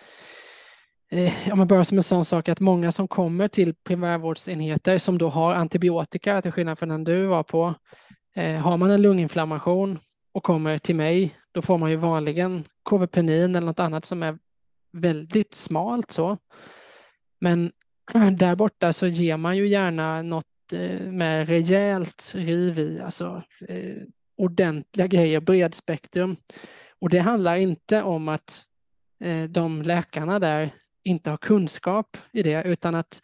eh, 1.11 1.51
om 1.51 1.57
man 1.57 1.67
börjar 1.67 1.83
som 1.83 1.97
en 1.97 2.03
sån 2.03 2.25
sak, 2.25 2.49
att 2.49 2.59
många 2.59 2.91
som 2.91 3.07
kommer 3.07 3.47
till 3.47 3.73
primärvårdsenheter 3.73 4.97
som 4.97 5.17
då 5.17 5.29
har 5.29 5.53
antibiotika, 5.53 6.41
till 6.41 6.51
skillnad 6.51 6.79
från 6.79 6.89
den 6.89 7.03
du 7.03 7.25
var 7.25 7.43
på, 7.43 7.73
eh, 8.35 8.55
har 8.55 8.77
man 8.77 8.91
en 8.91 9.01
lunginflammation 9.01 9.99
och 10.31 10.43
kommer 10.43 10.77
till 10.77 10.95
mig, 10.95 11.35
då 11.51 11.61
får 11.61 11.77
man 11.77 11.89
ju 11.89 11.95
vanligen 11.95 12.63
KVPenin 12.89 13.55
eller 13.55 13.67
något 13.67 13.79
annat 13.79 14.05
som 14.05 14.23
är 14.23 14.37
väldigt 14.91 15.53
smalt 15.53 16.11
så. 16.11 16.37
Men 17.39 17.71
där 18.37 18.55
borta 18.55 18.93
så 18.93 19.07
ger 19.07 19.37
man 19.37 19.57
ju 19.57 19.67
gärna 19.67 20.21
något 20.21 20.73
eh, 20.73 21.11
med 21.11 21.49
rejält 21.49 22.31
riv 22.35 22.79
i, 22.79 22.99
alltså 22.99 23.43
eh, 23.67 23.97
ordentliga 24.37 25.07
grejer, 25.07 25.39
bredspektrum. 25.39 26.35
Och 26.99 27.09
det 27.09 27.19
handlar 27.19 27.55
inte 27.55 28.03
om 28.03 28.27
att 28.27 28.65
eh, 29.23 29.43
de 29.43 29.81
läkarna 29.81 30.39
där 30.39 30.73
inte 31.03 31.29
har 31.29 31.37
kunskap 31.37 32.17
i 32.31 32.43
det 32.43 32.63
utan 32.63 32.95
att 32.95 33.21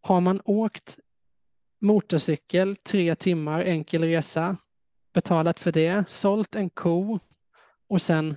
har 0.00 0.20
man 0.20 0.40
åkt 0.44 0.98
motorcykel 1.80 2.76
tre 2.76 3.14
timmar 3.14 3.62
enkel 3.62 4.04
resa, 4.04 4.56
betalat 5.14 5.60
för 5.60 5.72
det, 5.72 6.04
sålt 6.08 6.54
en 6.54 6.70
ko 6.70 7.18
och 7.88 8.02
sen 8.02 8.36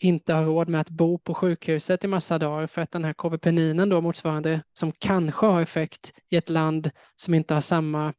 inte 0.00 0.32
har 0.32 0.44
råd 0.44 0.68
med 0.68 0.80
att 0.80 0.90
bo 0.90 1.18
på 1.18 1.34
sjukhuset 1.34 2.04
i 2.04 2.08
massa 2.08 2.38
dagar 2.38 2.66
för 2.66 2.82
att 2.82 2.92
den 2.92 3.04
här 3.04 3.12
KVPeninen 3.12 3.88
då 3.88 4.00
motsvarande 4.00 4.62
som 4.78 4.92
kanske 4.92 5.46
har 5.46 5.62
effekt 5.62 6.12
i 6.28 6.36
ett 6.36 6.48
land 6.48 6.90
som 7.16 7.34
inte 7.34 7.54
har 7.54 7.60
samma 7.60 8.14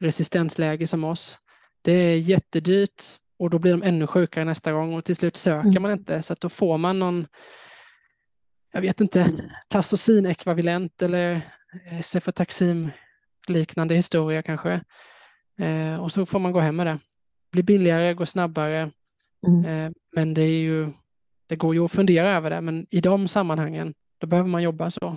resistensläge 0.00 0.86
som 0.86 1.04
oss. 1.04 1.38
Det 1.82 1.92
är 1.92 2.16
jättedyrt 2.16 3.04
och 3.38 3.50
då 3.50 3.58
blir 3.58 3.72
de 3.72 3.82
ännu 3.82 4.06
sjukare 4.06 4.44
nästa 4.44 4.72
gång 4.72 4.94
och 4.94 5.04
till 5.04 5.16
slut 5.16 5.36
söker 5.36 5.68
mm. 5.68 5.82
man 5.82 5.92
inte 5.92 6.22
så 6.22 6.32
att 6.32 6.40
då 6.40 6.48
får 6.48 6.78
man 6.78 6.98
någon 6.98 7.26
jag 8.72 8.80
vet 8.80 9.00
inte, 9.00 9.32
tassosin-ekvivalent 9.68 11.02
eller 11.02 11.40
cefotaxim 12.02 12.90
liknande 13.48 13.94
historia 13.94 14.42
kanske. 14.42 14.80
Eh, 15.58 16.02
och 16.02 16.12
så 16.12 16.26
får 16.26 16.38
man 16.38 16.52
gå 16.52 16.60
hem 16.60 16.76
med 16.76 16.86
det. 16.86 16.98
Blir 17.52 17.62
billigare, 17.62 18.14
går 18.14 18.24
snabbare. 18.24 18.90
Mm. 19.46 19.64
Eh, 19.64 19.92
men 20.12 20.34
det 20.34 20.42
är 20.42 20.60
ju, 20.60 20.92
det 21.48 21.56
går 21.56 21.74
ju 21.74 21.84
att 21.84 21.92
fundera 21.92 22.32
över 22.32 22.50
det, 22.50 22.60
men 22.60 22.86
i 22.90 23.00
de 23.00 23.28
sammanhangen, 23.28 23.94
då 24.18 24.26
behöver 24.26 24.48
man 24.48 24.62
jobba 24.62 24.90
så. 24.90 25.16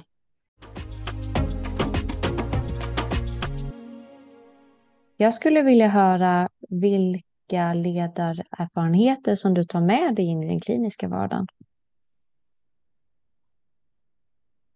Jag 5.18 5.34
skulle 5.34 5.62
vilja 5.62 5.88
höra 5.88 6.50
vilka 6.70 7.74
ledarerfarenheter 7.74 9.36
som 9.36 9.54
du 9.54 9.64
tar 9.64 9.82
med 9.82 10.16
dig 10.16 10.26
in 10.26 10.44
i 10.44 10.48
den 10.48 10.60
kliniska 10.60 11.08
vardagen. 11.08 11.48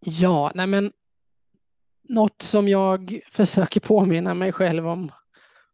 Ja, 0.05 0.51
nej 0.55 0.67
men 0.67 0.91
något 2.03 2.41
som 2.41 2.67
jag 2.67 3.19
försöker 3.31 3.79
påminna 3.79 4.33
mig 4.33 4.51
själv 4.51 4.87
om 4.87 5.11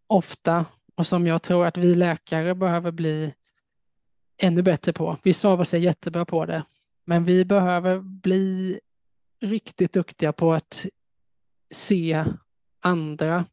ofta 0.08 0.66
och 0.96 1.08
som 1.08 1.28
jag 1.28 1.42
tror 1.42 1.66
att 1.66 1.78
vi 1.78 1.96
läkare 1.96 2.56
behöver 2.56 2.92
bli 2.92 3.34
ännu 4.42 4.62
bättre 4.62 4.94
på. 4.94 5.18
Vissa 5.24 5.50
av 5.50 5.62
oss 5.62 5.74
är 5.74 5.78
jättebra 5.78 6.26
på 6.26 6.46
det, 6.46 6.64
men 7.06 7.26
vi 7.26 7.46
behöver 7.46 8.00
bli 8.00 8.80
riktigt 9.42 9.94
duktiga 9.94 10.34
på 10.34 10.54
att 10.54 10.86
se 11.72 12.26
andra. 12.82 13.46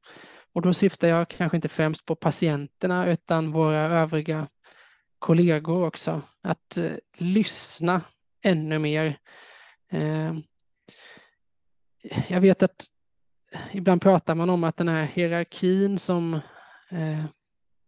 Och 0.52 0.62
då 0.62 0.74
syftar 0.74 1.08
jag 1.08 1.28
kanske 1.28 1.56
inte 1.56 1.68
främst 1.68 2.04
på 2.04 2.14
patienterna 2.14 3.06
utan 3.06 3.52
våra 3.52 3.80
övriga 3.80 4.48
kollegor 5.18 5.86
också. 5.86 6.22
Att 6.42 6.76
eh, 6.76 6.92
lyssna 7.16 8.00
ännu 8.42 8.78
mer. 8.78 9.18
Eh, 9.90 10.34
jag 12.28 12.40
vet 12.40 12.62
att 12.62 12.86
ibland 13.72 14.02
pratar 14.02 14.34
man 14.34 14.50
om 14.50 14.64
att 14.64 14.76
den 14.76 14.88
här 14.88 15.04
hierarkin 15.04 15.98
som, 15.98 16.34
eh, 16.90 17.24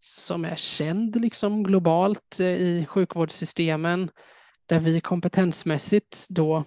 som 0.03 0.45
är 0.45 0.57
känd 0.57 1.21
liksom 1.21 1.63
globalt 1.63 2.41
eh, 2.41 2.47
i 2.47 2.87
sjukvårdssystemen, 2.89 4.11
där 4.67 4.81
vi 4.81 5.01
kompetensmässigt 5.01 6.27
då 6.29 6.65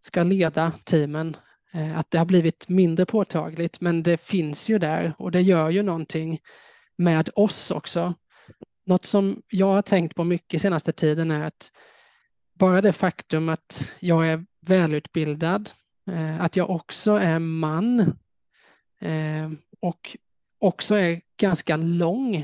ska 0.00 0.22
leda 0.22 0.72
teamen, 0.84 1.36
eh, 1.72 1.98
att 1.98 2.10
det 2.10 2.18
har 2.18 2.24
blivit 2.24 2.68
mindre 2.68 3.06
påtagligt, 3.06 3.80
men 3.80 4.02
det 4.02 4.16
finns 4.16 4.68
ju 4.68 4.78
där 4.78 5.14
och 5.18 5.30
det 5.30 5.40
gör 5.40 5.70
ju 5.70 5.82
någonting 5.82 6.38
med 6.96 7.30
oss 7.34 7.70
också. 7.70 8.14
Något 8.86 9.06
som 9.06 9.42
jag 9.48 9.66
har 9.66 9.82
tänkt 9.82 10.14
på 10.14 10.24
mycket 10.24 10.62
senaste 10.62 10.92
tiden 10.92 11.30
är 11.30 11.46
att 11.46 11.72
bara 12.54 12.80
det 12.80 12.92
faktum 12.92 13.48
att 13.48 13.94
jag 14.00 14.28
är 14.28 14.44
välutbildad, 14.60 15.70
eh, 16.10 16.40
att 16.40 16.56
jag 16.56 16.70
också 16.70 17.12
är 17.12 17.38
man 17.38 18.16
och 19.80 20.16
också 20.64 20.94
är 20.94 21.20
ganska 21.40 21.76
lång. 21.76 22.36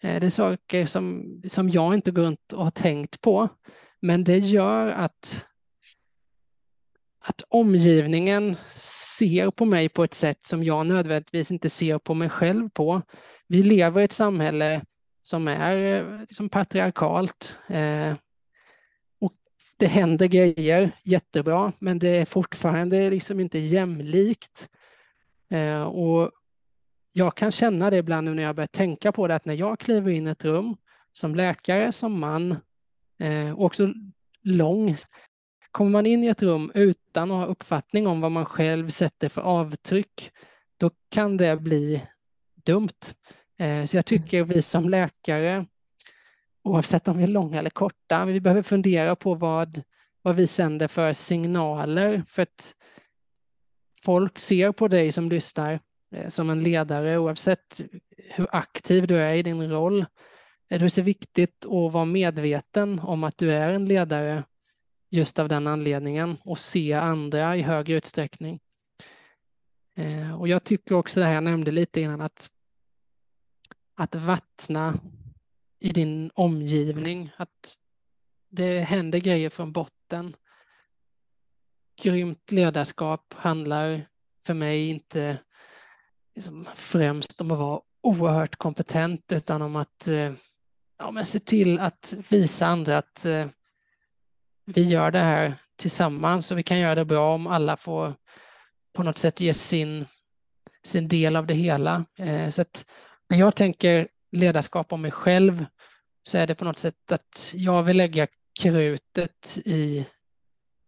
Eh, 0.00 0.20
det 0.20 0.26
är 0.26 0.30
saker 0.30 0.86
som, 0.86 1.24
som 1.48 1.70
jag 1.70 1.94
inte 1.94 2.10
går 2.10 2.22
runt 2.22 2.52
och 2.52 2.64
har 2.64 2.70
tänkt 2.70 3.20
på. 3.20 3.48
Men 4.00 4.24
det 4.24 4.38
gör 4.38 4.86
att, 4.86 5.46
att 7.24 7.42
omgivningen 7.48 8.56
ser 8.72 9.50
på 9.50 9.64
mig 9.64 9.88
på 9.88 10.04
ett 10.04 10.14
sätt 10.14 10.42
som 10.42 10.64
jag 10.64 10.86
nödvändigtvis 10.86 11.50
inte 11.50 11.70
ser 11.70 11.98
på 11.98 12.14
mig 12.14 12.28
själv 12.28 12.70
på. 12.70 13.02
Vi 13.46 13.62
lever 13.62 14.00
i 14.00 14.04
ett 14.04 14.12
samhälle 14.12 14.82
som 15.20 15.48
är 15.48 16.18
liksom 16.20 16.48
patriarkalt 16.48 17.56
eh, 17.68 18.14
det 19.80 19.86
händer 19.86 20.26
grejer, 20.26 20.96
jättebra, 21.02 21.72
men 21.78 21.98
det 21.98 22.08
är 22.08 22.24
fortfarande 22.24 23.10
liksom 23.10 23.40
inte 23.40 23.58
jämlikt. 23.58 24.68
Eh, 25.50 25.82
och 25.82 26.30
jag 27.12 27.34
kan 27.34 27.52
känna 27.52 27.90
det 27.90 27.96
ibland 27.96 28.24
nu 28.24 28.34
när 28.34 28.42
jag 28.42 28.56
börjar 28.56 28.66
tänka 28.66 29.12
på 29.12 29.28
det, 29.28 29.34
att 29.34 29.44
när 29.44 29.54
jag 29.54 29.78
kliver 29.78 30.10
in 30.10 30.26
i 30.26 30.30
ett 30.30 30.44
rum 30.44 30.76
som 31.12 31.34
läkare, 31.34 31.92
som 31.92 32.20
man, 32.20 32.56
eh, 33.18 33.52
och 33.52 33.64
också 33.64 33.92
lång, 34.42 34.96
kommer 35.70 35.90
man 35.90 36.06
in 36.06 36.24
i 36.24 36.26
ett 36.26 36.42
rum 36.42 36.72
utan 36.74 37.30
att 37.30 37.36
ha 37.36 37.46
uppfattning 37.46 38.06
om 38.06 38.20
vad 38.20 38.32
man 38.32 38.46
själv 38.46 38.88
sätter 38.88 39.28
för 39.28 39.42
avtryck, 39.42 40.30
då 40.76 40.90
kan 41.08 41.36
det 41.36 41.56
bli 41.60 42.02
dumt. 42.54 43.14
Eh, 43.58 43.84
så 43.84 43.96
jag 43.96 44.06
tycker 44.06 44.44
vi 44.44 44.62
som 44.62 44.88
läkare 44.88 45.66
oavsett 46.62 47.08
om 47.08 47.16
vi 47.16 47.22
är 47.22 47.28
långa 47.28 47.58
eller 47.58 47.70
korta. 47.70 48.24
Vi 48.24 48.40
behöver 48.40 48.62
fundera 48.62 49.16
på 49.16 49.34
vad, 49.34 49.82
vad 50.22 50.36
vi 50.36 50.46
sänder 50.46 50.88
för 50.88 51.12
signaler 51.12 52.24
för 52.28 52.42
att 52.42 52.74
folk 54.04 54.38
ser 54.38 54.72
på 54.72 54.88
dig 54.88 55.12
som 55.12 55.28
lyssnar 55.28 55.80
Eh, 56.10 56.28
som 56.28 56.50
en 56.50 56.62
ledare 56.62 57.18
oavsett 57.18 57.80
hur 58.16 58.46
aktiv 58.52 59.06
du 59.06 59.16
är 59.16 59.34
i 59.34 59.42
din 59.42 59.70
roll. 59.70 60.06
Det 60.68 60.74
är 60.74 60.88
så 60.88 61.02
viktigt 61.02 61.64
att 61.64 61.92
vara 61.92 62.04
medveten 62.04 62.98
om 62.98 63.24
att 63.24 63.38
du 63.38 63.52
är 63.52 63.72
en 63.72 63.84
ledare 63.84 64.44
just 65.10 65.38
av 65.38 65.48
den 65.48 65.66
anledningen 65.66 66.36
och 66.44 66.58
se 66.58 66.92
andra 66.92 67.56
i 67.56 67.62
högre 67.62 67.94
utsträckning. 67.94 68.60
Eh, 69.94 70.40
och 70.40 70.48
jag 70.48 70.64
tycker 70.64 70.94
också 70.94 71.20
det 71.20 71.26
här 71.26 71.34
jag 71.34 71.44
nämnde 71.44 71.70
lite 71.70 72.00
innan 72.00 72.20
att, 72.20 72.50
att 73.94 74.14
vattna 74.14 74.94
i 75.78 75.88
din 75.88 76.30
omgivning, 76.34 77.30
att 77.36 77.76
det 78.48 78.78
händer 78.78 79.18
grejer 79.18 79.50
från 79.50 79.72
botten. 79.72 80.36
Grymt 82.02 82.52
ledarskap 82.52 83.34
handlar 83.34 84.08
för 84.46 84.54
mig 84.54 84.90
inte 84.90 85.38
liksom 86.34 86.66
främst 86.74 87.40
om 87.40 87.50
att 87.50 87.58
vara 87.58 87.80
oerhört 88.02 88.56
kompetent 88.56 89.32
utan 89.32 89.62
om 89.62 89.76
att 89.76 90.08
eh, 90.08 90.32
ja, 90.98 91.10
men 91.10 91.26
se 91.26 91.38
till 91.38 91.78
att 91.78 92.14
visa 92.28 92.66
andra 92.66 92.98
att 92.98 93.24
eh, 93.24 93.46
vi 94.64 94.82
gör 94.82 95.10
det 95.10 95.20
här 95.20 95.54
tillsammans 95.76 96.50
och 96.50 96.58
vi 96.58 96.62
kan 96.62 96.78
göra 96.78 96.94
det 96.94 97.04
bra 97.04 97.34
om 97.34 97.46
alla 97.46 97.76
får 97.76 98.14
på 98.92 99.02
något 99.02 99.18
sätt 99.18 99.40
ge 99.40 99.54
sin, 99.54 100.06
sin 100.84 101.08
del 101.08 101.36
av 101.36 101.46
det 101.46 101.54
hela. 101.54 102.04
Eh, 102.16 102.50
så 102.50 102.62
att 102.62 102.86
när 103.28 103.38
jag 103.38 103.56
tänker 103.56 104.08
ledarskap 104.32 104.92
om 104.92 105.02
mig 105.02 105.10
själv 105.10 105.66
så 106.24 106.38
är 106.38 106.46
det 106.46 106.54
på 106.54 106.64
något 106.64 106.78
sätt 106.78 107.12
att 107.12 107.52
jag 107.54 107.82
vill 107.82 107.96
lägga 107.96 108.26
krutet 108.60 109.58
i, 109.64 110.06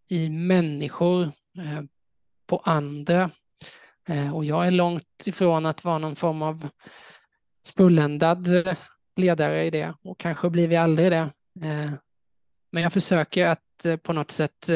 i 0.09 0.29
människor, 0.29 1.23
eh, 1.59 1.83
på 2.47 2.59
andra. 2.59 3.31
Eh, 4.09 4.37
och 4.37 4.45
jag 4.45 4.67
är 4.67 4.71
långt 4.71 5.27
ifrån 5.27 5.67
att 5.67 5.85
vara 5.85 5.99
någon 5.99 6.17
form 6.17 6.43
av 6.43 6.69
fulländad 7.77 8.67
eh, 8.67 8.77
ledare 9.17 9.65
i 9.65 9.71
det 9.71 9.95
och 10.03 10.19
kanske 10.19 10.51
blir 10.51 10.69
vi 10.69 10.77
aldrig 10.77 11.11
det. 11.13 11.31
Eh, 11.63 11.93
men 12.71 12.83
jag 12.83 12.93
försöker 12.93 13.47
att 13.47 13.87
på 14.03 14.13
något 14.13 14.31
sätt 14.31 14.71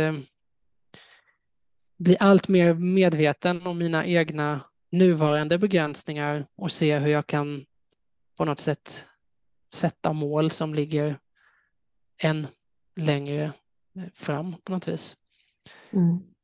bli 1.98 2.16
allt 2.20 2.48
mer 2.48 2.74
medveten 2.74 3.66
om 3.66 3.78
mina 3.78 4.06
egna 4.06 4.60
nuvarande 4.90 5.58
begränsningar 5.58 6.46
och 6.56 6.72
se 6.72 6.98
hur 6.98 7.08
jag 7.08 7.26
kan 7.26 7.66
på 8.36 8.44
något 8.44 8.60
sätt 8.60 9.06
sätta 9.72 10.12
mål 10.12 10.50
som 10.50 10.74
ligger 10.74 11.18
än 12.22 12.46
längre 12.96 13.52
fram 14.14 14.54
på 14.64 14.72
något 14.72 14.88
vis. 14.88 15.16
Mm. 15.90 16.35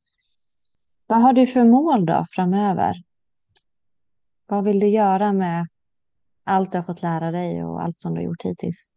Vad 1.07 1.21
har 1.21 1.33
du 1.33 1.47
för 1.47 1.65
mål 1.65 2.05
då 2.05 2.25
framöver? 2.29 2.95
Vad 4.45 4.63
vill 4.63 4.79
du 4.79 4.87
göra 4.87 5.33
med 5.33 5.67
allt 6.43 6.71
du 6.71 6.77
har 6.77 6.83
fått 6.83 7.01
lära 7.01 7.31
dig 7.31 7.63
och 7.63 7.81
allt 7.81 7.99
som 7.99 8.13
du 8.13 8.19
har 8.19 8.25
gjort 8.25 8.45
hittills? 8.45 8.91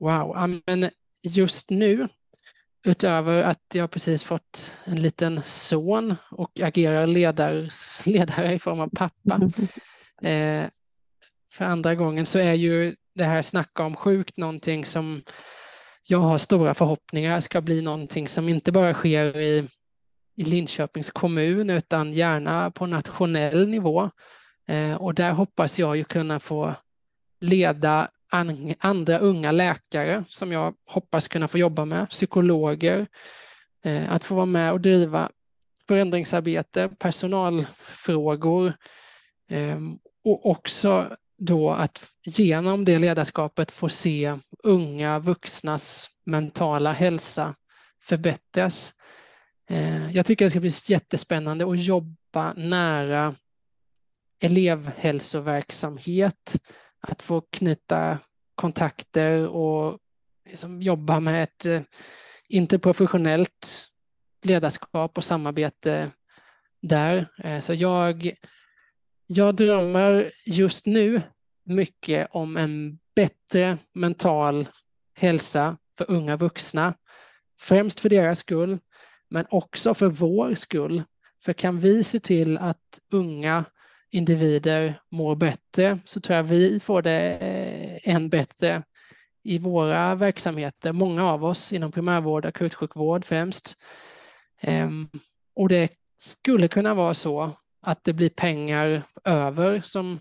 Wow, 0.00 0.60
men 0.66 0.90
just 1.22 1.70
nu 1.70 2.08
utöver 2.86 3.42
att 3.42 3.62
jag 3.74 3.90
precis 3.90 4.24
fått 4.24 4.74
en 4.84 5.02
liten 5.02 5.42
son 5.46 6.14
och 6.30 6.60
agerar 6.60 7.06
ledars, 7.06 8.06
ledare 8.06 8.54
i 8.54 8.58
form 8.58 8.80
av 8.80 8.88
pappa 8.88 9.40
eh, 10.28 10.64
för 11.52 11.64
andra 11.64 11.94
gången 11.94 12.26
så 12.26 12.38
är 12.38 12.54
ju 12.54 12.96
det 13.14 13.24
här 13.24 13.42
snacka 13.42 13.84
om 13.84 13.96
sjukt 13.96 14.36
någonting 14.36 14.84
som 14.84 15.22
jag 16.02 16.18
har 16.18 16.38
stora 16.38 16.74
förhoppningar 16.74 17.40
ska 17.40 17.60
bli 17.60 17.82
någonting 17.82 18.28
som 18.28 18.48
inte 18.48 18.72
bara 18.72 18.94
sker 18.94 19.36
i, 19.36 19.68
i 20.36 20.44
Linköpings 20.44 21.10
kommun 21.10 21.70
utan 21.70 22.12
gärna 22.12 22.70
på 22.70 22.86
nationell 22.86 23.68
nivå. 23.68 24.10
Eh, 24.68 24.94
och 24.94 25.14
där 25.14 25.30
hoppas 25.32 25.78
jag 25.78 25.96
ju 25.96 26.04
kunna 26.04 26.40
få 26.40 26.74
leda 27.40 28.08
andra 28.78 29.18
unga 29.18 29.52
läkare 29.52 30.24
som 30.28 30.52
jag 30.52 30.74
hoppas 30.86 31.28
kunna 31.28 31.48
få 31.48 31.58
jobba 31.58 31.84
med, 31.84 32.10
psykologer, 32.10 33.06
eh, 33.84 34.12
att 34.12 34.24
få 34.24 34.34
vara 34.34 34.46
med 34.46 34.72
och 34.72 34.80
driva 34.80 35.30
förändringsarbete, 35.88 36.88
personalfrågor 36.98 38.72
eh, 39.50 39.78
och 40.24 40.50
också 40.50 41.16
då 41.38 41.70
att 41.70 42.06
genom 42.24 42.84
det 42.84 42.98
ledarskapet 42.98 43.70
få 43.70 43.88
se 43.88 44.38
unga 44.62 45.18
vuxnas 45.18 46.10
mentala 46.24 46.92
hälsa 46.92 47.54
förbättras. 48.02 48.92
Eh, 49.68 50.16
jag 50.16 50.26
tycker 50.26 50.44
det 50.44 50.50
ska 50.50 50.60
bli 50.60 50.70
jättespännande 50.86 51.70
att 51.70 51.82
jobba 51.82 52.52
nära 52.52 53.34
elevhälsoverksamhet, 54.40 56.56
att 57.00 57.22
få 57.22 57.40
knyta 57.40 58.18
kontakter 58.54 59.48
och 59.48 59.98
liksom 60.50 60.82
jobba 60.82 61.20
med 61.20 61.42
ett 61.42 61.66
eh, 61.66 61.80
interprofessionellt 62.48 63.88
ledarskap 64.42 65.18
och 65.18 65.24
samarbete 65.24 66.10
där. 66.80 67.28
Eh, 67.44 67.60
så 67.60 67.74
jag 67.74 68.34
jag 69.26 69.54
drömmer 69.54 70.32
just 70.44 70.86
nu 70.86 71.22
mycket 71.64 72.28
om 72.30 72.56
en 72.56 72.98
bättre 73.14 73.78
mental 73.92 74.68
hälsa 75.14 75.76
för 75.98 76.10
unga 76.10 76.36
vuxna. 76.36 76.94
Främst 77.60 78.00
för 78.00 78.08
deras 78.08 78.38
skull, 78.38 78.78
men 79.30 79.46
också 79.50 79.94
för 79.94 80.08
vår 80.08 80.54
skull. 80.54 81.02
För 81.44 81.52
kan 81.52 81.80
vi 81.80 82.04
se 82.04 82.20
till 82.20 82.58
att 82.58 83.00
unga 83.12 83.64
individer 84.10 85.00
mår 85.10 85.36
bättre 85.36 85.98
så 86.04 86.20
tror 86.20 86.36
jag 86.36 86.44
vi 86.44 86.80
får 86.80 87.02
det 87.02 87.36
eh, 87.36 88.14
än 88.14 88.28
bättre 88.28 88.82
i 89.42 89.58
våra 89.58 90.14
verksamheter, 90.14 90.92
många 90.92 91.24
av 91.24 91.44
oss 91.44 91.72
inom 91.72 91.92
primärvård, 91.92 92.46
akutsjukvård 92.46 93.24
främst. 93.24 93.76
Ehm, 94.60 95.08
och 95.54 95.68
det 95.68 95.92
skulle 96.16 96.68
kunna 96.68 96.94
vara 96.94 97.14
så 97.14 97.52
att 97.82 98.04
det 98.04 98.12
blir 98.12 98.28
pengar 98.28 99.02
över 99.24 99.80
som 99.80 100.18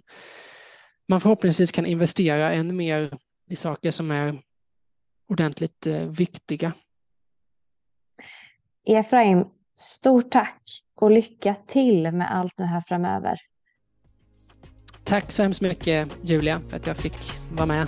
man 1.08 1.22
förhoppningsvis 1.22 1.72
kan 1.72 1.86
investera 1.86 2.54
ännu 2.54 2.74
mer 2.74 3.18
i 3.50 3.56
saker 3.56 3.92
som 3.92 4.12
är 4.12 4.42
ordentligt 5.28 5.88
eh, 5.88 6.10
viktiga. 6.10 6.74
Efraim, 8.86 9.46
stort 9.76 10.32
tack 10.32 10.62
och 10.96 11.12
lycka 11.12 11.56
till 11.56 12.12
med 12.12 12.32
allt 12.36 12.54
det 12.58 12.66
här 12.66 12.82
framöver. 12.82 13.38
Tack 15.04 15.32
så 15.32 15.44
hemskt 15.44 15.62
mycket 15.62 16.10
Julia 16.24 16.62
för 16.68 16.78
att 16.78 16.88
jag 16.88 16.98
fick 16.98 17.18
vara 17.52 17.66
med. 17.66 17.88